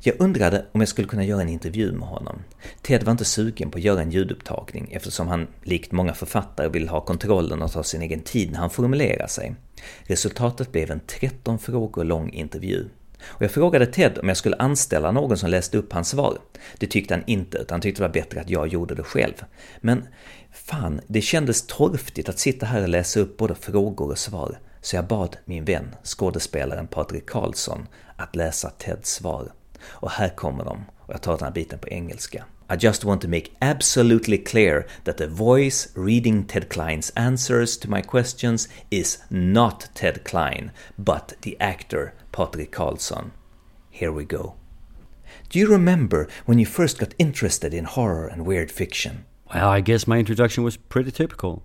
Jag 0.01 0.15
undrade 0.19 0.65
om 0.71 0.81
jag 0.81 0.87
skulle 0.87 1.07
kunna 1.07 1.23
göra 1.23 1.41
en 1.41 1.49
intervju 1.49 1.91
med 1.91 2.07
honom. 2.07 2.41
Ted 2.81 3.03
var 3.03 3.11
inte 3.11 3.25
sugen 3.25 3.71
på 3.71 3.77
att 3.77 3.83
göra 3.83 4.01
en 4.01 4.11
ljudupptagning 4.11 4.91
eftersom 4.91 5.27
han, 5.27 5.47
likt 5.63 5.91
många 5.91 6.13
författare, 6.13 6.69
vill 6.69 6.89
ha 6.89 7.01
kontrollen 7.01 7.61
och 7.61 7.71
ta 7.71 7.83
sin 7.83 8.01
egen 8.01 8.21
tid 8.21 8.51
när 8.51 8.59
han 8.59 8.69
formulerar 8.69 9.27
sig. 9.27 9.55
Resultatet 10.01 10.71
blev 10.71 10.91
en 10.91 10.99
13 11.07 11.59
frågor 11.59 12.03
lång 12.03 12.29
intervju. 12.33 12.89
Och 13.23 13.41
jag 13.41 13.51
frågade 13.51 13.85
Ted 13.85 14.17
om 14.17 14.27
jag 14.27 14.37
skulle 14.37 14.55
anställa 14.55 15.11
någon 15.11 15.37
som 15.37 15.49
läste 15.49 15.77
upp 15.77 15.93
hans 15.93 16.09
svar. 16.09 16.37
Det 16.77 16.87
tyckte 16.87 17.13
han 17.13 17.23
inte, 17.27 17.57
utan 17.57 17.75
han 17.75 17.81
tyckte 17.81 18.01
det 18.01 18.07
var 18.07 18.13
bättre 18.13 18.41
att 18.41 18.49
jag 18.49 18.67
gjorde 18.67 18.95
det 18.95 19.03
själv. 19.03 19.33
Men 19.81 20.07
fan, 20.51 21.01
det 21.07 21.21
kändes 21.21 21.67
torftigt 21.67 22.29
att 22.29 22.39
sitta 22.39 22.65
här 22.65 22.81
och 22.81 22.89
läsa 22.89 23.19
upp 23.19 23.37
både 23.37 23.55
frågor 23.55 24.11
och 24.11 24.17
svar 24.17 24.59
så 24.81 24.95
jag 24.95 25.07
bad 25.07 25.37
min 25.45 25.65
vän, 25.65 25.95
skådespelaren 26.03 26.87
Patrik 26.87 27.29
Karlsson, 27.29 27.87
att 28.15 28.35
läsa 28.35 28.69
Teds 28.69 29.13
svar. 29.13 29.51
Och 29.81 30.11
här 30.11 30.29
kommer 30.29 30.65
de, 30.65 30.85
och 30.99 31.13
jag 31.13 31.21
tar 31.21 31.37
den 31.37 31.43
här 31.43 31.51
biten 31.51 31.79
på 31.79 31.87
engelska. 31.87 32.45
I 32.71 32.75
just 32.75 33.03
want 33.03 33.21
to 33.21 33.27
make 33.27 33.55
absolutely 33.63 34.37
clear 34.37 34.85
that 35.05 35.17
the 35.17 35.27
voice 35.27 35.91
reading 35.95 36.45
Ted 36.45 36.69
Klein's 36.69 37.09
answers 37.11 37.75
to 37.77 37.89
my 37.89 38.03
questions 38.03 38.67
is 38.91 39.17
not 39.31 39.89
Ted 39.95 40.23
Klein, 40.23 40.71
but 40.97 41.33
the 41.41 41.59
actor 41.59 42.13
Patrik 42.31 42.69
Karlsson. 42.69 43.31
Here 43.89 44.11
we 44.11 44.23
go. 44.23 44.55
Do 45.49 45.57
you 45.57 45.67
remember 45.67 46.27
when 46.45 46.59
you 46.59 46.65
first 46.67 46.99
got 46.99 47.15
interested 47.17 47.73
in 47.73 47.85
horror 47.85 48.27
and 48.27 48.45
weird 48.45 48.71
fiction? 48.71 49.25
Well, 49.51 49.67
I 49.67 49.81
guess 49.81 50.05
my 50.05 50.19
introduction 50.19 50.63
was 50.63 50.77
pretty 50.77 51.09
typical. 51.09 51.63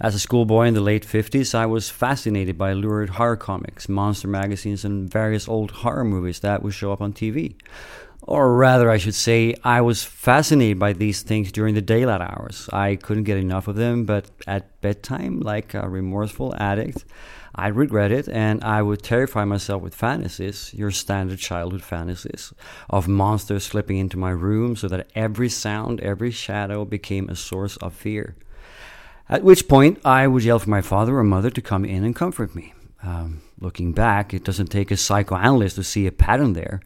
As 0.00 0.16
a 0.16 0.18
schoolboy 0.18 0.66
in 0.66 0.74
the 0.74 0.80
late 0.80 1.06
50s, 1.06 1.54
I 1.54 1.66
was 1.66 1.88
fascinated 1.88 2.58
by 2.58 2.72
lurid 2.72 3.10
horror 3.10 3.36
comics, 3.36 3.88
monster 3.88 4.26
magazines, 4.26 4.84
and 4.84 5.08
various 5.08 5.46
old 5.46 5.70
horror 5.70 6.04
movies 6.04 6.40
that 6.40 6.64
would 6.64 6.74
show 6.74 6.92
up 6.92 7.00
on 7.00 7.12
TV. 7.12 7.54
Or 8.24 8.54
rather, 8.54 8.88
I 8.88 8.98
should 8.98 9.16
say, 9.16 9.54
I 9.64 9.80
was 9.80 10.04
fascinated 10.04 10.78
by 10.78 10.92
these 10.92 11.22
things 11.22 11.50
during 11.50 11.74
the 11.74 11.82
daylight 11.82 12.20
hours. 12.20 12.68
I 12.72 12.94
couldn't 12.94 13.24
get 13.24 13.36
enough 13.36 13.66
of 13.66 13.74
them, 13.74 14.04
but 14.04 14.30
at 14.46 14.80
bedtime, 14.80 15.40
like 15.40 15.74
a 15.74 15.88
remorseful 15.88 16.54
addict, 16.56 17.04
I 17.54 17.66
regret 17.66 18.12
it 18.12 18.28
and 18.28 18.62
I 18.62 18.80
would 18.80 19.02
terrify 19.02 19.44
myself 19.44 19.82
with 19.82 19.94
fantasies, 19.94 20.72
your 20.72 20.90
standard 20.90 21.38
childhood 21.38 21.82
fantasies, 21.82 22.54
of 22.88 23.08
monsters 23.08 23.64
slipping 23.64 23.98
into 23.98 24.16
my 24.16 24.30
room 24.30 24.76
so 24.76 24.88
that 24.88 25.10
every 25.14 25.48
sound, 25.48 26.00
every 26.00 26.30
shadow 26.30 26.84
became 26.84 27.28
a 27.28 27.36
source 27.36 27.76
of 27.78 27.92
fear. 27.92 28.36
At 29.28 29.42
which 29.42 29.68
point, 29.68 29.98
I 30.04 30.26
would 30.28 30.44
yell 30.44 30.58
for 30.58 30.70
my 30.70 30.80
father 30.80 31.16
or 31.16 31.24
mother 31.24 31.50
to 31.50 31.60
come 31.60 31.84
in 31.84 32.04
and 32.04 32.16
comfort 32.16 32.54
me. 32.54 32.72
Um, 33.02 33.42
looking 33.58 33.92
back, 33.92 34.32
it 34.32 34.44
doesn't 34.44 34.68
take 34.68 34.90
a 34.90 34.96
psychoanalyst 34.96 35.76
to 35.76 35.84
see 35.84 36.06
a 36.06 36.12
pattern 36.12 36.52
there, 36.52 36.80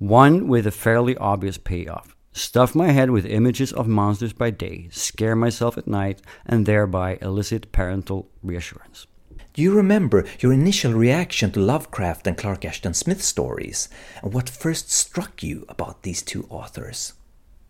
one 0.00 0.48
with 0.48 0.66
a 0.66 0.70
fairly 0.70 1.14
obvious 1.18 1.58
payoff. 1.58 2.16
Stuff 2.32 2.74
my 2.74 2.88
head 2.88 3.10
with 3.10 3.26
images 3.26 3.70
of 3.70 3.86
monsters 3.86 4.32
by 4.32 4.50
day, 4.50 4.88
scare 4.90 5.36
myself 5.36 5.76
at 5.76 5.86
night, 5.86 6.22
and 6.46 6.64
thereby 6.64 7.18
elicit 7.20 7.70
parental 7.70 8.30
reassurance. 8.42 9.06
Do 9.52 9.60
you 9.60 9.74
remember 9.74 10.24
your 10.38 10.54
initial 10.54 10.94
reaction 10.94 11.52
to 11.52 11.60
Lovecraft 11.60 12.26
and 12.26 12.38
Clark 12.38 12.64
Ashton 12.64 12.94
Smith 12.94 13.22
stories, 13.22 13.90
and 14.22 14.32
what 14.32 14.48
first 14.48 14.90
struck 14.90 15.42
you 15.42 15.66
about 15.68 16.02
these 16.02 16.22
two 16.22 16.46
authors? 16.48 17.12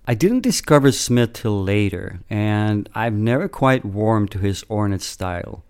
I 0.07 0.15
didn't 0.15 0.43
discover 0.43 0.93
Smith 0.93 1.33
till 1.33 1.61
later, 1.63 2.21
and 2.31 2.89
I've 2.95 3.15
never 3.15 3.49
quite 3.49 3.85
warmed 3.85 4.31
to 4.33 4.39
his 4.39 4.65
ornate 4.71 5.03
style. 5.03 5.65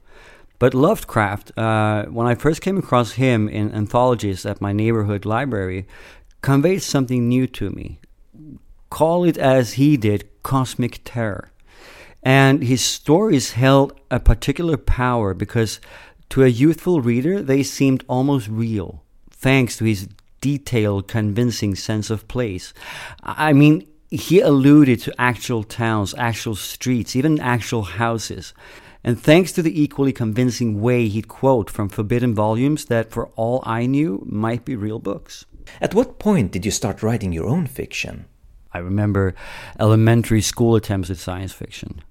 But 0.58 0.74
Lovecraft, 0.74 1.56
uh, 1.56 2.04
when 2.06 2.26
I 2.26 2.34
first 2.34 2.60
came 2.60 2.76
across 2.76 3.12
him 3.12 3.48
in 3.48 3.72
anthologies 3.72 4.44
at 4.44 4.60
my 4.60 4.74
neighborhood 4.74 5.24
library, 5.24 5.86
conveyed 6.40 6.82
something 6.82 7.28
new 7.28 7.46
to 7.46 7.70
me. 7.70 8.00
Call 8.90 9.24
it 9.24 9.38
as 9.38 9.74
he 9.74 9.96
did 9.96 10.28
cosmic 10.42 11.00
terror. 11.04 11.50
And 12.22 12.62
his 12.62 12.84
stories 12.84 13.52
held 13.52 13.98
a 14.10 14.20
particular 14.20 14.76
power 14.76 15.32
because 15.32 15.80
to 16.30 16.44
a 16.44 16.48
youthful 16.48 17.00
reader 17.00 17.42
they 17.42 17.62
seemed 17.62 18.04
almost 18.08 18.48
real, 18.48 19.02
thanks 19.30 19.76
to 19.78 19.84
his 19.84 20.08
detailed, 20.40 21.08
convincing 21.08 21.74
sense 21.74 22.10
of 22.10 22.28
place. 22.28 22.72
I 23.22 23.52
mean, 23.52 23.86
he 24.10 24.40
alluded 24.40 25.00
to 25.00 25.20
actual 25.20 25.62
towns, 25.62 26.14
actual 26.18 26.56
streets, 26.56 27.14
even 27.14 27.38
actual 27.40 27.82
houses. 27.82 28.54
And 29.02 29.18
thanks 29.18 29.52
to 29.52 29.62
the 29.62 29.80
equally 29.82 30.12
convincing 30.12 30.80
way 30.80 31.08
he'd 31.08 31.28
quote 31.28 31.70
from 31.70 31.88
forbidden 31.88 32.34
volumes 32.34 32.86
that, 32.86 33.10
for 33.10 33.28
all 33.28 33.62
I 33.64 33.86
knew, 33.86 34.22
might 34.26 34.64
be 34.64 34.76
real 34.76 34.98
books. 34.98 35.46
At 35.80 35.94
what 35.94 36.18
point 36.18 36.52
did 36.52 36.64
you 36.64 36.70
start 36.70 37.02
writing 37.02 37.32
your 37.32 37.48
own 37.48 37.66
fiction? 37.66 38.26
I 38.72 38.78
remember 38.78 39.34
elementary 39.78 40.40
school 40.40 40.76
attempts 40.76 41.10
at 41.10 41.16
science 41.16 41.52
fiction. 41.52 42.02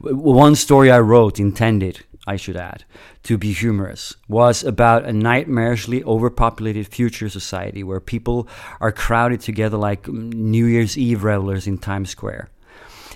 One 0.00 0.54
story 0.54 0.90
I 0.90 1.00
wrote, 1.00 1.40
intended, 1.40 2.04
I 2.26 2.36
should 2.36 2.56
add, 2.56 2.84
to 3.24 3.36
be 3.36 3.52
humorous, 3.52 4.14
was 4.28 4.64
about 4.64 5.04
a 5.04 5.10
nightmarishly 5.12 6.02
overpopulated 6.04 6.88
future 6.88 7.28
society 7.28 7.82
where 7.82 8.00
people 8.00 8.48
are 8.80 8.92
crowded 8.92 9.40
together 9.40 9.76
like 9.76 10.04
mm, 10.04 10.32
New 10.32 10.66
Year's 10.66 10.96
Eve 10.96 11.24
revelers 11.24 11.66
in 11.66 11.78
Times 11.78 12.10
Square. 12.10 12.50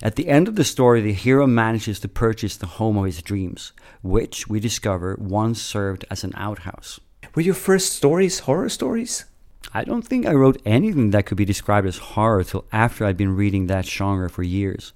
At 0.03 0.17
the 0.17 0.29
end 0.29 0.47
of 0.47 0.57
the 0.57 0.65
story, 0.65 1.01
the 1.01 1.13
hero 1.13 1.47
manages 1.47 1.99
to 2.01 2.09
purchase 2.09 2.57
the 2.57 2.67
home 2.67 2.97
of 2.97 3.07
his 3.07 3.23
dreams, 3.23 3.73
which 4.03 4.49
we 4.49 4.61
discover 4.61 5.17
once 5.19 5.61
served 5.61 6.05
as 6.11 6.23
an 6.23 6.33
outhouse. 6.37 7.01
Were 7.35 7.43
your 7.43 7.55
first 7.55 7.95
stories 7.95 8.41
horror 8.41 8.69
stories? 8.69 9.25
I 9.73 9.85
don't 9.85 10.07
think 10.07 10.27
I 10.27 10.33
wrote 10.33 10.63
anything 10.65 11.11
that 11.11 11.27
could 11.27 11.37
be 11.37 11.45
described 11.45 11.87
as 11.87 11.99
horror 11.99 12.45
till 12.45 12.65
after 12.73 13.05
I'd 13.05 13.17
been 13.17 13.37
reading 13.37 13.67
that 13.67 13.87
genre 13.87 14.31
for 14.31 14.43
years. 14.43 14.93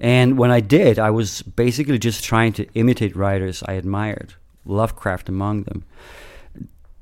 And 0.00 0.38
when 0.38 0.50
I 0.50 0.60
did, 0.60 0.98
I 0.98 1.10
was 1.10 1.42
basically 1.42 1.98
just 1.98 2.24
trying 2.24 2.52
to 2.54 2.66
imitate 2.74 3.16
writers 3.16 3.62
I 3.66 3.72
admired, 3.74 4.34
Lovecraft 4.64 5.28
among 5.28 5.64
them. 5.64 5.84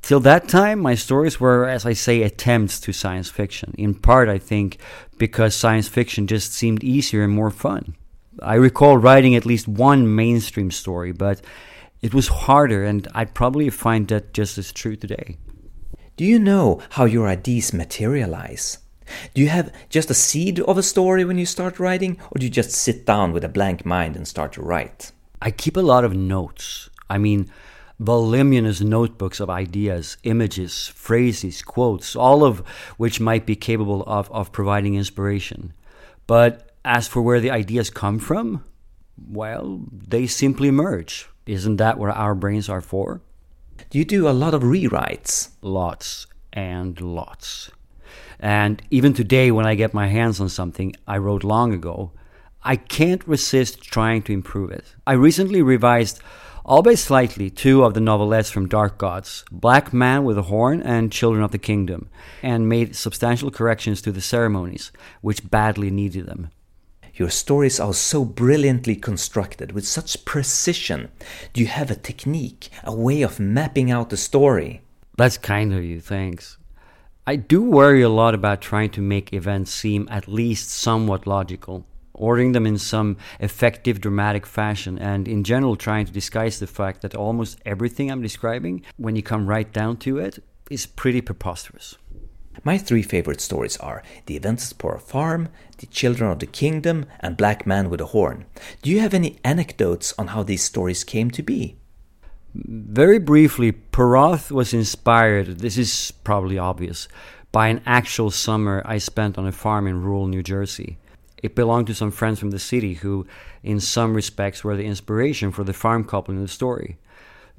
Till 0.03 0.21
that 0.21 0.49
time, 0.49 0.81
my 0.81 0.95
stories 0.95 1.41
were, 1.41 1.67
as 1.67 1.85
I 1.85 1.93
say, 1.93 2.23
attempts 2.23 2.79
to 2.81 2.93
science 2.93 3.29
fiction. 3.29 3.75
In 3.77 3.95
part, 3.95 4.29
I 4.29 4.39
think, 4.39 4.79
because 5.19 5.55
science 5.55 5.89
fiction 5.89 6.27
just 6.27 6.53
seemed 6.53 6.85
easier 6.85 7.25
and 7.25 7.33
more 7.33 7.51
fun. 7.51 7.97
I 8.41 8.55
recall 8.55 8.99
writing 8.99 9.35
at 9.35 9.47
least 9.47 9.67
one 9.67 10.15
mainstream 10.15 10.71
story, 10.71 11.11
but 11.13 11.41
it 12.03 12.15
was 12.15 12.29
harder, 12.29 12.85
and 12.85 13.09
I'd 13.15 13.35
probably 13.35 13.69
find 13.71 14.07
that 14.09 14.33
just 14.33 14.59
as 14.59 14.71
true 14.71 14.95
today. 14.95 15.39
Do 16.17 16.25
you 16.25 16.39
know 16.39 16.81
how 16.93 17.05
your 17.05 17.29
ideas 17.29 17.75
materialize? 17.75 18.79
Do 19.35 19.43
you 19.43 19.49
have 19.49 19.71
just 19.91 20.11
a 20.11 20.15
seed 20.15 20.61
of 20.61 20.79
a 20.79 20.83
story 20.83 21.27
when 21.27 21.37
you 21.37 21.45
start 21.45 21.79
writing, 21.79 22.19
or 22.31 22.39
do 22.39 22.47
you 22.47 22.51
just 22.51 22.71
sit 22.71 23.05
down 23.05 23.33
with 23.33 23.45
a 23.45 23.51
blank 23.51 23.85
mind 23.85 24.17
and 24.17 24.27
start 24.27 24.55
to 24.55 24.63
write? 24.63 25.13
I 25.43 25.51
keep 25.51 25.77
a 25.77 25.81
lot 25.81 26.05
of 26.05 26.17
notes. 26.17 26.89
I 27.11 27.19
mean, 27.19 27.51
voluminous 28.01 28.81
notebooks 28.81 29.41
of 29.41 29.51
ideas, 29.51 30.17
images, 30.23 30.89
phrases, 30.89 31.61
quotes, 31.61 32.17
all 32.17 32.45
of 32.45 32.61
which 32.97 33.21
might 33.21 33.45
be 33.45 33.55
capable 33.55 34.03
of, 34.07 34.33
of 34.33 34.53
providing 34.53 34.95
inspiration. 34.95 35.75
But 36.27 36.73
as 36.83 37.07
for 37.07 37.21
where 37.21 37.41
the 37.41 37.51
ideas 37.51 37.91
come 37.91 38.19
from, 38.19 38.65
well, 39.29 39.83
they 39.93 40.27
simply 40.27 40.69
emerge. 40.69 41.29
Isn't 41.45 41.77
that 41.77 41.99
what 41.99 42.17
our 42.17 42.35
brains 42.35 42.71
are 42.71 42.81
for? 42.81 43.21
Do 43.91 43.99
you 43.99 44.05
do 44.05 44.29
a 44.29 44.31
lot 44.31 44.55
of 44.55 44.63
rewrites? 44.63 45.51
Lots 45.63 46.27
and 46.53 47.01
lots. 47.01 47.71
And 48.39 48.83
even 48.91 49.15
today, 49.15 49.51
when 49.51 49.67
I 49.67 49.75
get 49.75 49.95
my 49.95 50.09
hands 50.09 50.41
on 50.41 50.49
something 50.49 50.95
I 51.07 51.19
wrote 51.19 51.45
long 51.45 51.73
ago, 51.73 52.13
I 52.63 52.77
can't 52.77 53.27
resist 53.27 53.81
trying 53.83 54.23
to 54.23 54.33
improve 54.33 54.71
it. 54.71 54.95
I 55.07 55.13
recently 55.13 55.63
revised, 55.63 56.21
albeit 56.65 56.99
slightly, 56.99 57.49
two 57.49 57.85
of 57.85 57.95
the 57.95 58.01
novelettes 58.01 58.51
from 58.51 58.69
Dark 58.69 58.99
Gods 58.99 59.45
Black 59.53 59.93
Man 59.93 60.25
with 60.25 60.37
a 60.37 60.43
Horn 60.43 60.83
and 60.83 61.13
Children 61.13 61.45
of 61.45 61.53
the 61.53 61.59
Kingdom, 61.59 62.11
and 62.43 62.69
made 62.69 62.97
substantial 62.97 63.51
corrections 63.51 64.03
to 64.03 64.13
the 64.13 64.21
ceremonies, 64.21 64.91
which 65.21 65.49
badly 65.49 65.91
needed 65.91 66.27
them. 66.27 66.51
Your 67.17 67.31
stories 67.31 67.81
are 67.81 67.95
so 67.95 68.27
brilliantly 68.27 68.95
constructed 68.95 69.73
with 69.73 69.89
such 69.89 70.27
precision. 70.27 71.09
Do 71.55 71.63
you 71.63 71.67
have 71.67 71.91
a 71.91 71.97
technique, 71.97 72.69
a 72.85 72.95
way 72.95 73.23
of 73.23 73.41
mapping 73.41 73.91
out 73.91 74.11
the 74.11 74.19
story? 74.19 74.83
That's 75.17 75.39
kind 75.39 75.73
of 75.73 75.83
you, 75.83 76.03
thanks. 76.03 76.59
I 77.27 77.37
do 77.37 77.63
worry 77.63 78.03
a 78.03 78.11
lot 78.11 78.35
about 78.35 78.61
trying 78.61 78.91
to 78.91 79.01
make 79.01 79.33
events 79.33 79.73
seem 79.73 80.07
at 80.11 80.29
least 80.29 80.69
somewhat 80.69 81.27
logical, 81.27 81.87
ordering 82.13 82.53
them 82.53 82.67
in 82.67 82.77
some 82.77 83.17
effective 83.41 84.03
dramatic 84.03 84.45
fashion, 84.45 84.99
and 84.99 85.27
in 85.27 85.43
general 85.43 85.75
trying 85.75 86.05
to 86.05 86.13
disguise 86.13 86.59
the 86.59 86.67
fact 86.67 87.01
that 87.01 87.15
almost 87.15 87.59
everything 87.65 88.11
I'm 88.11 88.21
describing, 88.21 88.85
when 88.99 89.17
you 89.17 89.23
come 89.23 89.47
right 89.47 89.73
down 89.73 89.97
to 89.99 90.19
it, 90.19 90.45
is 90.71 90.85
pretty 90.85 91.23
preposterous. 91.23 91.97
My 92.65 92.79
three 92.79 93.03
favorite 93.03 93.41
stories 93.41 93.77
are 93.79 94.03
The 94.27 94.37
Events 94.37 94.73
at 94.73 94.79
Poroth 94.79 95.03
Farm, 95.03 95.49
The 95.79 95.87
Children 95.87 96.31
of 96.31 96.39
the 96.39 96.47
Kingdom, 96.47 97.07
and 97.21 97.37
Black 97.37 97.67
Man 97.67 97.91
with 97.91 98.01
a 98.01 98.07
Horn. 98.07 98.47
Do 98.83 98.91
you 98.91 99.01
have 99.01 99.13
any 99.13 99.39
anecdotes 99.45 100.15
on 100.19 100.29
how 100.29 100.43
these 100.43 100.63
stories 100.63 101.05
came 101.05 101.31
to 101.33 101.43
be? 101.43 101.77
Very 102.55 103.19
briefly, 103.19 103.73
Poroth 103.73 104.51
was 104.51 104.73
inspired, 104.73 105.59
this 105.59 105.77
is 105.77 106.11
probably 106.25 106.57
obvious, 106.57 107.09
by 107.53 107.69
an 107.69 107.83
actual 107.85 108.31
summer 108.31 108.83
I 108.87 108.99
spent 108.99 109.37
on 109.37 109.47
a 109.47 109.53
farm 109.53 109.87
in 109.87 110.03
rural 110.03 110.27
New 110.27 110.43
Jersey. 110.43 110.97
It 111.43 111.55
belonged 111.55 111.89
to 111.89 111.95
some 111.95 112.11
friends 112.11 112.39
from 112.39 112.51
the 112.51 112.59
city 112.59 112.95
who, 112.95 113.27
in 113.63 113.79
some 113.81 114.15
respects, 114.15 114.65
were 114.65 114.77
the 114.77 114.87
inspiration 114.87 115.53
for 115.53 115.65
the 115.65 115.75
farm 115.75 116.05
couple 116.05 116.35
in 116.35 116.41
the 116.41 116.49
story. 116.49 116.97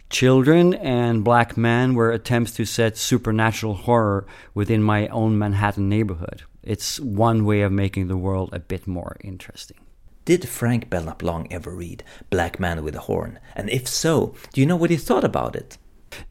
Children 0.09 0.73
and 0.73 1.23
Black 1.23 1.57
Man 1.57 1.93
were 1.93 2.11
attempts 2.11 2.53
to 2.53 2.65
set 2.65 2.97
supernatural 2.97 3.75
horror 3.75 4.25
within 4.53 4.81
my 4.81 5.07
own 5.09 5.37
Manhattan 5.37 5.89
neighborhood. 5.89 6.43
It's 6.63 6.99
one 6.99 7.45
way 7.45 7.61
of 7.61 7.71
making 7.71 8.07
the 8.07 8.17
world 8.17 8.49
a 8.53 8.59
bit 8.59 8.87
more 8.87 9.17
interesting. 9.21 9.77
Did 10.25 10.49
Frank 10.49 10.89
Belknap 10.89 11.23
Long 11.23 11.47
ever 11.51 11.71
read 11.71 12.03
Black 12.29 12.59
Man 12.59 12.83
with 12.83 12.95
a 12.95 12.99
Horn? 12.99 13.39
And 13.55 13.69
if 13.69 13.87
so, 13.87 14.35
do 14.51 14.59
you 14.59 14.67
know 14.67 14.75
what 14.75 14.89
he 14.89 14.97
thought 14.97 15.23
about 15.23 15.55
it? 15.55 15.77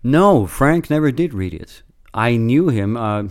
No, 0.03 0.47
Frank 0.47 0.91
never 0.91 1.11
did 1.11 1.33
read 1.33 1.55
it. 1.55 1.83
I 2.12 2.37
knew 2.37 2.69
him, 2.69 2.97
a 2.97 3.29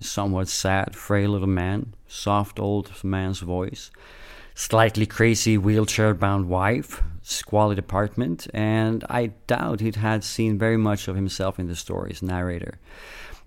somewhat 0.00 0.48
sad, 0.48 0.96
frail 0.96 1.30
little 1.30 1.46
man, 1.46 1.94
soft 2.06 2.58
old 2.58 2.92
man's 3.04 3.40
voice, 3.40 3.90
slightly 4.54 5.06
crazy 5.06 5.56
wheelchair 5.56 6.14
bound 6.14 6.48
wife, 6.48 7.02
squalid 7.22 7.78
apartment, 7.78 8.46
and 8.54 9.04
I 9.08 9.32
doubt 9.46 9.80
he'd 9.80 9.96
had 9.96 10.24
seen 10.24 10.58
very 10.58 10.76
much 10.76 11.08
of 11.08 11.16
himself 11.16 11.58
in 11.58 11.66
the 11.68 11.76
story's 11.76 12.22
narrator. 12.22 12.78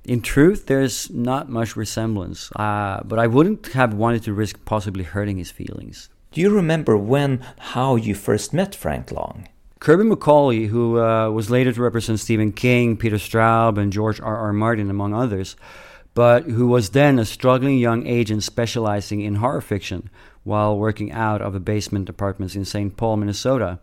In 0.05 0.21
truth, 0.21 0.65
there's 0.65 1.09
not 1.09 1.49
much 1.49 1.75
resemblance, 1.75 2.51
uh, 2.55 3.01
but 3.03 3.19
I 3.19 3.27
wouldn't 3.27 3.67
have 3.73 3.93
wanted 3.93 4.23
to 4.23 4.33
risk 4.33 4.63
possibly 4.65 5.03
hurting 5.03 5.37
his 5.37 5.51
feelings. 5.51 6.09
Do 6.31 6.41
you 6.41 6.49
remember 6.49 6.95
when, 6.95 7.43
how 7.59 7.95
you 7.95 8.15
first 8.15 8.53
met 8.53 8.75
Frank 8.75 9.11
Long? 9.11 9.47
Kirby 9.79 10.03
McCauley, 10.03 10.67
who 10.67 10.99
uh, 10.99 11.29
was 11.29 11.49
later 11.49 11.71
to 11.71 11.81
represent 11.81 12.19
Stephen 12.19 12.51
King, 12.51 12.97
Peter 12.97 13.15
Straub, 13.15 13.77
and 13.77 13.93
George 13.93 14.19
R. 14.19 14.35
R. 14.35 14.53
Martin, 14.53 14.89
among 14.89 15.13
others, 15.13 15.55
but 16.13 16.43
who 16.43 16.67
was 16.67 16.89
then 16.89 17.17
a 17.17 17.25
struggling 17.25 17.77
young 17.77 18.05
agent 18.05 18.43
specializing 18.43 19.21
in 19.21 19.35
horror 19.35 19.61
fiction, 19.61 20.09
while 20.43 20.77
working 20.77 21.11
out 21.11 21.41
of 21.41 21.55
a 21.55 21.59
basement 21.59 22.09
apartments 22.09 22.55
in 22.55 22.65
St. 22.65 22.97
Paul, 22.97 23.17
Minnesota, 23.17 23.79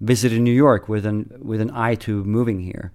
visited 0.00 0.40
New 0.40 0.52
York 0.52 0.88
with 0.88 1.04
an 1.06 1.32
with 1.40 1.60
an 1.60 1.70
eye 1.72 1.94
to 1.96 2.24
moving 2.24 2.60
here. 2.60 2.92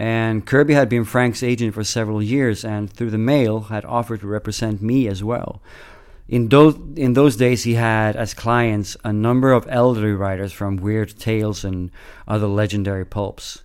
And 0.00 0.46
Kirby 0.46 0.72
had 0.72 0.88
been 0.88 1.04
Frank's 1.04 1.42
agent 1.42 1.74
for 1.74 1.84
several 1.84 2.22
years, 2.22 2.64
and 2.64 2.90
through 2.90 3.10
the 3.10 3.18
mail 3.18 3.60
had 3.68 3.84
offered 3.84 4.20
to 4.20 4.26
represent 4.26 4.80
me 4.80 5.06
as 5.06 5.22
well. 5.22 5.60
In 6.26 6.48
those 6.48 6.74
in 6.96 7.12
those 7.12 7.36
days, 7.36 7.64
he 7.64 7.74
had 7.74 8.16
as 8.16 8.32
clients 8.32 8.96
a 9.04 9.12
number 9.12 9.52
of 9.52 9.66
elderly 9.68 10.12
writers 10.12 10.54
from 10.54 10.78
Weird 10.78 11.18
Tales 11.18 11.64
and 11.64 11.90
other 12.26 12.46
legendary 12.46 13.04
pulps. 13.04 13.62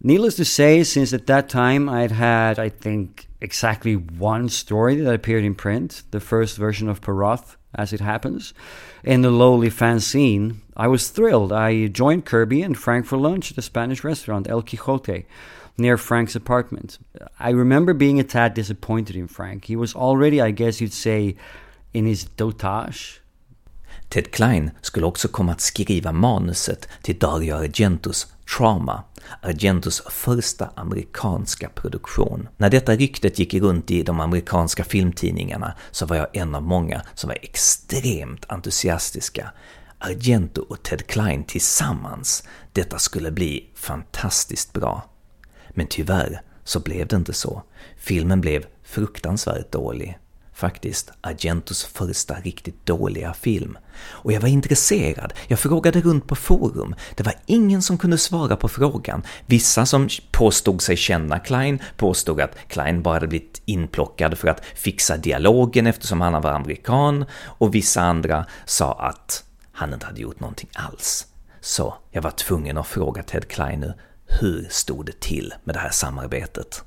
Needless 0.00 0.36
to 0.36 0.44
say, 0.44 0.84
since 0.84 1.12
at 1.12 1.26
that 1.26 1.48
time 1.48 1.88
I'd 1.88 2.12
had, 2.12 2.60
I 2.60 2.68
think, 2.68 3.26
exactly 3.40 3.96
one 3.96 4.48
story 4.48 4.94
that 4.94 5.14
appeared 5.14 5.44
in 5.44 5.56
print, 5.56 6.04
the 6.12 6.20
first 6.20 6.56
version 6.58 6.88
of 6.88 7.00
Poroth, 7.00 7.56
as 7.76 7.92
it 7.92 8.00
happens, 8.00 8.54
in 9.04 9.22
the 9.22 9.30
lowly 9.30 9.70
fanzine, 9.70 10.56
I 10.76 10.88
was 10.88 11.10
thrilled. 11.10 11.52
I 11.52 11.86
joined 11.86 12.24
Kirby 12.24 12.62
and 12.62 12.76
Frank 12.76 13.06
for 13.06 13.16
lunch 13.18 13.52
at 13.52 13.58
a 13.58 13.62
Spanish 13.62 14.02
restaurant, 14.02 14.48
El 14.48 14.62
Quijote, 14.62 15.24
near 15.78 15.96
Frank's 15.96 16.34
apartment. 16.34 16.98
I 17.38 17.50
remember 17.50 17.94
being 17.94 18.18
a 18.18 18.24
tad 18.24 18.54
disappointed 18.54 19.14
in 19.14 19.28
Frank. 19.28 19.66
He 19.66 19.76
was 19.76 19.94
already, 19.94 20.40
I 20.40 20.50
guess 20.50 20.80
you'd 20.80 20.92
say, 20.92 21.36
in 21.92 22.06
his 22.06 22.24
dotage. 22.36 23.20
Ted 24.08 24.32
Klein 24.32 24.70
skulle 24.80 25.06
också 25.06 25.28
komma 25.28 25.52
att 25.52 25.60
skriva 25.60 26.12
manuset 26.12 26.88
till 27.02 27.18
Dario 27.18 27.56
Argentos 27.56 28.26
Trauma, 28.56 29.04
Argentos 29.40 30.02
första 30.10 30.70
amerikanska 30.74 31.68
produktion. 31.68 32.48
När 32.56 32.70
detta 32.70 32.96
ryktet 32.96 33.38
gick 33.38 33.54
runt 33.54 33.90
i 33.90 34.02
de 34.02 34.20
amerikanska 34.20 34.84
filmtidningarna 34.84 35.74
så 35.90 36.06
var 36.06 36.16
jag 36.16 36.36
en 36.36 36.54
av 36.54 36.62
många 36.62 37.02
som 37.14 37.28
var 37.28 37.38
extremt 37.42 38.44
entusiastiska. 38.48 39.52
Argento 39.98 40.62
och 40.68 40.82
Ted 40.82 41.06
Klein 41.06 41.44
tillsammans, 41.44 42.44
detta 42.72 42.98
skulle 42.98 43.30
bli 43.30 43.70
fantastiskt 43.74 44.72
bra. 44.72 45.10
Men 45.70 45.86
tyvärr 45.86 46.42
så 46.64 46.80
blev 46.80 47.06
det 47.06 47.16
inte 47.16 47.32
så. 47.32 47.62
Filmen 47.96 48.40
blev 48.40 48.64
fruktansvärt 48.84 49.72
dålig 49.72 50.18
faktiskt 50.56 51.10
Argentos 51.20 51.84
första 51.84 52.34
riktigt 52.34 52.86
dåliga 52.86 53.34
film. 53.34 53.78
Och 53.98 54.32
jag 54.32 54.40
var 54.40 54.48
intresserad, 54.48 55.32
jag 55.48 55.58
frågade 55.58 56.00
runt 56.00 56.26
på 56.26 56.34
forum. 56.34 56.94
Det 57.14 57.22
var 57.22 57.34
ingen 57.46 57.82
som 57.82 57.98
kunde 57.98 58.18
svara 58.18 58.56
på 58.56 58.68
frågan. 58.68 59.22
Vissa 59.46 59.86
som 59.86 60.08
påstod 60.30 60.82
sig 60.82 60.96
känna 60.96 61.38
Klein 61.38 61.82
påstod 61.96 62.40
att 62.40 62.56
Klein 62.68 63.02
bara 63.02 63.14
hade 63.14 63.26
blivit 63.26 63.62
inplockad 63.64 64.38
för 64.38 64.48
att 64.48 64.64
fixa 64.74 65.16
dialogen 65.16 65.86
eftersom 65.86 66.20
han 66.20 66.42
var 66.42 66.52
amerikan, 66.52 67.24
och 67.44 67.74
vissa 67.74 68.00
andra 68.00 68.46
sa 68.64 68.92
att 68.92 69.44
han 69.72 69.94
inte 69.94 70.06
hade 70.06 70.20
gjort 70.20 70.40
någonting 70.40 70.70
alls. 70.74 71.26
Så 71.60 71.94
jag 72.10 72.22
var 72.22 72.30
tvungen 72.30 72.78
att 72.78 72.86
fråga 72.86 73.22
Ted 73.22 73.48
Klein 73.48 73.92
hur 74.26 74.66
stod 74.70 75.06
det 75.06 75.20
till 75.20 75.54
med 75.64 75.74
det 75.74 75.78
här 75.78 75.90
samarbetet? 75.90 76.85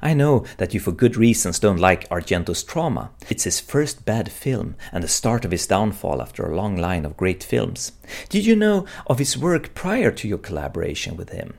I 0.00 0.14
know 0.14 0.44
that 0.56 0.72
you 0.72 0.80
for 0.80 0.92
good 0.92 1.16
reasons 1.16 1.58
don't 1.58 1.78
like 1.78 2.08
Argento's 2.08 2.62
Trauma. 2.62 3.10
It's 3.28 3.44
his 3.44 3.60
first 3.60 4.04
bad 4.04 4.30
film 4.30 4.76
and 4.92 5.04
the 5.04 5.08
start 5.08 5.44
of 5.44 5.50
his 5.50 5.66
downfall 5.66 6.22
after 6.22 6.44
a 6.44 6.56
long 6.56 6.76
line 6.76 7.04
of 7.04 7.16
great 7.16 7.42
films. 7.42 7.92
Did 8.28 8.46
you 8.46 8.56
know 8.56 8.86
of 9.06 9.18
his 9.18 9.36
work 9.36 9.74
prior 9.74 10.10
to 10.12 10.28
your 10.28 10.38
collaboration 10.38 11.16
with 11.16 11.30
him? 11.30 11.54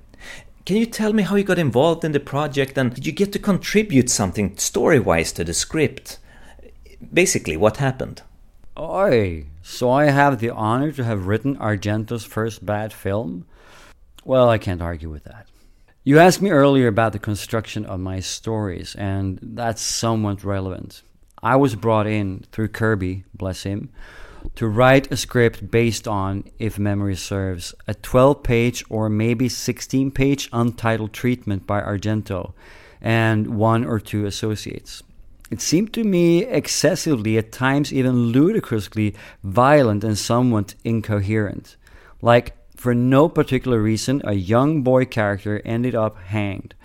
Can 0.65 0.77
you 0.77 0.85
tell 0.85 1.11
me 1.11 1.23
how 1.23 1.35
you 1.35 1.43
got 1.43 1.59
involved 1.59 2.05
in 2.05 2.13
the 2.13 2.19
project 2.19 2.77
and 2.77 2.93
did 2.93 3.05
you 3.05 3.11
get 3.11 3.33
to 3.33 3.39
contribute 3.39 4.09
something 4.09 4.57
story 4.57 4.99
wise 4.99 5.33
to 5.33 5.43
the 5.43 5.53
script? 5.53 6.19
Basically, 7.13 7.57
what 7.57 7.77
happened? 7.77 8.21
Oi, 8.79 9.45
so 9.61 9.91
I 9.91 10.05
have 10.05 10.39
the 10.39 10.49
honor 10.49 10.91
to 10.93 11.03
have 11.03 11.27
written 11.27 11.57
Argento's 11.57 12.23
first 12.23 12.65
bad 12.65 12.91
film? 12.91 13.45
Well, 14.25 14.49
I 14.49 14.57
can't 14.57 14.81
argue 14.81 15.09
with 15.09 15.25
that. 15.25 15.47
You 16.05 16.19
asked 16.19 16.41
me 16.41 16.49
earlier 16.49 16.87
about 16.87 17.13
the 17.13 17.19
construction 17.19 17.85
of 17.85 17.97
my 17.97 18.19
stories, 18.19 18.93
and 18.95 19.39
that's 19.41 19.81
somewhat 19.81 20.43
relevant. 20.43 21.01
I 21.41 21.55
was 21.55 21.75
brought 21.75 22.07
in 22.07 22.43
through 22.51 22.69
Kirby, 22.69 23.23
bless 23.33 23.63
him, 23.63 23.89
to 24.55 24.67
write 24.67 25.09
a 25.13 25.15
script 25.15 25.71
based 25.71 26.05
on, 26.05 26.43
if 26.59 26.77
memory 26.77 27.15
serves, 27.15 27.73
a 27.87 27.93
12 27.93 28.43
page 28.43 28.83
or 28.89 29.07
maybe 29.07 29.47
16 29.47 30.11
page 30.11 30.49
untitled 30.51 31.13
treatment 31.13 31.65
by 31.65 31.79
Argento 31.79 32.51
and 32.99 33.55
one 33.55 33.85
or 33.85 33.97
two 33.97 34.25
associates. 34.25 35.03
It 35.51 35.61
seemed 35.61 35.93
to 35.93 36.03
me 36.03 36.43
excessively, 36.43 37.37
at 37.37 37.53
times 37.53 37.93
even 37.93 38.33
ludicrously, 38.33 39.15
violent 39.41 40.03
and 40.03 40.17
somewhat 40.17 40.75
incoherent. 40.83 41.77
Like 42.21 42.57
for 42.83 42.93
no 42.93 43.29
particular 43.29 43.81
reason, 43.81 44.21
a 44.25 44.33
young 44.33 44.81
boy 44.81 45.05
character 45.05 45.61
ended 45.63 45.95
up 45.95 46.17
hanged. 46.17 46.75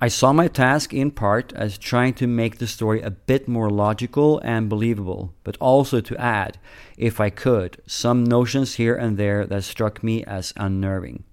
I 0.00 0.06
saw 0.06 0.32
my 0.32 0.46
task 0.46 0.94
in 0.94 1.10
part 1.10 1.52
as 1.52 1.78
trying 1.78 2.14
to 2.14 2.28
make 2.28 2.58
the 2.58 2.68
story 2.68 3.00
a 3.00 3.10
bit 3.10 3.48
more 3.48 3.68
logical 3.68 4.38
and 4.44 4.68
believable, 4.68 5.34
but 5.42 5.56
also 5.58 6.00
to 6.00 6.16
add, 6.16 6.58
if 6.96 7.18
I 7.18 7.30
could, 7.30 7.82
some 7.88 8.22
notions 8.22 8.76
here 8.76 8.94
and 8.94 9.16
there 9.16 9.44
that 9.46 9.64
struck 9.64 10.00
me 10.04 10.22
as 10.22 10.52
unnerving. 10.56 11.24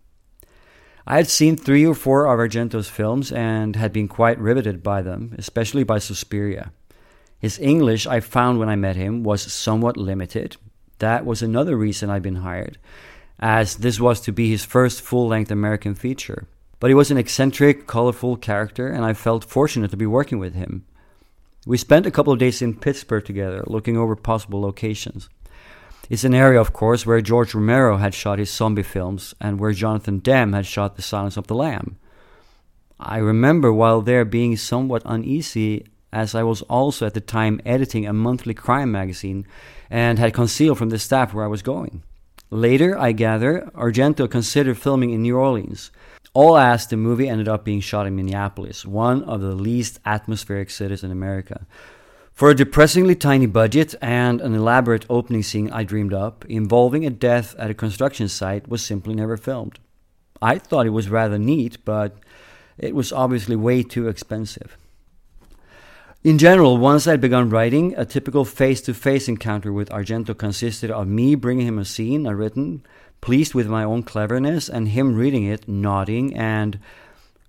I 1.06 1.18
had 1.18 1.28
seen 1.28 1.56
three 1.56 1.86
or 1.86 1.94
four 1.94 2.26
of 2.26 2.39
Argento's 2.39 2.89
films 2.89 3.32
and 3.32 3.76
had 3.76 3.94
been 3.94 4.08
quite 4.08 4.39
riveted 4.39 4.82
by 4.82 5.04
them, 5.04 5.36
especially 5.38 5.84
by 5.84 6.00
Suspiria. 6.00 6.72
His 7.38 7.60
English, 7.60 8.08
I 8.08 8.22
found 8.22 8.58
when 8.58 8.70
I 8.70 8.76
met 8.76 8.96
him, 8.96 9.22
was 9.22 9.54
somewhat 9.54 9.98
limited. 9.98 10.58
That 10.98 11.28
was 11.28 11.44
another 11.44 11.78
reason 11.78 12.10
I'd 12.10 12.24
been 12.24 12.38
hired 12.38 12.80
as 13.40 13.76
this 13.76 14.00
was 14.00 14.22
to 14.22 14.32
be 14.32 14.50
his 14.50 14.66
first 14.66 15.02
full 15.02 15.28
length 15.28 15.52
American 15.52 15.96
feature. 15.96 16.48
But 16.80 16.90
he 16.90 16.94
was 16.94 17.12
an 17.12 17.18
eccentric, 17.18 17.88
colorful 17.88 18.36
character, 18.36 18.88
and 18.88 19.06
I 19.06 19.14
felt 19.14 19.46
fortunate 19.46 19.92
to 19.92 19.98
be 19.98 20.06
working 20.06 20.40
with 20.40 20.54
him. 20.54 20.86
We 21.66 21.78
spent 21.78 22.06
a 22.06 22.12
couple 22.12 22.34
of 22.34 22.40
days 22.40 22.62
in 22.62 22.76
Pittsburgh 22.76 23.24
together, 23.24 23.64
looking 23.68 23.96
over 23.96 24.16
possible 24.16 24.60
locations. 24.60 25.30
It's 26.10 26.26
an 26.26 26.36
area, 26.36 26.60
of 26.60 26.74
course, 26.74 27.06
where 27.06 27.22
George 27.22 27.56
Romero 27.56 27.98
had 27.98 28.14
shot 28.14 28.40
his 28.40 28.52
zombie 28.52 28.84
films 28.84 29.34
and 29.40 29.60
where 29.60 29.72
Jonathan 29.72 30.20
Demme 30.20 30.52
had 30.52 30.66
shot 30.66 30.98
The 30.98 31.02
Silence 31.02 31.38
of 31.38 31.48
the 31.48 31.56
Lamb. 31.56 31.98
I 33.00 33.18
remember 33.18 33.72
while 33.72 34.02
there 34.02 34.26
being 34.26 34.58
somewhat 34.58 35.04
uneasy, 35.06 35.86
as 36.12 36.36
I 36.36 36.44
was 36.44 36.62
also 36.64 37.06
at 37.06 37.14
the 37.14 37.22
time 37.22 37.62
editing 37.66 38.06
a 38.06 38.14
monthly 38.14 38.54
crime 38.54 38.92
magazine 38.92 39.48
and 39.90 40.20
had 40.20 40.34
concealed 40.34 40.78
from 40.78 40.90
the 40.90 41.00
staff 41.00 41.34
where 41.34 41.46
I 41.46 41.48
was 41.48 41.62
going. 41.62 42.04
Later, 42.54 42.95
I 42.99 43.14
gather, 43.14 43.72
Argento 43.74 44.30
considered 44.30 44.78
filming 44.78 45.10
in 45.10 45.24
New 45.24 45.36
Orleans. 45.36 45.89
All 46.36 46.56
as 46.56 46.86
the 46.86 46.95
movie 46.95 47.28
ended 47.28 47.47
up 47.47 47.66
being 47.66 47.80
shot 47.80 48.06
in 48.06 48.16
Minneapolis, 48.16 48.86
one 48.86 49.24
of 49.24 49.41
the 49.41 49.56
least 49.56 49.99
atmospheric 50.06 50.70
cities 50.70 51.04
in 51.04 51.10
America. 51.10 51.66
For 52.32 52.51
a 52.51 52.56
depressingly 52.56 53.16
tiny 53.16 53.47
budget 53.47 53.95
and 54.04 54.39
an 54.39 54.54
elaborate 54.54 55.08
opening 55.10 55.41
scene 55.41 55.72
I 55.72 55.84
dreamed 55.84 56.14
up, 56.14 56.45
involving 56.45 57.08
a 57.08 57.10
death 57.10 57.56
at 57.58 57.72
a 57.72 57.74
construction 57.74 58.30
site, 58.30 58.70
was 58.70 58.86
simply 58.86 59.16
never 59.16 59.36
filmed. 59.36 59.80
I 60.39 60.60
thought 60.60 60.86
it 60.86 60.91
was 60.91 61.10
rather 61.10 61.39
neat, 61.39 61.84
but 61.84 62.20
it 62.78 62.93
was 62.93 63.12
obviously 63.12 63.56
way 63.56 63.82
too 63.82 64.08
expensive. 64.08 64.78
In 66.24 66.38
general, 66.38 66.78
once 66.78 67.06
I'd 67.06 67.20
begun 67.20 67.50
writing, 67.50 67.94
a 67.98 68.06
typical 68.06 68.46
face 68.46 68.80
to 68.84 68.94
face 68.94 69.28
encounter 69.28 69.74
with 69.74 69.90
Argento 69.90 70.38
consisted 70.38 70.90
of 70.90 71.06
me 71.06 71.36
bringing 71.36 71.68
him 71.68 71.78
a 71.78 71.84
scene 71.84 72.26
I'd 72.26 72.32
written, 72.32 72.86
pleased 73.20 73.54
with 73.54 73.68
my 73.68 73.84
own 73.84 74.04
cleverness, 74.04 74.70
and 74.70 74.88
him 74.88 75.16
reading 75.16 75.44
it, 75.44 75.68
nodding, 75.68 76.34
and 76.34 76.80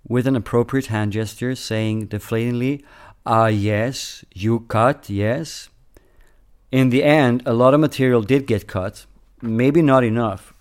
with 0.09 0.27
an 0.27 0.35
appropriate 0.35 0.87
hand 0.87 1.12
gesture 1.12 1.55
saying 1.55 2.09
deflatingly, 2.09 2.83
Ah, 3.25 3.47
yes, 3.47 4.25
you 4.35 4.61
cut, 4.66 5.09
yes. 5.09 5.68
In 6.72 6.91
the 6.91 7.05
end, 7.05 7.45
a 7.47 7.55
lot 7.55 7.75
of 7.75 7.81
material 7.81 8.22
did 8.22 8.45
get 8.45 8.66
cut, 8.66 9.07
maybe 9.41 9.83
not 9.83 10.03
enough, 10.03 10.53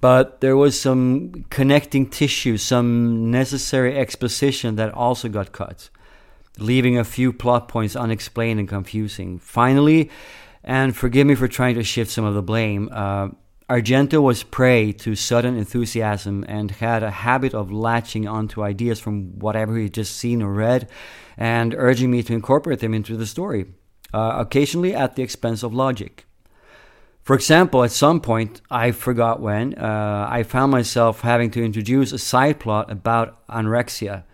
but 0.00 0.40
there 0.40 0.56
was 0.56 0.80
some 0.80 1.44
connecting 1.50 2.10
tissue, 2.10 2.56
some 2.56 3.30
necessary 3.30 3.96
exposition 3.96 4.74
that 4.74 4.92
also 4.92 5.28
got 5.28 5.52
cut, 5.52 5.88
leaving 6.58 6.98
a 6.98 7.04
few 7.04 7.32
plot 7.32 7.68
points 7.68 7.96
unexplained 7.96 8.60
and 8.60 8.68
confusing. 8.68 9.38
Finally, 9.38 10.10
and 10.64 10.96
forgive 10.96 11.26
me 11.26 11.34
for 11.34 11.48
trying 11.48 11.74
to 11.74 11.82
shift 11.82 12.10
some 12.10 12.24
of 12.24 12.34
the 12.34 12.42
blame, 12.42 12.88
uh, 12.92 13.28
Argento 13.68 14.20
was 14.20 14.42
prey 14.42 14.92
to 14.92 15.14
sudden 15.14 15.56
enthusiasm 15.56 16.44
and 16.46 16.72
had 16.72 17.02
a 17.02 17.10
habit 17.10 17.54
of 17.54 17.72
latching 17.72 18.28
onto 18.28 18.62
ideas 18.62 19.00
from 19.00 19.38
whatever 19.38 19.76
he'd 19.78 19.94
just 19.94 20.16
seen 20.16 20.42
or 20.42 20.52
read 20.52 20.88
and 21.38 21.74
urging 21.78 22.10
me 22.10 22.22
to 22.22 22.34
incorporate 22.34 22.80
them 22.80 22.92
into 22.92 23.16
the 23.16 23.26
story, 23.26 23.66
uh, 24.12 24.34
occasionally 24.36 24.94
at 24.94 25.16
the 25.16 25.22
expense 25.22 25.62
of 25.62 25.72
logic. 25.72 26.26
For 27.22 27.34
example, 27.34 27.84
at 27.84 27.92
some 27.92 28.20
point, 28.20 28.60
I 28.70 28.90
forgot 28.90 29.40
when, 29.40 29.74
uh, 29.74 30.26
I 30.28 30.42
found 30.42 30.72
myself 30.72 31.20
having 31.20 31.50
to 31.52 31.64
introduce 31.64 32.12
a 32.12 32.18
side 32.18 32.58
plot 32.60 32.90
about 32.90 33.46
anorexia. 33.46 34.24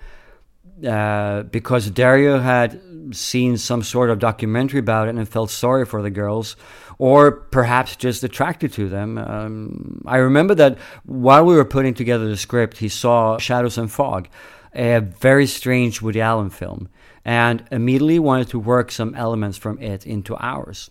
Uh, 0.87 1.43
because 1.43 1.91
Dario 1.91 2.39
had 2.39 2.81
seen 3.13 3.57
some 3.57 3.83
sort 3.83 4.11
of 4.11 4.19
documentary 4.21 4.79
about 4.79 5.09
it 5.09 5.17
and 5.17 5.29
felt 5.29 5.51
sorry 5.51 5.85
for 5.85 6.03
the 6.03 6.11
girls, 6.11 6.57
or 6.99 7.33
perhaps 7.33 7.97
just 7.97 8.23
attracted 8.23 8.73
to 8.75 8.89
them. 8.89 9.19
Um, 9.19 10.03
I 10.07 10.19
remember 10.19 10.55
that 10.55 10.79
while 11.05 11.45
we 11.45 11.57
were 11.57 11.65
putting 11.65 11.95
together 11.95 12.29
the 12.29 12.37
script, 12.37 12.79
he 12.79 12.89
saw 12.89 13.39
Shadows 13.39 13.79
and 13.79 13.91
Fog, 13.91 14.29
a 14.75 15.01
very 15.01 15.47
strange 15.47 16.01
Woody 16.01 16.21
Allen 16.21 16.51
film, 16.51 16.89
and 17.25 17.65
immediately 17.73 18.19
wanted 18.19 18.49
to 18.51 18.59
work 18.59 18.93
some 18.93 19.15
elements 19.15 19.59
from 19.59 19.81
it 19.83 20.07
into 20.07 20.37
ours. 20.37 20.91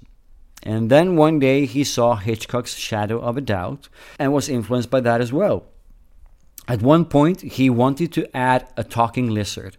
And 0.63 0.89
then 0.89 1.15
one 1.15 1.39
day 1.39 1.65
he 1.65 1.83
saw 1.83 2.15
Hitchcock's 2.15 2.75
Shadow 2.75 3.19
of 3.19 3.37
a 3.37 3.41
Doubt 3.41 3.87
and 4.19 4.33
was 4.33 4.49
influenced 4.49 4.89
by 4.89 4.99
that 5.01 5.21
as 5.21 5.31
well. 5.31 5.65
At 6.67 6.81
one 6.81 7.05
point, 7.05 7.41
he 7.41 7.69
wanted 7.69 8.11
to 8.13 8.35
add 8.35 8.67
a 8.75 8.83
talking 8.83 9.29
lizard. 9.29 9.77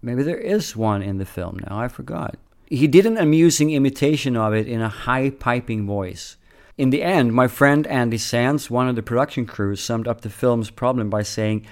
Maybe 0.00 0.22
there 0.22 0.38
is 0.38 0.76
one 0.76 1.02
in 1.02 1.18
the 1.18 1.26
film 1.26 1.58
now, 1.68 1.78
I 1.78 1.88
forgot. 1.88 2.36
He 2.66 2.86
did 2.86 3.04
an 3.04 3.18
amusing 3.18 3.70
imitation 3.70 4.36
of 4.36 4.54
it 4.54 4.68
in 4.68 4.80
a 4.80 4.88
high 4.88 5.30
piping 5.30 5.86
voice. 5.86 6.36
In 6.78 6.90
the 6.90 7.02
end, 7.02 7.34
my 7.34 7.48
friend 7.48 7.86
Andy 7.88 8.16
Sands, 8.16 8.70
one 8.70 8.88
of 8.88 8.96
the 8.96 9.02
production 9.02 9.44
crew, 9.44 9.76
summed 9.76 10.06
up 10.06 10.20
the 10.20 10.30
film's 10.30 10.70
problem 10.70 11.10
by 11.10 11.22
saying, 11.22 11.66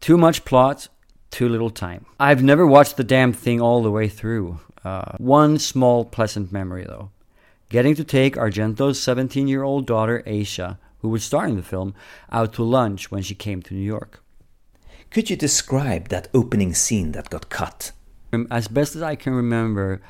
Too 0.00 0.16
much 0.16 0.44
plot, 0.44 0.88
too 1.30 1.48
little 1.48 1.70
time. 1.70 2.06
I've 2.18 2.42
never 2.42 2.66
watched 2.66 2.96
the 2.96 3.04
damn 3.04 3.32
thing 3.32 3.60
all 3.60 3.82
the 3.82 3.90
way 3.90 4.08
through. 4.08 4.58
Uh, 4.82 5.16
one 5.18 5.58
small 5.58 6.04
pleasant 6.04 6.50
memory, 6.50 6.84
though. 6.84 7.10
Getting 7.68 7.94
to 7.96 8.04
take 8.04 8.36
Argento's 8.36 9.00
17 9.00 9.48
year 9.48 9.62
old 9.62 9.86
daughter, 9.86 10.22
Asia, 10.24 10.78
who 10.98 11.08
was 11.08 11.24
star 11.24 11.46
in 11.46 11.56
the 11.56 11.62
film, 11.62 11.94
out 12.30 12.52
to 12.54 12.62
lunch 12.62 13.10
when 13.10 13.22
she 13.22 13.34
came 13.34 13.62
to 13.62 13.74
New 13.74 13.80
York. 13.80 14.22
Could 15.10 15.30
you 15.30 15.36
describe 15.36 16.08
that 16.08 16.28
opening 16.34 16.74
scene 16.74 17.12
that 17.12 17.30
got 17.30 17.48
cut? 17.48 17.92
Um, 18.32 18.46
as 18.50 18.68
best 18.68 18.96
as 18.96 19.02
I 19.02 19.14
can 19.14 19.34
remember, 19.34 20.00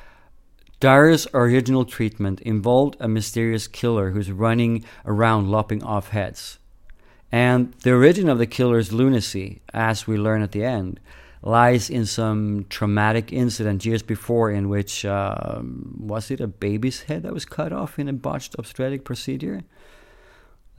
Dario's 0.79 1.27
original 1.33 1.85
treatment 1.85 2.41
involved 2.41 2.97
a 2.99 3.07
mysterious 3.07 3.67
killer 3.67 4.11
who's 4.11 4.31
running 4.31 4.85
around 5.05 5.49
lopping 5.49 5.83
off 5.83 6.09
heads. 6.09 6.59
And 7.31 7.73
the 7.83 7.93
origin 7.93 8.29
of 8.29 8.37
the 8.37 8.45
killer's 8.45 8.93
lunacy, 8.93 9.61
as 9.73 10.07
we 10.07 10.17
learn 10.17 10.41
at 10.41 10.51
the 10.51 10.63
end, 10.63 10.99
lies 11.41 11.89
in 11.89 12.05
some 12.05 12.65
traumatic 12.69 13.31
incident 13.31 13.85
years 13.85 14.01
before 14.01 14.51
in 14.51 14.69
which, 14.69 15.05
uh, 15.05 15.61
was 15.97 16.31
it 16.31 16.41
a 16.41 16.47
baby's 16.47 17.03
head 17.03 17.23
that 17.23 17.33
was 17.33 17.45
cut 17.45 17.71
off 17.71 17.99
in 17.99 18.07
a 18.07 18.13
botched 18.13 18.55
obstetric 18.57 19.03
procedure? 19.03 19.63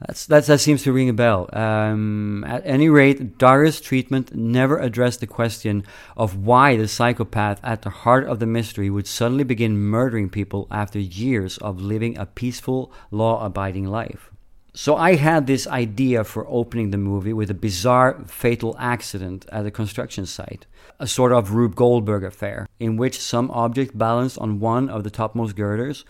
That's, 0.05 0.25
that's, 0.27 0.47
that 0.47 0.61
seems 0.61 0.83
to 0.83 0.93
ring 0.93 1.09
a 1.09 1.13
bell. 1.13 1.49
Um, 1.51 2.45
at 2.45 2.61
any 2.65 2.87
rate, 2.87 3.37
Dario's 3.37 3.81
treatment 3.81 4.33
never 4.33 4.77
addressed 4.77 5.19
the 5.19 5.27
question 5.27 5.83
of 6.15 6.37
why 6.37 6.77
the 6.77 6.87
psychopath 6.87 7.59
at 7.63 7.81
the 7.81 7.89
heart 7.89 8.25
of 8.25 8.39
the 8.39 8.45
mystery 8.45 8.89
would 8.89 9.07
suddenly 9.07 9.43
begin 9.43 9.77
murdering 9.77 10.29
people 10.29 10.67
after 10.71 10.99
years 10.99 11.57
of 11.57 11.81
living 11.81 12.17
a 12.17 12.25
peaceful, 12.25 12.93
law 13.11 13.45
abiding 13.45 13.85
life. 13.87 14.31
So 14.73 14.95
I 14.95 15.15
had 15.15 15.47
this 15.47 15.67
idea 15.67 16.23
for 16.23 16.47
opening 16.47 16.91
the 16.91 16.97
movie 16.97 17.33
with 17.33 17.51
a 17.51 17.55
bizarre 17.55 18.23
fatal 18.25 18.77
accident 18.79 19.45
at 19.51 19.65
a 19.65 19.71
construction 19.71 20.25
site, 20.25 20.65
a 20.99 21.07
sort 21.07 21.33
of 21.33 21.51
Rube 21.51 21.75
Goldberg 21.75 22.23
affair, 22.23 22.67
in 22.79 22.95
which 22.95 23.19
some 23.19 23.51
object 23.51 23.97
balanced 23.97 24.37
on 24.37 24.61
one 24.61 24.87
of 24.87 25.03
the 25.03 25.09
topmost 25.09 25.57
girders, 25.57 26.05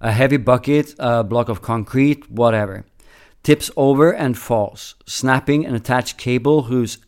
a 0.00 0.12
heavy 0.12 0.36
bucket, 0.36 0.94
a 1.00 1.24
block 1.24 1.48
of 1.48 1.62
concrete, 1.62 2.30
whatever 2.30 2.84
tips 3.44 3.70
over 3.76 4.10
and 4.10 4.36
falls, 4.36 4.96
snapping 5.06 5.64
an 5.64 5.74
attached 5.74 6.18
cable 6.18 6.62
whose 6.62 6.98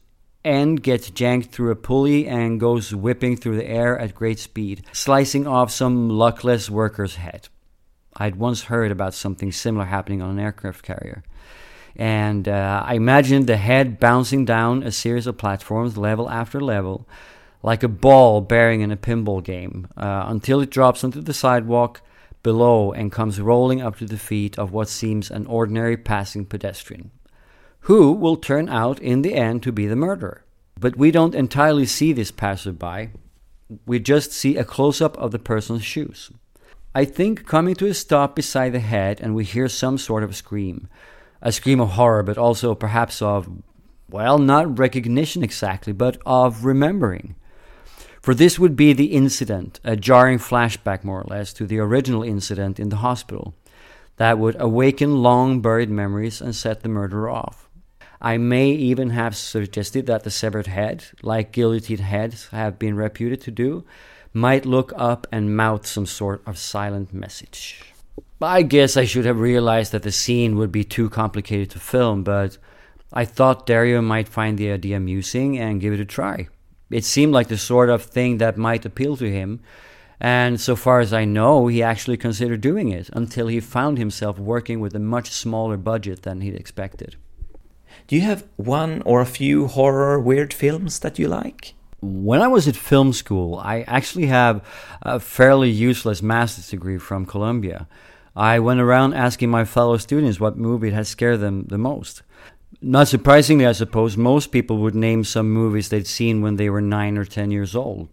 end 0.44 0.82
gets 0.82 1.10
janked 1.10 1.50
through 1.50 1.72
a 1.72 1.76
pulley 1.76 2.28
and 2.28 2.60
goes 2.60 2.94
whipping 2.94 3.36
through 3.36 3.56
the 3.56 3.68
air 3.68 3.98
at 3.98 4.14
great 4.14 4.38
speed, 4.38 4.84
slicing 4.92 5.46
off 5.46 5.72
some 5.72 6.08
luckless 6.08 6.70
worker's 6.70 7.16
head. 7.16 7.48
I'd 8.16 8.36
once 8.36 8.64
heard 8.64 8.92
about 8.92 9.14
something 9.14 9.50
similar 9.50 9.86
happening 9.86 10.22
on 10.22 10.30
an 10.30 10.38
aircraft 10.38 10.82
carrier. 10.84 11.24
And 11.96 12.46
uh, 12.46 12.82
I 12.86 12.94
imagined 12.94 13.46
the 13.46 13.56
head 13.56 13.98
bouncing 13.98 14.44
down 14.44 14.82
a 14.82 14.92
series 14.92 15.26
of 15.26 15.38
platforms, 15.38 15.96
level 15.96 16.30
after 16.30 16.60
level, 16.60 17.08
like 17.62 17.82
a 17.82 17.88
ball 17.88 18.42
bearing 18.42 18.82
in 18.82 18.92
a 18.92 18.96
pinball 18.96 19.42
game, 19.42 19.88
uh, 19.96 20.26
until 20.28 20.60
it 20.60 20.70
drops 20.70 21.02
onto 21.02 21.22
the 21.22 21.34
sidewalk 21.34 22.02
below 22.46 22.92
and 22.92 23.10
comes 23.10 23.40
rolling 23.40 23.82
up 23.82 23.96
to 23.96 24.06
the 24.06 24.16
feet 24.16 24.56
of 24.56 24.70
what 24.70 24.88
seems 24.88 25.32
an 25.32 25.44
ordinary 25.46 25.96
passing 25.96 26.46
pedestrian, 26.46 27.10
who 27.80 28.12
will 28.12 28.36
turn 28.36 28.68
out 28.68 29.00
in 29.00 29.22
the 29.22 29.34
end 29.34 29.64
to 29.64 29.72
be 29.72 29.88
the 29.88 29.96
murderer. 29.96 30.44
But 30.78 30.94
we 30.94 31.10
don't 31.10 31.34
entirely 31.34 31.86
see 31.86 32.12
this 32.12 32.30
passerby, 32.30 33.10
we 33.84 33.98
just 33.98 34.30
see 34.30 34.56
a 34.56 34.62
close 34.62 35.00
up 35.00 35.18
of 35.18 35.32
the 35.32 35.40
person's 35.40 35.82
shoes. 35.82 36.30
I 36.94 37.04
think 37.04 37.46
coming 37.46 37.74
to 37.74 37.88
a 37.88 37.94
stop 37.94 38.36
beside 38.36 38.70
the 38.70 38.78
head, 38.78 39.20
and 39.20 39.34
we 39.34 39.42
hear 39.42 39.68
some 39.68 39.98
sort 39.98 40.22
of 40.22 40.36
scream. 40.36 40.88
A 41.42 41.50
scream 41.50 41.80
of 41.80 41.90
horror, 41.98 42.22
but 42.22 42.38
also 42.38 42.76
perhaps 42.76 43.20
of, 43.20 43.48
well, 44.08 44.38
not 44.38 44.78
recognition 44.78 45.42
exactly, 45.42 45.92
but 45.92 46.16
of 46.24 46.64
remembering. 46.64 47.34
For 48.26 48.34
this 48.34 48.58
would 48.58 48.74
be 48.74 48.92
the 48.92 49.12
incident, 49.12 49.78
a 49.84 49.94
jarring 49.94 50.38
flashback 50.38 51.04
more 51.04 51.20
or 51.20 51.26
less 51.28 51.52
to 51.52 51.64
the 51.64 51.78
original 51.78 52.24
incident 52.24 52.80
in 52.80 52.88
the 52.88 52.96
hospital, 52.96 53.54
that 54.16 54.36
would 54.36 54.60
awaken 54.60 55.22
long 55.22 55.60
buried 55.60 55.90
memories 55.90 56.40
and 56.40 56.52
set 56.52 56.82
the 56.82 56.88
murderer 56.88 57.30
off. 57.30 57.68
I 58.20 58.36
may 58.36 58.70
even 58.70 59.10
have 59.10 59.36
suggested 59.36 60.06
that 60.06 60.24
the 60.24 60.32
severed 60.32 60.66
head, 60.66 61.04
like 61.22 61.52
guillotined 61.52 62.00
heads 62.00 62.48
have 62.48 62.80
been 62.80 62.96
reputed 62.96 63.42
to 63.42 63.52
do, 63.52 63.84
might 64.32 64.66
look 64.66 64.92
up 64.96 65.28
and 65.30 65.56
mouth 65.56 65.86
some 65.86 66.04
sort 66.04 66.42
of 66.48 66.58
silent 66.58 67.14
message. 67.14 67.80
I 68.42 68.62
guess 68.62 68.96
I 68.96 69.04
should 69.04 69.24
have 69.26 69.38
realized 69.38 69.92
that 69.92 70.02
the 70.02 70.10
scene 70.10 70.56
would 70.56 70.72
be 70.72 70.82
too 70.82 71.08
complicated 71.10 71.70
to 71.70 71.78
film, 71.78 72.24
but 72.24 72.58
I 73.12 73.24
thought 73.24 73.66
Dario 73.66 74.02
might 74.02 74.26
find 74.26 74.58
the 74.58 74.72
idea 74.72 74.96
amusing 74.96 75.60
and 75.60 75.80
give 75.80 75.92
it 75.92 76.00
a 76.00 76.04
try. 76.04 76.48
It 76.90 77.04
seemed 77.04 77.32
like 77.32 77.48
the 77.48 77.58
sort 77.58 77.90
of 77.90 78.02
thing 78.02 78.38
that 78.38 78.56
might 78.56 78.84
appeal 78.84 79.16
to 79.16 79.30
him, 79.30 79.60
And 80.20 80.60
so 80.60 80.76
far 80.76 81.00
as 81.00 81.12
I 81.12 81.24
know, 81.24 81.66
he 81.66 81.82
actually 81.82 82.16
considered 82.16 82.60
doing 82.60 82.88
it 82.88 83.10
until 83.12 83.48
he 83.48 83.60
found 83.60 83.98
himself 83.98 84.38
working 84.38 84.80
with 84.80 84.94
a 84.94 84.98
much 84.98 85.30
smaller 85.30 85.76
budget 85.76 86.22
than 86.22 86.40
he'd 86.40 86.54
expected. 86.54 87.16
Do 88.06 88.16
you 88.16 88.22
have 88.22 88.46
one 88.56 89.02
or 89.04 89.20
a 89.20 89.26
few 89.26 89.66
horror 89.66 90.18
weird 90.18 90.54
films 90.54 91.00
that 91.00 91.18
you 91.18 91.28
like? 91.28 91.74
When 92.00 92.40
I 92.40 92.48
was 92.48 92.68
at 92.68 92.76
film 92.76 93.12
school, 93.12 93.56
I 93.56 93.82
actually 93.82 94.26
have 94.26 94.62
a 95.02 95.18
fairly 95.18 95.70
useless 95.70 96.22
master's 96.22 96.68
degree 96.70 96.98
from 96.98 97.26
Columbia. 97.26 97.88
I 98.34 98.58
went 98.58 98.80
around 98.80 99.14
asking 99.14 99.50
my 99.50 99.64
fellow 99.64 99.96
students 99.96 100.38
what 100.38 100.58
movie 100.58 100.90
had 100.90 101.06
scared 101.06 101.40
them 101.40 101.64
the 101.68 101.78
most. 101.78 102.22
Not 102.82 103.08
surprisingly, 103.08 103.66
I 103.66 103.72
suppose, 103.72 104.16
most 104.16 104.52
people 104.52 104.78
would 104.78 104.94
name 104.94 105.24
some 105.24 105.50
movies 105.50 105.88
they'd 105.88 106.06
seen 106.06 106.42
when 106.42 106.56
they 106.56 106.68
were 106.68 106.82
nine 106.82 107.16
or 107.16 107.24
ten 107.24 107.50
years 107.50 107.74
old. 107.74 108.08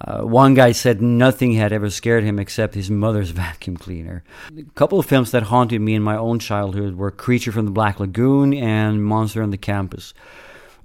Uh, 0.00 0.20
one 0.20 0.52
guy 0.54 0.72
said 0.72 1.00
nothing 1.00 1.52
had 1.52 1.72
ever 1.72 1.88
scared 1.88 2.22
him 2.22 2.38
except 2.38 2.74
his 2.74 2.90
mother's 2.90 3.30
vacuum 3.44 3.76
cleaner. 3.76 4.22
A 4.56 4.62
couple 4.74 4.98
of 4.98 5.06
films 5.06 5.30
that 5.30 5.44
haunted 5.44 5.80
me 5.80 5.94
in 5.94 6.02
my 6.02 6.16
own 6.16 6.38
childhood 6.38 6.96
were 6.96 7.10
Creature 7.10 7.52
from 7.52 7.64
the 7.64 7.70
Black 7.70 8.00
Lagoon 8.00 8.52
and 8.52 9.02
Monster 9.04 9.42
on 9.42 9.50
the 9.50 9.56
Campus. 9.56 10.12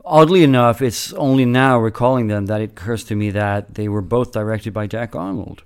Oddly 0.06 0.42
enough, 0.44 0.82
it's 0.82 1.12
only 1.14 1.44
now 1.44 1.78
recalling 1.78 2.28
them 2.28 2.46
that 2.46 2.62
it 2.62 2.72
occurs 2.72 3.04
to 3.06 3.16
me 3.16 3.30
that 3.32 3.76
they 3.76 3.90
were 3.90 4.02
both 4.02 4.32
directed 4.32 4.74
by 4.74 4.88
Jack 4.88 5.18
Arnold. 5.18 5.64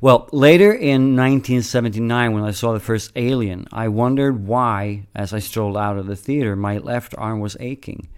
Well, 0.00 0.28
later 0.32 0.72
in 0.72 1.16
1979, 1.16 2.32
when 2.32 2.44
I 2.44 2.50
saw 2.50 2.72
the 2.72 2.80
first 2.80 3.12
Alien, 3.16 3.66
I 3.72 3.88
wondered 3.88 4.46
why, 4.46 5.06
as 5.14 5.32
I 5.32 5.38
strolled 5.38 5.76
out 5.76 5.98
of 5.98 6.06
the 6.06 6.16
theater, 6.16 6.56
my 6.56 6.78
left 6.78 7.14
arm 7.16 7.40
was 7.40 7.56
aching. 7.60 8.08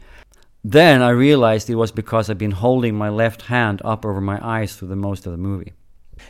Then 0.64 1.00
I 1.00 1.10
realized 1.10 1.70
it 1.70 1.76
was 1.76 1.92
because 1.92 2.28
I'd 2.28 2.38
been 2.38 2.50
holding 2.50 2.96
my 2.96 3.08
left 3.08 3.42
hand 3.42 3.80
up 3.84 4.04
over 4.04 4.20
my 4.20 4.44
eyes 4.44 4.74
through 4.74 4.88
the 4.88 4.96
most 4.96 5.24
of 5.24 5.32
the 5.32 5.38
movie. 5.38 5.74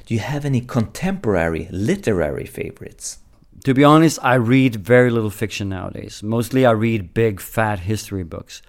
Do 0.04 0.14
you 0.14 0.20
have 0.20 0.44
any 0.44 0.60
contemporary 0.60 1.68
literary 1.70 2.44
favorites? 2.44 3.18
To 3.64 3.72
be 3.72 3.82
honest, 3.82 4.18
I 4.22 4.34
read 4.34 4.76
very 4.76 5.10
little 5.10 5.30
fiction 5.30 5.68
nowadays. 5.68 6.22
Mostly 6.22 6.66
I 6.66 6.72
read 6.72 7.14
big, 7.14 7.40
fat 7.40 7.80
history 7.80 8.24
books. 8.24 8.62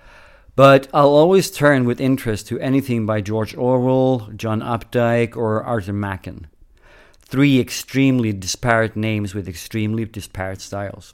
But 0.58 0.88
I'll 0.92 1.14
always 1.14 1.52
turn 1.52 1.86
with 1.86 2.02
interest 2.02 2.48
to 2.48 2.60
anything 2.60 3.06
by 3.06 3.22
George 3.22 3.56
Orwell, 3.56 4.32
John 4.36 4.62
Updike, 4.62 5.38
or 5.38 5.64
Arthur 5.64 5.94
Machen. 5.94 6.48
Three 7.20 7.60
extremely 7.60 8.34
disparate 8.34 8.96
names 8.96 9.36
with 9.36 9.48
extremely 9.48 10.04
disparate 10.06 10.62
styles. 10.62 11.14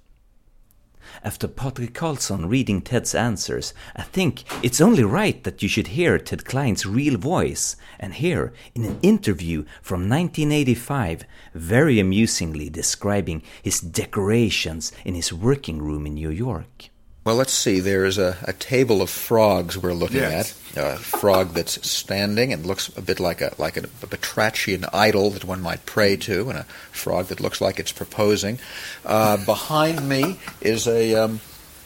After 1.25 1.49
Patrik 1.49 1.91
Karlsson 1.91 2.49
reading 2.49 2.81
Ted's 2.81 3.13
answers, 3.13 3.73
I 3.97 4.03
think 4.03 4.45
it's 4.63 4.79
only 4.79 5.03
right 5.03 5.43
that 5.43 5.61
you 5.61 5.67
should 5.67 5.87
hear 5.87 6.17
Ted 6.17 6.45
Klein's 6.45 6.85
real 6.85 7.17
voice, 7.17 7.75
and 7.99 8.13
here, 8.13 8.53
in 8.73 8.85
an 8.85 8.97
interview 9.01 9.65
from 9.81 10.07
1985, 10.07 11.25
very 11.53 11.99
amusingly 11.99 12.69
describing 12.69 13.43
his 13.61 13.81
decorations 13.81 14.93
in 15.03 15.15
his 15.15 15.33
working 15.33 15.81
room 15.81 16.05
in 16.05 16.13
New 16.13 16.29
York. 16.29 16.92
Well, 17.25 17.35
let's 17.35 17.53
see. 17.53 17.79
There's 17.79 18.17
a, 18.17 18.35
a 18.43 18.51
table 18.51 19.01
of 19.01 19.09
frogs 19.09 19.77
we're 19.77 19.93
looking 19.93 20.17
Yes. 20.17 20.59
at. 20.75 20.95
A 20.95 20.97
frog 20.97 21.49
that's 21.53 21.87
standing 21.89 22.51
and 22.51 22.65
looks 22.65 22.89
a 22.97 23.01
bit 23.01 23.19
like 23.19 23.41
a 23.41 23.53
like 23.59 23.77
a, 23.77 23.81
a 23.81 24.07
batrachian 24.07 24.89
idol 24.91 25.29
that 25.29 25.45
one 25.45 25.61
might 25.61 25.85
pray 25.85 26.17
to, 26.17 26.49
and 26.49 26.57
a 26.57 26.63
frog 26.91 27.27
that 27.27 27.39
looks 27.39 27.61
like 27.61 27.79
it's 27.79 27.91
proposing. 27.91 28.57
Uh, 29.05 29.37
behind 29.45 30.09
me 30.09 30.39
is 30.61 30.87
a 30.87 31.13
um, 31.13 31.39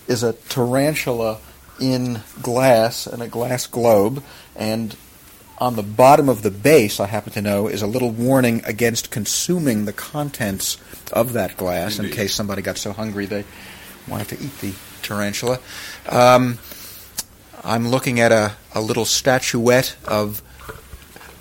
is 0.08 0.24
a 0.24 0.32
tarantula 0.34 1.40
in 1.82 2.22
glass 2.42 3.06
and 3.08 3.22
a 3.22 3.28
glass 3.28 3.68
globe, 3.68 4.24
and 4.56 4.96
on 5.58 5.76
the 5.76 5.84
bottom 5.84 6.30
of 6.30 6.44
the 6.44 6.52
base, 6.52 7.00
I 7.02 7.08
happen 7.08 7.34
to 7.34 7.42
know, 7.42 7.68
is 7.68 7.82
a 7.82 7.88
little 7.88 8.12
warning 8.12 8.62
against 8.64 9.12
consuming 9.12 9.84
the 9.84 9.94
contents 9.94 10.78
of 11.12 11.34
that 11.34 11.58
glass 11.58 12.00
in 12.00 12.10
case 12.10 12.34
somebody 12.34 12.62
got 12.62 12.78
so 12.78 12.94
hungry 12.94 13.26
they 13.26 13.44
wanted 14.08 14.30
to 14.30 14.36
eat 14.36 14.58
the 14.60 14.74
tarantula. 15.02 15.60
Um, 16.10 16.60
I'm 17.64 17.88
looking 17.88 18.20
at 18.20 18.32
a, 18.32 18.54
a 18.74 18.82
little 18.82 19.06
statuette 19.06 19.96
of 20.06 20.42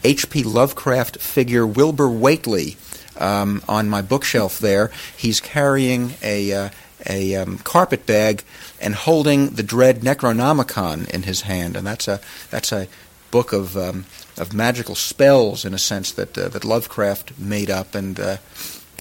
H.P. 0.02 0.42
Lovecraft 0.44 1.18
figure 1.18 1.66
Wilbur 1.66 2.08
Whately 2.08 2.76
um, 3.18 3.62
on 3.68 3.88
my 3.88 4.02
bookshelf 4.02 4.58
there. 4.58 4.90
He's 5.16 5.40
carrying 5.40 6.14
a, 6.22 6.52
uh, 6.52 6.68
a 7.08 7.34
um, 7.36 7.58
carpet 7.58 8.06
bag 8.06 8.44
and 8.80 8.94
holding 8.94 9.50
the 9.50 9.62
dread 9.62 10.00
Necronomicon 10.00 11.08
in 11.10 11.24
his 11.24 11.42
hand, 11.42 11.76
and 11.76 11.86
that's 11.86 12.08
a 12.08 12.20
that's 12.50 12.72
a 12.72 12.88
book 13.30 13.52
of 13.52 13.76
um, 13.76 14.06
of 14.36 14.52
magical 14.52 14.94
spells 14.94 15.64
in 15.64 15.74
a 15.74 15.78
sense 15.78 16.12
that 16.12 16.36
uh, 16.36 16.48
that 16.48 16.64
Lovecraft 16.64 17.38
made 17.38 17.70
up 17.70 17.94
and 17.94 18.18
uh, 18.18 18.36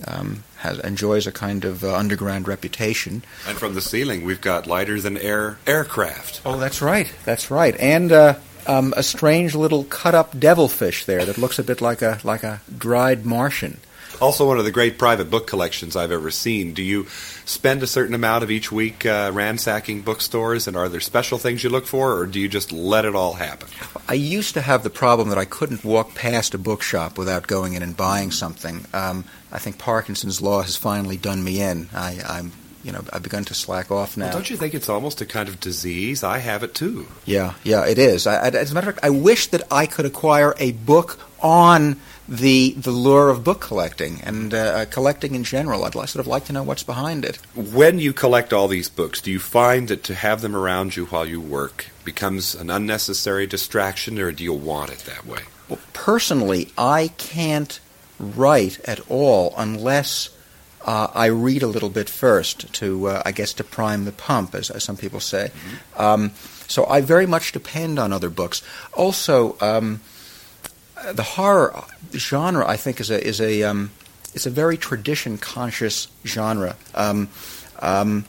um, 0.08 0.44
has 0.66 0.80
enjoys 0.80 1.28
a 1.28 1.32
kind 1.32 1.66
of 1.66 1.84
uh, 1.84 1.96
underground 1.96 2.48
reputation. 2.48 3.24
And 3.48 3.58
from 3.58 3.74
the 3.74 3.82
ceiling, 3.82 4.26
we've 4.26 4.42
got 4.42 4.68
lighter 4.68 5.00
than 5.00 5.18
air 5.18 5.58
aircraft. 5.68 6.42
Oh, 6.46 6.58
that's 6.58 6.82
right. 6.82 7.12
That's 7.24 7.52
right. 7.52 7.76
And 7.80 8.12
uh, 8.12 8.36
um, 8.68 8.94
a 8.98 9.04
strange 9.04 9.56
little 9.56 9.84
cut-up 9.84 10.40
devilfish 10.40 11.06
there 11.06 11.26
that 11.26 11.38
looks 11.38 11.60
a 11.60 11.64
bit 11.64 11.82
like 11.82 12.02
a 12.02 12.20
like 12.24 12.44
a 12.44 12.62
dried 12.78 13.26
Martian. 13.26 13.80
Also, 14.22 14.48
one 14.48 14.58
of 14.58 14.64
the 14.64 14.72
great 14.72 14.98
private 14.98 15.30
book 15.30 15.46
collections 15.46 15.96
I've 15.96 16.12
ever 16.12 16.32
seen. 16.32 16.74
Do 16.74 16.82
you 16.82 17.08
spend 17.44 17.84
a 17.84 17.88
certain 17.88 18.16
amount 18.16 18.46
of 18.46 18.52
each 18.52 18.72
week 18.72 19.06
uh, 19.06 19.32
ransacking 19.34 20.04
bookstores, 20.04 20.68
and 20.68 20.78
are 20.78 20.88
there 20.88 21.02
special 21.02 21.38
things 21.38 21.64
you 21.64 21.70
look 21.70 21.86
for, 21.86 22.18
or 22.18 22.26
do 22.26 22.40
you 22.40 22.48
just 22.48 22.72
let 22.72 23.04
it 23.04 23.14
all 23.14 23.34
happen? 23.34 23.68
I 24.08 24.14
used 24.14 24.54
to 24.54 24.62
have 24.62 24.84
the 24.84 24.90
problem 24.90 25.30
that 25.30 25.38
I 25.38 25.44
couldn't 25.46 25.84
walk 25.84 26.16
past 26.16 26.54
a 26.54 26.58
bookshop 26.58 27.18
without 27.18 27.48
going 27.48 27.74
in 27.74 27.84
and 27.84 27.98
buying 27.98 28.32
something. 28.32 28.86
Um, 28.94 29.26
I 29.56 29.60
think 29.60 29.78
Parkinson's 29.78 30.42
law 30.42 30.62
has 30.64 30.76
finally 30.76 31.16
done 31.16 31.42
me 31.42 31.62
in. 31.62 31.88
I, 31.94 32.20
I'm, 32.28 32.52
you 32.84 32.92
know, 32.92 33.06
I've 33.14 33.24
begun 33.24 33.46
to 33.46 33.54
slack 33.54 33.90
off 33.90 34.18
now. 34.18 34.26
Well, 34.26 34.34
don't 34.34 34.50
you 34.50 34.58
think 34.58 34.74
it's 34.74 34.90
almost 34.90 35.22
a 35.22 35.26
kind 35.26 35.48
of 35.48 35.62
disease? 35.62 36.26
I 36.26 36.40
have 36.40 36.62
it 36.62 36.76
too. 36.76 37.08
Yeah, 37.24 37.54
yeah, 37.64 37.86
it 37.86 37.98
is. 37.98 38.28
I, 38.28 38.36
I, 38.36 38.48
as 38.50 38.72
a 38.72 38.74
matter 38.74 38.90
of 38.90 38.96
fact, 38.96 39.06
I 39.06 39.12
wish 39.12 39.48
that 39.48 39.64
I 39.72 39.86
could 39.86 40.06
acquire 40.06 40.54
a 40.60 40.74
book 40.74 41.20
on 41.42 41.96
the 42.28 42.72
the 42.72 42.92
lure 42.92 43.30
of 43.30 43.44
book 43.46 43.62
collecting 43.62 44.20
and 44.22 44.54
uh, 44.54 44.58
uh, 44.58 44.86
collecting 44.86 45.36
in 45.36 45.46
general. 45.46 45.86
I'd 45.86 45.94
sort 45.94 46.16
of 46.16 46.28
like 46.28 46.44
to 46.46 46.54
know 46.54 46.64
what's 46.64 46.84
behind 46.84 47.24
it. 47.24 47.38
When 47.56 47.98
you 48.00 48.12
collect 48.12 48.52
all 48.52 48.68
these 48.68 48.90
books, 48.90 49.22
do 49.22 49.32
you 49.32 49.40
find 49.40 49.88
that 49.88 50.04
to 50.04 50.16
have 50.16 50.42
them 50.42 50.54
around 50.56 50.98
you 50.98 51.06
while 51.06 51.26
you 51.26 51.40
work 51.40 51.92
becomes 52.04 52.56
an 52.56 52.70
unnecessary 52.70 53.48
distraction, 53.48 54.20
or 54.20 54.34
do 54.34 54.44
you 54.44 54.54
want 54.54 54.92
it 54.92 55.00
that 55.00 55.26
way? 55.26 55.44
Well, 55.70 55.80
personally, 55.94 56.72
I 56.78 57.08
can't 57.18 57.80
write 58.20 58.80
at 58.86 59.00
all 59.10 59.54
unless 59.58 60.30
uh, 60.86 61.08
I 61.14 61.28
read 61.28 61.64
a 61.64 61.68
little 61.68 61.90
bit 61.90 62.10
first 62.10 62.72
to, 62.74 63.08
uh, 63.08 63.24
I 63.26 63.32
guess, 63.32 63.54
to 63.54 63.64
prime 63.64 64.06
the 64.06 64.12
pump, 64.12 64.54
as, 64.54 64.70
as 64.70 64.84
some 64.84 64.98
people 64.98 65.20
say. 65.20 65.52
Um, 65.98 66.32
so 66.68 66.86
I 66.86 67.02
very 67.02 67.26
much 67.26 67.52
depend 67.52 68.00
on 68.00 68.14
other 68.14 68.30
books. 68.30 68.62
Also, 68.94 69.58
um, 69.62 70.02
the 71.12 71.24
horror 71.24 71.84
genre, 72.14 72.68
I 72.68 72.78
think, 72.78 73.00
is 73.00 73.10
a 73.10 73.26
is 73.26 73.42
a 73.42 73.64
um, 73.64 73.92
it's 74.34 74.46
a 74.46 74.50
very 74.50 74.78
tradition 74.78 75.38
conscious 75.38 76.08
genre. 76.26 76.76
Um, 76.94 77.30
um, 77.80 78.26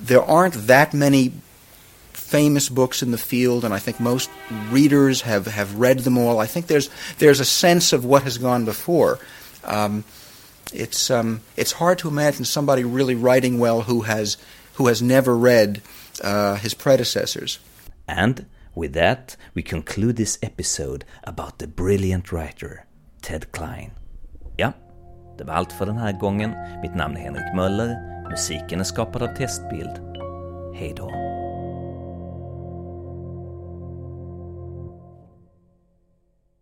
there 0.00 0.22
aren't 0.22 0.66
that 0.66 0.94
many 0.94 1.32
famous 2.24 2.68
books 2.68 3.02
in 3.02 3.10
the 3.10 3.18
field, 3.18 3.64
and 3.64 3.74
I 3.74 3.78
think 3.78 4.00
most 4.00 4.30
readers 4.70 5.22
have, 5.22 5.46
have 5.46 5.78
read 5.78 6.00
them 6.00 6.18
all. 6.18 6.38
I 6.38 6.46
think 6.46 6.66
there's 6.66 6.90
there's 7.18 7.40
a 7.40 7.44
sense 7.44 7.92
of 7.92 8.04
what 8.04 8.22
has 8.22 8.38
gone 8.38 8.64
before. 8.64 9.18
Um, 9.64 10.04
it's 10.72 11.10
um, 11.10 11.40
it's 11.56 11.72
hard 11.72 11.98
to 11.98 12.08
imagine 12.08 12.44
somebody 12.44 12.84
really 12.84 13.14
writing 13.14 13.58
well 13.60 13.82
who 13.82 14.02
has 14.02 14.36
who 14.74 14.88
has 14.88 15.02
never 15.02 15.36
read 15.36 15.82
uh, 16.22 16.56
his 16.56 16.74
predecessors. 16.74 17.58
And 18.08 18.46
with 18.74 18.92
that, 18.94 19.36
we 19.54 19.62
conclude 19.62 20.16
this 20.16 20.38
episode 20.42 21.04
about 21.22 21.58
the 21.58 21.66
brilliant 21.66 22.32
writer 22.32 22.84
Ted 23.22 23.52
Klein. 23.52 23.90
Ja, 24.56 24.72
det 25.38 25.44
var 25.44 25.54
allt 25.54 25.72
för 25.72 25.86
den 25.86 25.98
här 25.98 26.12
gången. 26.12 26.54
Mitt 26.82 26.94
namn 26.94 27.16
är 27.16 27.20
Henrik 27.20 27.54
Möller. 27.54 27.96
Musiken 28.30 28.80
är 28.80 28.84
skapad 28.84 29.22
av 29.22 29.36
Testbild. 29.36 30.00
Hej 30.74 30.94
då. 30.96 31.33